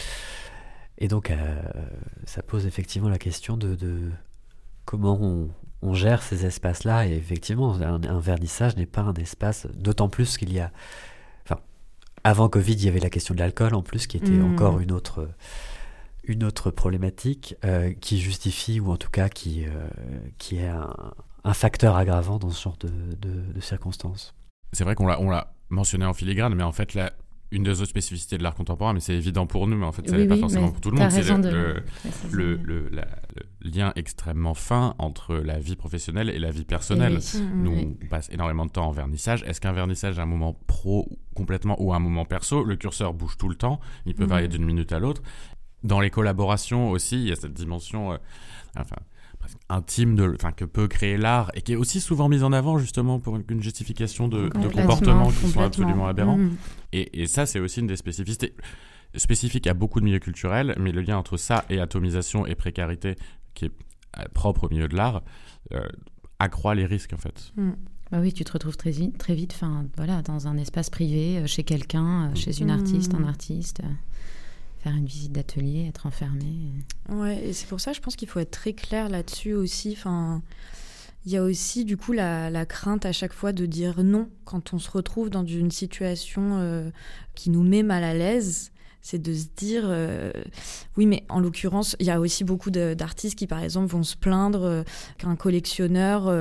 Et 0.99 1.09
donc, 1.09 1.31
euh, 1.31 1.63
ça 2.25 2.43
pose 2.43 2.67
effectivement 2.67 3.09
la 3.09 3.19
question 3.19 3.57
de, 3.57 4.11
comment 4.85 5.49
on, 5.83 5.95
gère 5.95 6.23
ces 6.23 6.45
espaces-là. 6.45 7.07
Et 7.07 7.13
effectivement, 7.13 7.75
un, 7.75 8.19
vernissage 8.19 8.77
n'est 8.77 8.87
pas 8.87 9.03
un 9.03 9.15
espace, 9.15 9.67
d'autant 9.75 10.09
plus 10.09 10.37
qu'il 10.37 10.53
y 10.53 10.59
a. 10.59 10.73
Enfin, 11.45 11.61
avant 12.25 12.49
Covid, 12.49 12.73
il 12.73 12.85
y 12.85 12.89
avait 12.89 12.99
la 12.99 13.11
question 13.11 13.35
de 13.35 13.39
l'alcool 13.39 13.75
en 13.75 13.83
plus, 13.83 14.09
qui 14.09 14.17
était 14.17 14.31
mmh. 14.31 14.53
encore 14.53 14.81
une 14.81 14.91
autre, 14.91 15.29
une 16.25 16.43
autre 16.43 16.73
problématique 16.73 17.55
euh, 17.65 17.93
qui 17.93 18.19
justifie, 18.19 18.81
ou 18.81 18.91
en 18.91 18.97
tout 18.97 19.11
cas 19.11 19.29
qui, 19.29 19.67
euh, 19.67 19.89
qui 20.39 20.57
est 20.57 20.69
un, 20.69 21.15
facteur 21.55 21.97
aggravant 21.97 22.39
dans 22.39 22.51
ce 22.51 22.63
genre 22.63 22.77
de, 22.79 22.91
de 23.17 23.61
circonstances. 23.63 24.35
C'est 24.75 24.85
vrai 24.85 24.95
qu'on 24.95 25.07
l'a 25.07 25.55
mentionné 25.71 26.05
en 26.05 26.13
filigrane, 26.13 26.55
mais 26.55 26.63
en 26.63 26.73
fait, 26.73 26.93
là, 26.93 27.13
une 27.51 27.63
des 27.63 27.81
autres 27.81 27.91
spécificités 27.91 28.37
de 28.37 28.43
l'art 28.43 28.55
contemporain, 28.55 28.93
mais 28.93 29.01
c'est 29.01 29.15
évident 29.15 29.47
pour 29.47 29.67
nous, 29.67 29.77
mais 29.77 29.87
en 29.87 29.93
fait, 29.93 30.09
ça 30.09 30.17
n'est 30.17 30.27
pas 30.27 30.37
forcément 30.37 30.71
pour 30.71 30.81
tout 30.81 30.91
le 30.91 30.99
monde. 30.99 31.11
C'est 31.11 31.23
le, 31.23 31.83
le, 32.31 32.57
le, 32.63 32.91
lien 33.63 33.93
extrêmement 33.97 34.55
fin 34.55 34.95
entre 34.99 35.35
la 35.35 35.59
vie 35.59 35.77
professionnelle 35.77 36.29
et 36.29 36.39
la 36.39 36.51
vie 36.51 36.65
personnelle. 36.65 37.19
Mm, 37.19 37.63
nous, 37.63 37.97
on 38.03 38.07
passe 38.09 38.29
énormément 38.31 38.67
de 38.67 38.71
temps 38.71 38.87
en 38.87 38.93
vernissage. 38.93 39.43
Est-ce 39.45 39.61
qu'un 39.61 39.73
vernissage 39.73 40.19
est 40.19 40.23
un 40.23 40.27
moment 40.27 40.59
pro 40.67 41.09
complètement 41.35 41.81
ou 41.81 41.95
un 41.95 41.99
moment 41.99 42.25
perso? 42.25 42.65
Le 42.65 42.77
curseur 42.77 43.15
bouge 43.15 43.37
tout 43.39 43.49
le 43.49 43.57
temps. 43.57 43.81
Il 44.05 44.15
peut 44.15 44.25
mm. 44.25 44.29
varier 44.29 44.49
d'une 44.49 44.65
minute 44.65 44.93
à 44.93 44.99
l'autre. 44.99 45.23
Dans 45.85 46.01
les 46.01 46.11
collaborations 46.11 46.91
aussi, 46.91 47.17
il 47.17 47.29
y 47.29 47.33
a 47.33 47.37
cette 47.37 47.55
dimension. 47.55 48.13
Euh, 48.13 48.17
enfin, 48.77 48.97
intime 49.69 50.15
de, 50.15 50.35
enfin, 50.35 50.53
que 50.53 50.65
peut 50.65 50.89
créer 50.89 51.17
l'art 51.17 51.51
et 51.55 51.63
qui 51.63 51.73
est 51.73 51.77
aussi 51.77 52.01
souvent 52.01 52.29
mise 52.29 52.45
en 52.45 52.53
avant 52.53 52.79
justement 52.79 53.19
pour 53.21 53.37
une, 53.37 53.63
justification 53.63 54.29
de, 54.29 54.49
comportements 54.49 55.31
qui 55.31 55.49
sont 55.49 55.61
absolument 55.61 56.07
aberrants. 56.07 56.39
Mm. 56.39 56.57
Et, 56.93 57.23
et, 57.23 57.27
ça, 57.27 57.47
c'est 57.47 57.61
aussi 57.61 57.81
une 57.81 57.87
des 57.87 57.97
spécificités 57.97 58.55
spécifiques 59.15 59.67
à 59.67 59.75
beaucoup 59.75 60.01
de 60.01 60.05
milieux 60.05 60.19
culturels, 60.19 60.75
mais 60.79 60.93
le 60.93 61.01
lien 61.01 61.17
entre 61.17 61.37
ça 61.37 61.65
et 61.71 61.81
atomisation 61.81 62.47
et 62.47 62.55
précarité, 62.55 63.17
qui 63.55 63.67
est 63.67 63.73
euh, 64.19 64.25
propre 64.35 64.65
au 64.65 64.69
milieu 64.69 64.89
de 64.89 64.97
l'art, 64.97 65.23
euh, 65.73 65.87
accroît 66.39 66.75
les 66.75 66.87
risques 66.87 67.13
en 67.13 67.19
fait. 67.19 67.53
Mm. 67.57 67.73
Bah 68.11 68.21
oui, 68.21 68.33
tu 68.33 68.43
te 68.43 68.53
retrouves 68.53 68.77
très 68.77 68.91
vite, 68.91 69.19
très 69.19 69.35
vite, 69.35 69.53
enfin 69.55 69.87
voilà, 69.97 70.23
dans 70.23 70.49
un 70.49 70.57
espace 70.57 70.89
privé, 70.89 71.39
euh, 71.39 71.47
chez 71.47 71.63
quelqu'un, 71.63 72.35
chez 72.35 72.61
une 72.61 72.71
artiste, 72.71 73.15
un 73.15 73.21
mm. 73.21 73.29
artiste 73.29 73.83
faire 74.81 74.95
une 74.95 75.07
visite 75.07 75.33
d'atelier, 75.33 75.87
être 75.89 76.07
enfermé. 76.07 76.73
Ouais, 77.09 77.49
et 77.49 77.53
c'est 77.53 77.67
pour 77.67 77.81
ça, 77.81 77.93
je 77.93 78.01
pense 78.01 78.17
qu'il 78.17 78.29
faut 78.29 78.41
être 78.41 78.51
très 78.51 78.73
clair 78.73 79.09
là-dessus 79.09 79.55
aussi. 79.55 79.95
Enfin, 79.97 80.43
il 81.29 81.33
y 81.33 81.37
a 81.37 81.43
aussi 81.43 81.85
du 81.85 81.99
coup 81.99 82.13
la, 82.13 82.65
crainte 82.65 83.05
à 83.05 83.13
chaque 83.13 83.35
fois 83.35 83.53
de 83.53 83.67
dire 83.67 84.03
non 84.03 84.29
quand 84.45 84.73
on 84.73 84.79
se 84.79 84.91
retrouve 84.91 85.29
dans 85.31 85.45
une 85.45 85.71
situation 85.71 86.59
euh, 86.59 86.91
qui 87.35 87.51
nous 87.51 87.63
met 87.63 87.83
mal 87.83 88.03
à 88.03 88.15
l'aise 88.15 88.73
c'est 89.03 89.21
de 89.21 89.33
se 89.35 89.47
dire 89.57 89.83
euh, 89.87 90.33
oui 90.97 91.07
mais 91.07 91.25
en 91.29 91.41
l'occurrence 91.41 91.97
il 92.01 92.07
y 92.07 92.11
a 92.11 92.19
aussi 92.19 92.45
beaucoup 92.45 92.71
d'artistes 92.71 93.39
qui 93.39 93.47
par 93.47 93.63
exemple 93.63 93.89
vont 93.89 94.03
se 94.03 94.17
plaindre 94.17 94.65
euh, 94.65 94.83
qu'un 95.19 95.37
collectionneur 95.37 96.33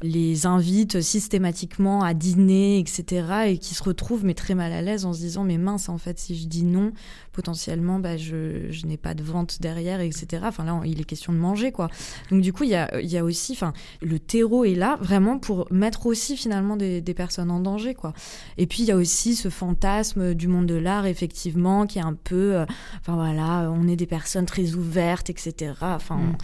les 0.00 0.46
invite 0.46 1.02
systématiquement 1.02 2.02
à 2.02 2.14
dîner 2.14 2.78
etc 2.78 3.26
et 3.48 3.58
qui 3.58 3.74
se 3.74 3.82
retrouvent 3.82 4.24
mais 4.24 4.34
très 4.34 4.54
mal 4.54 4.72
à 4.72 4.80
l'aise 4.80 5.04
en 5.04 5.12
se 5.12 5.18
disant 5.18 5.44
mais 5.44 5.58
mince 5.58 5.90
en 5.90 5.98
fait 5.98 6.18
si 6.18 6.34
je 6.34 6.46
dis 6.46 6.64
non 6.64 6.92
potentiellement 7.32 7.98
bah, 7.98 8.16
je, 8.16 8.70
je 8.70 8.86
n'ai 8.86 8.96
pas 8.96 9.14
de 9.14 9.22
vente 9.22 9.60
derrière, 9.60 10.00
etc. 10.00 10.42
Enfin 10.44 10.64
là, 10.64 10.80
il 10.84 11.00
est 11.00 11.04
question 11.04 11.32
de 11.32 11.38
manger, 11.38 11.72
quoi. 11.72 11.88
Donc 12.30 12.40
du 12.40 12.52
coup, 12.52 12.64
il 12.64 12.70
y 12.70 12.74
a, 12.74 13.00
y 13.00 13.16
a 13.16 13.24
aussi, 13.24 13.52
enfin, 13.52 13.72
le 14.02 14.18
terreau 14.18 14.64
est 14.64 14.74
là 14.74 14.98
vraiment 15.00 15.38
pour 15.38 15.66
mettre 15.70 16.06
aussi 16.06 16.36
finalement 16.36 16.76
des, 16.76 17.00
des 17.00 17.14
personnes 17.14 17.50
en 17.50 17.60
danger, 17.60 17.94
quoi. 17.94 18.12
Et 18.58 18.66
puis 18.66 18.82
il 18.82 18.86
y 18.86 18.92
a 18.92 18.96
aussi 18.96 19.34
ce 19.34 19.48
fantasme 19.48 20.34
du 20.34 20.48
monde 20.48 20.66
de 20.66 20.74
l'art, 20.74 21.06
effectivement, 21.06 21.86
qui 21.86 21.98
est 21.98 22.02
un 22.02 22.14
peu, 22.14 22.56
euh, 22.56 22.66
enfin 23.00 23.14
voilà, 23.14 23.70
on 23.70 23.86
est 23.88 23.96
des 23.96 24.06
personnes 24.06 24.46
très 24.46 24.74
ouvertes, 24.74 25.30
etc. 25.30 25.74
Enfin. 25.80 26.16
Mm. 26.16 26.36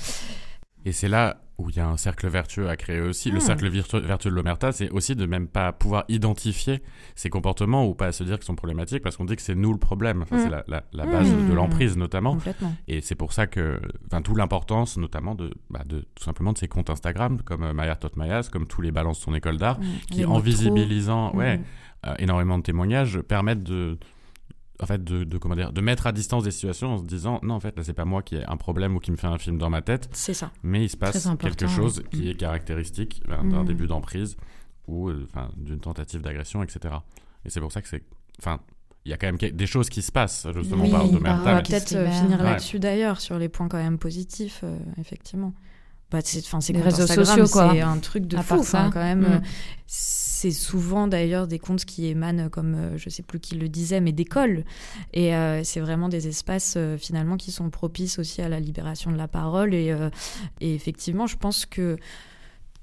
Et 0.84 0.92
c'est 0.92 1.08
là 1.08 1.40
où 1.58 1.70
il 1.70 1.76
y 1.76 1.80
a 1.80 1.88
un 1.88 1.96
cercle 1.96 2.28
vertueux 2.28 2.68
à 2.68 2.76
créer 2.76 3.00
aussi. 3.00 3.30
Le 3.30 3.38
hmm. 3.38 3.40
cercle 3.40 3.68
vertueux 3.68 4.30
de 4.30 4.34
l'omerta, 4.34 4.72
c'est 4.72 4.90
aussi 4.90 5.16
de 5.16 5.24
même 5.26 5.48
pas 5.48 5.72
pouvoir 5.72 6.04
identifier 6.08 6.82
ces 7.14 7.30
comportements 7.30 7.86
ou 7.86 7.94
pas 7.94 8.12
se 8.12 8.24
dire 8.24 8.36
qu'ils 8.36 8.44
sont 8.44 8.56
problématiques 8.56 9.02
parce 9.02 9.16
qu'on 9.16 9.24
dit 9.24 9.36
que 9.36 9.42
c'est 9.42 9.54
nous 9.54 9.72
le 9.72 9.78
problème. 9.78 10.22
Enfin, 10.22 10.38
C'est 10.38 10.48
hmm. 10.48 10.62
la, 10.68 10.84
la, 10.92 11.06
base 11.06 11.30
de 11.30 11.36
hmm. 11.36 11.54
l'emprise 11.54 11.96
notamment. 11.96 12.38
Et 12.88 13.00
c'est 13.00 13.14
pour 13.14 13.32
ça 13.32 13.46
que, 13.46 13.80
enfin, 14.06 14.22
l'importance 14.36 14.98
notamment 14.98 15.34
de, 15.34 15.50
bah, 15.70 15.82
de, 15.86 16.00
tout 16.14 16.24
simplement 16.24 16.52
de 16.52 16.58
ces 16.58 16.68
comptes 16.68 16.90
Instagram 16.90 17.40
comme 17.42 17.62
euh, 17.62 17.72
Maya 17.72 17.96
Totmayas, 17.96 18.48
comme 18.52 18.66
tous 18.66 18.82
les 18.82 18.92
balances 18.92 19.18
de 19.18 19.24
son 19.24 19.34
école 19.34 19.56
d'art, 19.56 19.78
qui 20.10 20.24
en 20.24 20.38
visibilisant 20.38 21.34
ouais, 21.34 21.60
euh, 22.06 22.14
énormément 22.18 22.58
de 22.58 22.62
témoignages 22.62 23.20
permettent 23.20 23.62
de 23.62 23.98
en 24.80 24.86
fait, 24.86 25.02
de, 25.02 25.38
comment 25.38 25.54
dire, 25.54 25.72
de 25.72 25.80
mettre 25.80 26.06
à 26.06 26.12
distance 26.12 26.44
des 26.44 26.50
situations 26.50 26.94
en 26.94 26.98
se 26.98 27.04
disant 27.04 27.40
non, 27.42 27.54
en 27.54 27.60
fait, 27.60 27.76
là, 27.76 27.84
c'est 27.84 27.94
pas 27.94 28.04
moi 28.04 28.22
qui 28.22 28.36
ai 28.36 28.44
un 28.46 28.56
problème 28.56 28.96
ou 28.96 29.00
qui 29.00 29.10
me 29.10 29.16
fait 29.16 29.26
un 29.26 29.38
film 29.38 29.58
dans 29.58 29.70
ma 29.70 29.82
tête. 29.82 30.08
C'est 30.12 30.34
ça. 30.34 30.50
Mais 30.62 30.84
il 30.84 30.88
se 30.88 30.96
passe 30.96 31.28
quelque 31.38 31.66
chose 31.66 32.02
qui 32.10 32.28
est 32.28 32.34
caractéristique 32.34 33.22
d'un 33.26 33.62
mm. 33.62 33.66
début 33.66 33.86
d'emprise 33.86 34.36
ou 34.86 35.08
euh, 35.08 35.26
d'une 35.56 35.80
tentative 35.80 36.20
d'agression, 36.20 36.62
etc. 36.62 36.94
Et 37.44 37.50
c'est 37.50 37.60
pour 37.60 37.72
ça 37.72 37.80
que 37.80 37.88
c'est. 37.88 38.02
Enfin, 38.38 38.60
il 39.04 39.10
y 39.10 39.12
a 39.12 39.16
quand 39.16 39.28
même 39.28 39.38
des 39.38 39.66
choses 39.66 39.88
qui 39.88 40.02
se 40.02 40.10
passent, 40.12 40.46
justement, 40.54 40.84
on 40.84 40.90
parle 40.90 41.12
de 41.12 41.18
Merta. 41.18 41.40
On 41.40 41.54
va 41.54 41.62
peut-être 41.62 41.94
euh, 41.94 42.10
finir 42.10 42.42
là-dessus 42.42 42.78
d'ailleurs, 42.78 43.20
sur 43.20 43.38
les 43.38 43.48
points 43.48 43.68
quand 43.68 43.78
même 43.78 43.98
positifs, 43.98 44.60
euh, 44.64 44.76
effectivement. 44.98 45.54
Bah, 46.10 46.18
c'est 46.22 46.72
les 46.72 46.80
réseaux 46.80 47.06
sociaux 47.06 47.48
quoi 47.48 47.72
c'est 47.72 47.80
un 47.80 47.98
truc 47.98 48.26
de 48.26 48.36
fou 48.36 48.62
ça. 48.62 48.90
quand 48.92 49.02
même 49.02 49.22
mm. 49.22 49.42
C'est 50.46 50.60
souvent 50.60 51.08
d'ailleurs 51.08 51.46
des 51.48 51.58
comptes 51.58 51.84
qui 51.84 52.06
émanent 52.06 52.48
comme 52.48 52.96
je 52.96 53.08
sais 53.08 53.22
plus 53.22 53.40
qui 53.40 53.56
le 53.56 53.68
disait 53.68 54.00
mais 54.00 54.12
d'écoles. 54.12 54.64
Et 55.12 55.32
c'est 55.64 55.80
vraiment 55.80 56.08
des 56.08 56.28
espaces 56.28 56.78
finalement 56.98 57.36
qui 57.36 57.50
sont 57.50 57.68
propices 57.70 58.18
aussi 58.18 58.42
à 58.42 58.48
la 58.48 58.60
libération 58.60 59.10
de 59.10 59.16
la 59.16 59.28
parole. 59.28 59.74
Et 59.74 59.92
effectivement 60.60 61.26
je 61.26 61.36
pense 61.36 61.66
que 61.66 61.96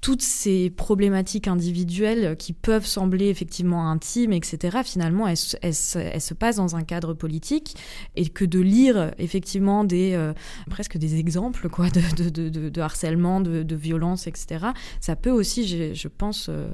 toutes 0.04 0.20
ces 0.20 0.68
problématiques 0.68 1.48
individuelles 1.48 2.36
qui 2.36 2.52
peuvent 2.52 2.84
sembler 2.84 3.28
effectivement 3.28 3.88
intimes, 3.90 4.34
etc., 4.34 4.80
finalement, 4.84 5.26
elles, 5.26 5.38
se 5.38 6.34
passent 6.34 6.56
dans 6.56 6.76
un 6.76 6.82
cadre 6.82 7.14
politique 7.14 7.74
et 8.14 8.28
que 8.28 8.44
de 8.44 8.60
lire 8.60 9.12
effectivement 9.16 9.82
des, 9.82 10.12
euh, 10.12 10.34
presque 10.68 10.98
des 10.98 11.18
exemples 11.18 11.70
quoi, 11.70 11.88
de, 11.88 12.28
de, 12.28 12.68
de, 12.68 12.80
harcèlement, 12.82 13.40
de, 13.40 13.74
violence, 13.74 14.26
etc., 14.26 14.66
ça 15.00 15.16
peut 15.16 15.30
aussi, 15.30 15.66
je, 15.94 16.08
pense, 16.08 16.50
euh, 16.50 16.68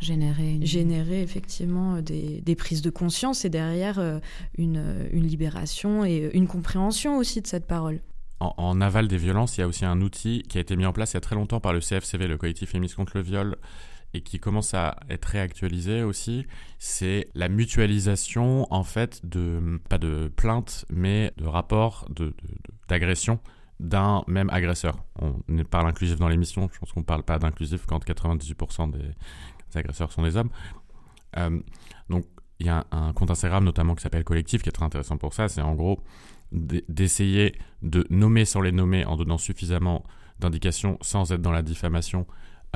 générer, 0.00 0.58
générer 0.62 1.20
effectivement 1.20 2.00
des, 2.00 2.40
des, 2.40 2.54
prises 2.54 2.80
de 2.80 2.88
conscience 2.88 3.44
et 3.44 3.50
derrière 3.50 3.98
euh, 3.98 4.20
une, 4.56 4.82
une 5.12 5.26
libération 5.26 6.06
et 6.06 6.30
une 6.32 6.46
compréhension 6.46 7.18
aussi 7.18 7.42
de 7.42 7.46
cette 7.46 7.66
parole 7.66 8.00
en, 8.40 8.80
aval 8.80 9.06
des 9.06 9.18
violences, 9.18 9.58
il 9.58 9.60
y 9.60 9.64
a 9.64 9.68
aussi 9.68 9.84
un 9.84 10.00
outil 10.00 10.42
qui 10.48 10.58
a 10.58 10.60
été 10.60 10.74
mis 10.74 10.86
en 10.86 10.92
place 10.92 11.12
il 11.12 11.14
y 11.14 11.18
a 11.18 11.20
très 11.20 11.36
longtemps 11.36 11.60
par 11.60 11.72
le 11.72 11.80
CFCV, 11.80 12.26
le 12.26 12.38
collectif 12.38 12.70
féministe 12.70 12.96
contre 12.96 13.16
le 13.16 13.22
viol, 13.22 13.56
et 14.14 14.22
qui 14.22 14.40
commence 14.40 14.74
à 14.74 14.96
être 15.08 15.26
réactualisé 15.26 16.02
aussi, 16.02 16.46
c'est 16.78 17.28
la 17.34 17.48
mutualisation 17.48 18.66
en 18.72 18.82
fait 18.82 19.24
de 19.24 19.80
pas 19.88 19.98
de 19.98 20.32
plaintes 20.34 20.84
mais 20.90 21.32
de 21.36 21.46
rapports 21.46 22.08
d'agression 22.88 23.38
d'un 23.78 24.24
même 24.26 24.50
agresseur. 24.50 25.04
On 25.20 25.34
parle 25.64 25.88
inclusif 25.88 26.18
dans 26.18 26.28
l'émission, 26.28 26.68
je 26.72 26.78
pense 26.78 26.92
qu'on 26.92 27.00
ne 27.00 27.04
parle 27.04 27.22
pas 27.22 27.38
d'inclusif 27.38 27.86
quand 27.86 28.04
98% 28.04 28.90
des, 28.90 29.78
agresseurs 29.78 30.12
sont 30.12 30.22
des 30.22 30.36
hommes. 30.36 30.50
Euh, 31.36 31.60
donc 32.08 32.24
il 32.58 32.66
y 32.66 32.68
a 32.68 32.84
un, 32.90 33.08
un 33.08 33.12
compte 33.12 33.30
Instagram 33.30 33.64
notamment 33.64 33.94
qui 33.94 34.02
s'appelle 34.02 34.24
Collectif 34.24 34.62
qui 34.62 34.68
est 34.68 34.72
très 34.72 34.84
intéressant 34.84 35.18
pour 35.18 35.34
ça, 35.34 35.48
c'est 35.48 35.62
en 35.62 35.74
gros 35.74 36.02
d'essayer 36.52 37.54
de 37.82 38.06
nommer 38.10 38.44
sans 38.44 38.60
les 38.60 38.72
nommer 38.72 39.04
en 39.04 39.16
donnant 39.16 39.38
suffisamment 39.38 40.04
d'indications 40.38 40.98
sans 41.00 41.32
être 41.32 41.42
dans 41.42 41.52
la 41.52 41.62
diffamation 41.62 42.26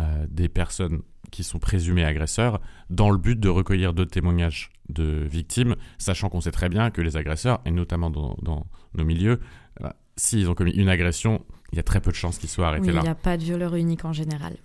euh, 0.00 0.26
des 0.28 0.48
personnes 0.48 1.02
qui 1.30 1.44
sont 1.44 1.58
présumées 1.58 2.04
agresseurs 2.04 2.60
dans 2.90 3.10
le 3.10 3.18
but 3.18 3.38
de 3.38 3.48
recueillir 3.48 3.94
d'autres 3.94 4.10
témoignages 4.10 4.70
de 4.88 5.26
victimes, 5.28 5.76
sachant 5.98 6.28
qu'on 6.28 6.40
sait 6.40 6.50
très 6.50 6.68
bien 6.68 6.90
que 6.90 7.00
les 7.00 7.16
agresseurs, 7.16 7.60
et 7.64 7.70
notamment 7.70 8.10
dans, 8.10 8.66
nos 8.94 9.04
milieux, 9.04 9.40
euh, 9.82 9.88
s'ils 10.16 10.48
ont 10.50 10.54
commis 10.54 10.72
une 10.72 10.88
agression, 10.88 11.44
il 11.72 11.76
y 11.76 11.80
a 11.80 11.82
très 11.82 12.00
peu 12.00 12.10
de 12.10 12.16
chances 12.16 12.38
qu'ils 12.38 12.48
soient 12.48 12.68
arrêtés 12.68 12.92
là. 12.92 13.00
Il 13.00 13.04
n'y 13.04 13.08
a 13.08 13.14
pas 13.14 13.36
de 13.36 13.42
violeur 13.42 13.74
unique 13.74 14.04
en 14.04 14.12
général. 14.12 14.56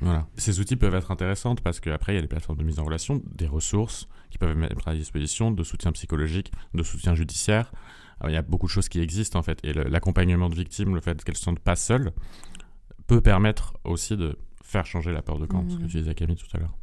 Voilà. 0.00 0.26
Ces 0.36 0.60
outils 0.60 0.76
peuvent 0.76 0.94
être 0.94 1.10
intéressants 1.10 1.54
parce 1.56 1.78
qu'après, 1.80 2.12
il 2.12 2.16
y 2.16 2.18
a 2.18 2.22
les 2.22 2.28
plateformes 2.28 2.58
de 2.58 2.64
mise 2.64 2.78
en 2.78 2.84
relation, 2.84 3.20
des 3.26 3.46
ressources 3.46 4.08
qui 4.30 4.38
peuvent 4.38 4.56
mettre 4.56 4.88
à 4.88 4.94
disposition, 4.94 5.50
de 5.50 5.62
soutien 5.62 5.92
psychologique, 5.92 6.52
de 6.74 6.82
soutien 6.82 7.14
judiciaire 7.14 7.72
il 8.28 8.32
y 8.32 8.36
a 8.36 8.42
beaucoup 8.42 8.66
de 8.66 8.70
choses 8.70 8.88
qui 8.88 9.00
existent 9.00 9.38
en 9.38 9.42
fait. 9.42 9.58
Et 9.64 9.72
l'accompagnement 9.72 10.48
de 10.48 10.54
victimes, 10.54 10.94
le 10.94 11.00
fait 11.00 11.22
qu'elles 11.24 11.34
ne 11.34 11.38
se 11.38 11.44
sentent 11.44 11.60
pas 11.60 11.76
seules, 11.76 12.12
peut 13.06 13.20
permettre 13.20 13.74
aussi 13.84 14.16
de 14.16 14.36
faire 14.62 14.86
changer 14.86 15.12
la 15.12 15.22
peur 15.22 15.38
de 15.38 15.46
camp, 15.46 15.64
ce 15.68 15.76
que 15.76 15.82
mmh. 15.82 15.88
tu 15.88 15.98
disais 15.98 16.14
Camille 16.14 16.36
tout 16.36 16.56
à 16.56 16.58
l'heure. 16.58 16.76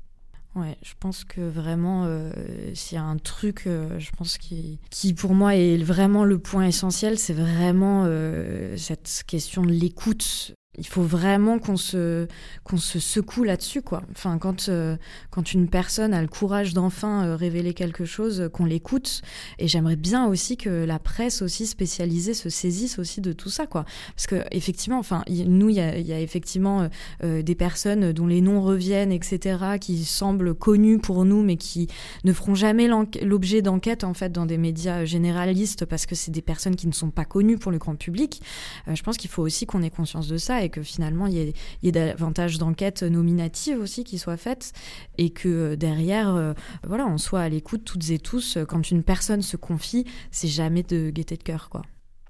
Ouais, 0.57 0.75
je 0.81 0.93
pense 0.99 1.23
que 1.23 1.41
vraiment, 1.41 2.05
euh, 2.05 2.31
s'il 2.73 2.95
y 2.95 2.99
a 2.99 3.03
un 3.03 3.17
truc, 3.17 3.65
euh, 3.67 3.99
je 3.99 4.09
pense 4.11 4.39
qui, 4.39 4.79
qui 4.89 5.13
pour 5.13 5.35
moi 5.35 5.55
est 5.55 5.77
vraiment 5.77 6.23
le 6.23 6.39
point 6.39 6.65
essentiel, 6.65 7.19
c'est 7.19 7.33
vraiment 7.33 8.05
euh, 8.05 8.75
cette 8.75 9.23
question 9.27 9.61
de 9.61 9.71
l'écoute 9.71 10.53
il 10.77 10.85
faut 10.85 11.01
vraiment 11.01 11.57
qu'on 11.57 11.77
se, 11.77 12.27
qu'on 12.63 12.77
se 12.77 12.99
secoue 12.99 13.43
là-dessus, 13.43 13.81
quoi. 13.81 14.03
Enfin, 14.11 14.37
quand, 14.37 14.69
euh, 14.69 14.95
quand 15.31 15.53
une 15.53 15.67
personne 15.67 16.13
a 16.13 16.21
le 16.21 16.27
courage 16.27 16.73
d'enfin 16.73 17.25
euh, 17.25 17.35
révéler 17.35 17.73
quelque 17.73 18.05
chose, 18.05 18.41
euh, 18.41 18.49
qu'on 18.49 18.65
l'écoute. 18.65 19.21
Et 19.57 19.67
j'aimerais 19.67 19.95
bien 19.95 20.27
aussi 20.27 20.55
que 20.55 20.85
la 20.85 20.99
presse 20.99 21.41
aussi 21.41 21.65
spécialisée 21.65 22.35
se 22.35 22.49
saisisse 22.49 22.99
aussi 22.99 23.21
de 23.21 23.33
tout 23.33 23.49
ça, 23.49 23.65
quoi. 23.65 23.85
Parce 24.15 24.27
que 24.27 24.43
effectivement, 24.51 24.99
enfin, 24.99 25.23
nous, 25.27 25.69
il 25.69 25.75
y 25.75 25.79
a, 25.79 25.97
y 25.97 26.13
a, 26.13 26.19
effectivement 26.19 26.89
des 27.23 27.55
personnes 27.55 28.11
dont 28.11 28.27
les 28.27 28.41
noms 28.41 28.61
reviennent, 28.61 29.11
etc., 29.11 29.77
qui 29.79 30.03
semblent 30.03 30.53
connues 30.53 30.99
pour 30.99 31.25
nous, 31.25 31.41
mais 31.43 31.57
qui 31.57 31.87
ne 32.23 32.33
feront 32.33 32.55
jamais 32.55 32.89
l'objet 33.21 33.61
d'enquêtes, 33.61 34.03
en 34.03 34.13
fait, 34.13 34.31
dans 34.31 34.45
des 34.45 34.57
médias 34.57 35.05
généralistes, 35.05 35.85
parce 35.85 36.05
que 36.05 36.15
c'est 36.15 36.31
des 36.31 36.41
personnes 36.41 36.75
qui 36.75 36.87
ne 36.87 36.93
sont 36.93 37.11
pas 37.11 37.25
connues 37.25 37.57
pour 37.57 37.71
le 37.71 37.77
grand 37.77 37.95
public. 37.95 38.41
je 38.87 39.01
pense 39.03 39.17
qu'il 39.17 39.29
faut 39.29 39.43
aussi 39.43 39.65
qu'on 39.65 39.81
ait 39.81 39.89
conscience 39.89 40.27
de 40.27 40.37
ça 40.37 40.63
que 40.69 40.81
finalement 40.81 41.27
il 41.27 41.33
y 41.33 41.87
ait, 41.87 41.91
davantage 41.91 42.57
d'enquêtes 42.57 43.03
nominatives 43.03 43.79
aussi 43.79 44.03
qui 44.03 44.17
soient 44.17 44.37
faites 44.37 44.73
et 45.17 45.29
que 45.29 45.47
euh, 45.47 45.75
derrière, 45.75 46.35
euh, 46.35 46.53
voilà, 46.85 47.05
on 47.07 47.17
soit 47.17 47.41
à 47.41 47.49
l'écoute 47.49 47.83
toutes 47.85 48.09
et 48.09 48.19
tous. 48.19 48.57
Quand 48.67 48.91
une 48.91 49.03
personne 49.03 49.41
se 49.41 49.57
confie, 49.57 50.05
c'est 50.31 50.47
jamais 50.47 50.83
de 50.83 51.09
gaieté 51.09 51.37
de 51.37 51.43
cœur, 51.43 51.69
quoi. 51.69 51.83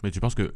Mais 0.03 0.11
tu 0.11 0.19
penses 0.19 0.35
que 0.35 0.53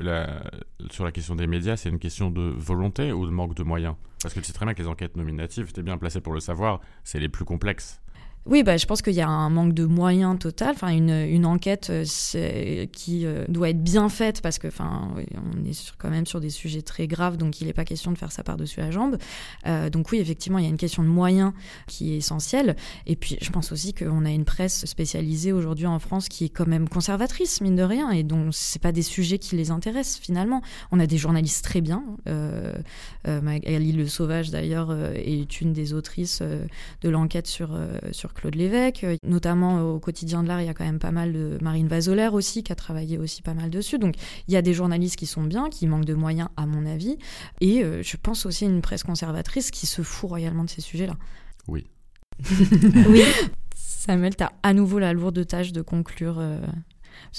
sur 0.91 1.03
la 1.03 1.11
question 1.11 1.35
des 1.35 1.47
médias, 1.47 1.75
c'est 1.75 1.89
une 1.89 1.97
question 1.97 2.29
de 2.29 2.41
volonté 2.41 3.11
ou 3.11 3.25
de 3.25 3.31
manque 3.31 3.55
de 3.55 3.63
moyens? 3.63 3.95
Parce 4.21 4.35
que 4.35 4.39
tu 4.39 4.45
sais 4.45 4.53
très 4.53 4.65
bien 4.65 4.75
que 4.75 4.81
les 4.81 4.87
enquêtes 4.87 5.17
nominatives, 5.17 5.71
tu 5.73 5.79
es 5.79 5.83
bien 5.83 5.97
placé 5.97 6.21
pour 6.21 6.33
le 6.33 6.39
savoir, 6.39 6.79
c'est 7.03 7.19
les 7.19 7.29
plus 7.29 7.43
complexes. 7.43 8.01
Oui, 8.47 8.63
bah, 8.63 8.75
je 8.75 8.87
pense 8.87 9.03
qu'il 9.03 9.13
y 9.13 9.21
a 9.21 9.29
un 9.29 9.51
manque 9.51 9.73
de 9.73 9.85
moyens 9.85 10.39
total. 10.39 10.71
Enfin, 10.71 10.87
une, 10.89 11.11
une 11.11 11.45
enquête 11.45 11.91
euh, 11.91 12.85
qui 12.87 13.25
euh, 13.27 13.45
doit 13.47 13.69
être 13.69 13.83
bien 13.83 14.09
faite 14.09 14.41
parce 14.41 14.57
que, 14.57 14.67
enfin, 14.67 15.13
on 15.15 15.63
est 15.63 15.93
quand 15.99 16.09
même 16.09 16.25
sur 16.25 16.41
des 16.41 16.49
sujets 16.49 16.81
très 16.81 17.05
graves, 17.05 17.37
donc 17.37 17.61
il 17.61 17.67
n'est 17.67 17.73
pas 17.73 17.85
question 17.85 18.11
de 18.11 18.17
faire 18.17 18.31
ça 18.31 18.43
par-dessus 18.43 18.79
la 18.79 18.89
jambe. 18.89 19.17
Euh, 19.67 19.91
donc 19.91 20.11
oui, 20.11 20.17
effectivement, 20.17 20.57
il 20.57 20.63
y 20.63 20.67
a 20.67 20.71
une 20.71 20.77
question 20.77 21.03
de 21.03 21.07
moyens 21.07 21.53
qui 21.85 22.13
est 22.13 22.17
essentielle. 22.17 22.75
Et 23.05 23.15
puis, 23.15 23.37
je 23.39 23.49
pense 23.51 23.71
aussi 23.71 23.93
qu'on 23.93 24.25
a 24.25 24.31
une 24.31 24.45
presse 24.45 24.87
spécialisée 24.87 25.51
aujourd'hui 25.51 25.85
en 25.85 25.99
France 25.99 26.27
qui 26.27 26.45
est 26.45 26.49
quand 26.49 26.67
même 26.67 26.89
conservatrice, 26.89 27.61
mine 27.61 27.75
de 27.75 27.83
rien, 27.83 28.09
et 28.09 28.23
donc 28.23 28.55
c'est 28.55 28.81
pas 28.81 28.91
des 28.91 29.03
sujets 29.03 29.37
qui 29.37 29.55
les 29.55 29.69
intéressent 29.69 30.19
finalement. 30.19 30.63
On 30.91 30.99
a 30.99 31.05
des 31.05 31.17
journalistes 31.17 31.63
très 31.63 31.81
bien. 31.81 32.03
Euh, 32.27 32.73
Magali 33.27 33.91
Le 33.91 34.07
Sauvage, 34.07 34.49
d'ailleurs, 34.49 34.91
est 35.15 35.61
une 35.61 35.73
des 35.73 35.93
autrices 35.93 36.41
de 36.41 37.09
l'enquête 37.09 37.45
sur 37.45 37.77
sur 38.11 38.30
Claude 38.33 38.55
Lévesque. 38.55 39.05
Notamment 39.23 39.81
au 39.81 39.99
quotidien 39.99 40.43
de 40.43 40.47
l'art, 40.47 40.61
il 40.61 40.67
y 40.67 40.69
a 40.69 40.73
quand 40.73 40.85
même 40.85 40.99
pas 40.99 41.11
mal 41.11 41.33
de 41.33 41.57
Marine 41.61 41.87
Vasolaire 41.87 42.33
aussi, 42.33 42.63
qui 42.63 42.71
a 42.71 42.75
travaillé 42.75 43.17
aussi 43.17 43.41
pas 43.41 43.53
mal 43.53 43.69
dessus. 43.69 43.99
Donc 43.99 44.15
il 44.47 44.53
y 44.53 44.57
a 44.57 44.61
des 44.61 44.73
journalistes 44.73 45.15
qui 45.15 45.25
sont 45.25 45.43
bien, 45.43 45.69
qui 45.69 45.87
manquent 45.87 46.05
de 46.05 46.13
moyens 46.13 46.49
à 46.57 46.65
mon 46.65 46.85
avis. 46.85 47.17
Et 47.59 47.83
euh, 47.83 48.01
je 48.03 48.17
pense 48.17 48.45
aussi 48.45 48.65
à 48.65 48.67
une 48.67 48.81
presse 48.81 49.03
conservatrice 49.03 49.71
qui 49.71 49.87
se 49.87 50.01
fout 50.01 50.29
royalement 50.29 50.63
de 50.63 50.69
ces 50.69 50.81
sujets-là. 50.81 51.15
Oui. 51.67 51.85
oui. 53.09 53.23
Samuel, 53.75 54.35
tu 54.35 54.43
as 54.43 54.51
à 54.63 54.73
nouveau 54.73 54.99
la 54.99 55.13
lourde 55.13 55.45
tâche 55.45 55.71
de 55.71 55.81
conclure. 55.81 56.37
Euh, 56.39 56.59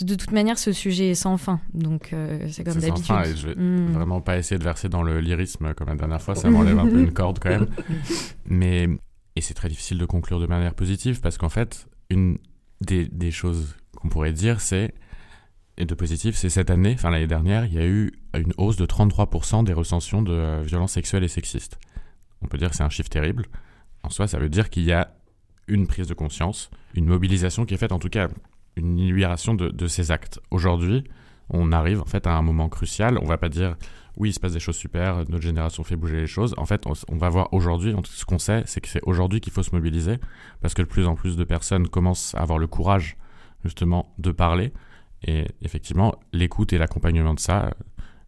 de 0.00 0.14
toute 0.14 0.32
manière, 0.32 0.58
ce 0.58 0.72
sujet 0.72 1.10
est 1.10 1.14
sans 1.14 1.36
fin, 1.36 1.60
donc 1.74 2.12
euh, 2.12 2.46
c'est 2.50 2.64
comme 2.64 2.74
d'habitude. 2.74 3.04
Sans 3.04 3.22
fin, 3.22 3.24
et 3.24 3.36
je 3.36 3.48
vais 3.48 3.54
hmm. 3.54 3.92
vraiment 3.92 4.20
pas 4.20 4.38
essayer 4.38 4.58
de 4.58 4.64
verser 4.64 4.88
dans 4.88 5.02
le 5.02 5.20
lyrisme 5.20 5.74
comme 5.74 5.88
la 5.88 5.96
dernière 5.96 6.22
fois, 6.22 6.34
ça 6.34 6.50
m'enlève 6.50 6.78
un 6.78 6.86
peu 6.86 7.00
une 7.00 7.12
corde 7.12 7.38
quand 7.38 7.50
même. 7.50 7.66
Mais 8.46 8.88
et 9.36 9.40
c'est 9.40 9.54
très 9.54 9.68
difficile 9.68 9.98
de 9.98 10.04
conclure 10.04 10.40
de 10.40 10.46
manière 10.46 10.74
positive 10.74 11.20
parce 11.20 11.38
qu'en 11.38 11.48
fait, 11.48 11.86
une 12.10 12.38
des, 12.80 13.30
choses 13.30 13.76
qu'on 13.96 14.08
pourrait 14.08 14.32
dire, 14.32 14.60
c'est, 14.60 14.94
et 15.78 15.84
de 15.84 15.94
positif, 15.94 16.36
c'est 16.36 16.50
cette 16.50 16.70
année, 16.70 16.94
enfin 16.94 17.10
l'année 17.10 17.26
dernière, 17.26 17.64
il 17.64 17.74
y 17.74 17.78
a 17.78 17.86
eu 17.86 18.12
une 18.34 18.52
hausse 18.58 18.76
de 18.76 18.86
33% 18.86 19.64
des 19.64 19.72
recensions 19.72 20.22
de 20.22 20.62
violences 20.62 20.92
sexuelles 20.92 21.24
et 21.24 21.28
sexistes. 21.28 21.78
On 22.42 22.48
peut 22.48 22.58
dire 22.58 22.70
que 22.70 22.76
c'est 22.76 22.82
un 22.82 22.90
chiffre 22.90 23.08
terrible. 23.08 23.46
En 24.02 24.10
soi, 24.10 24.26
ça 24.26 24.38
veut 24.38 24.48
dire 24.48 24.68
qu'il 24.68 24.82
y 24.82 24.92
a 24.92 25.14
une 25.68 25.86
prise 25.86 26.08
de 26.08 26.14
conscience, 26.14 26.70
une 26.94 27.06
mobilisation 27.06 27.64
qui 27.64 27.74
est 27.74 27.78
faite, 27.78 27.92
en 27.92 28.00
tout 28.00 28.08
cas, 28.08 28.28
une 28.76 28.96
libération 28.96 29.54
de, 29.54 29.68
de 29.68 29.86
ces 29.86 30.10
actes. 30.10 30.40
Aujourd'hui, 30.50 31.04
on 31.48 31.72
arrive 31.72 32.00
en 32.00 32.06
fait 32.06 32.26
à 32.26 32.34
un 32.34 32.42
moment 32.42 32.68
crucial. 32.68 33.18
On 33.22 33.26
va 33.26 33.38
pas 33.38 33.48
dire 33.48 33.76
oui, 34.16 34.30
il 34.30 34.32
se 34.32 34.40
passe 34.40 34.52
des 34.52 34.60
choses 34.60 34.76
super, 34.76 35.16
notre 35.16 35.40
génération 35.40 35.84
fait 35.84 35.96
bouger 35.96 36.20
les 36.20 36.26
choses. 36.26 36.54
En 36.58 36.66
fait, 36.66 36.84
on, 36.86 37.16
va 37.16 37.28
voir 37.28 37.52
aujourd'hui, 37.52 37.94
ce 38.04 38.24
qu'on 38.24 38.38
sait, 38.38 38.62
c'est 38.66 38.80
que 38.80 38.88
c'est 38.88 39.00
aujourd'hui 39.04 39.40
qu'il 39.40 39.52
faut 39.52 39.62
se 39.62 39.74
mobiliser, 39.74 40.18
parce 40.60 40.74
que 40.74 40.82
de 40.82 40.86
plus 40.86 41.06
en 41.06 41.14
plus 41.14 41.36
de 41.36 41.44
personnes 41.44 41.88
commencent 41.88 42.34
à 42.34 42.40
avoir 42.40 42.58
le 42.58 42.66
courage, 42.66 43.16
justement, 43.64 44.14
de 44.18 44.30
parler. 44.30 44.72
Et 45.24 45.46
effectivement, 45.62 46.14
l'écoute 46.32 46.72
et 46.72 46.78
l'accompagnement 46.78 47.34
de 47.34 47.40
ça 47.40 47.74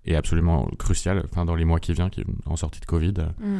est 0.06 0.14
absolument 0.14 0.68
crucial 0.78 1.24
enfin, 1.30 1.44
dans 1.44 1.54
les 1.54 1.64
mois 1.64 1.80
qui 1.80 1.92
viennent, 1.92 2.10
en 2.46 2.56
sortie 2.56 2.80
de 2.80 2.86
Covid, 2.86 3.14
mm. 3.38 3.58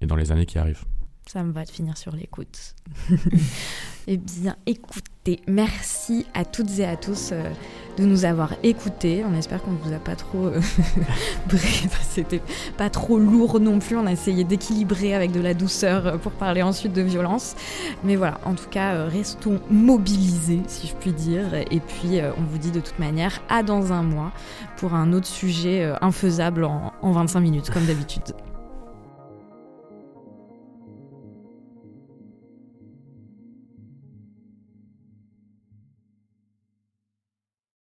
et 0.00 0.06
dans 0.06 0.16
les 0.16 0.32
années 0.32 0.46
qui 0.46 0.58
arrivent. 0.58 0.84
Ça 1.28 1.42
me 1.42 1.50
va 1.50 1.64
de 1.64 1.70
finir 1.70 1.98
sur 1.98 2.14
l'écoute. 2.14 2.76
eh 4.06 4.16
bien, 4.16 4.54
écoutez, 4.64 5.40
merci 5.48 6.24
à 6.34 6.44
toutes 6.44 6.78
et 6.78 6.86
à 6.86 6.96
tous 6.96 7.30
euh, 7.32 7.42
de 7.98 8.04
nous 8.04 8.24
avoir 8.24 8.54
écoutés. 8.62 9.24
On 9.28 9.34
espère 9.34 9.60
qu'on 9.60 9.72
ne 9.72 9.78
vous 9.78 9.92
a 9.92 9.98
pas 9.98 10.14
trop... 10.14 10.46
Euh, 10.46 10.60
c'était 12.10 12.40
pas 12.78 12.90
trop 12.90 13.18
lourd 13.18 13.58
non 13.58 13.80
plus. 13.80 13.96
On 13.96 14.06
a 14.06 14.12
essayé 14.12 14.44
d'équilibrer 14.44 15.14
avec 15.14 15.32
de 15.32 15.40
la 15.40 15.52
douceur 15.52 16.06
euh, 16.06 16.16
pour 16.16 16.30
parler 16.30 16.62
ensuite 16.62 16.92
de 16.92 17.02
violence. 17.02 17.56
Mais 18.04 18.14
voilà, 18.14 18.38
en 18.44 18.54
tout 18.54 18.68
cas, 18.68 19.06
restons 19.06 19.60
mobilisés, 19.68 20.62
si 20.68 20.86
je 20.86 20.94
puis 20.94 21.12
dire. 21.12 21.54
Et 21.72 21.80
puis, 21.80 22.20
on 22.38 22.42
vous 22.42 22.58
dit 22.58 22.70
de 22.70 22.80
toute 22.80 23.00
manière 23.00 23.42
à 23.48 23.64
dans 23.64 23.92
un 23.92 24.04
mois 24.04 24.30
pour 24.76 24.94
un 24.94 25.12
autre 25.12 25.26
sujet 25.26 25.92
infaisable 26.00 26.64
en 26.64 26.92
25 27.02 27.40
minutes, 27.40 27.70
comme 27.70 27.84
d'habitude. 27.84 28.32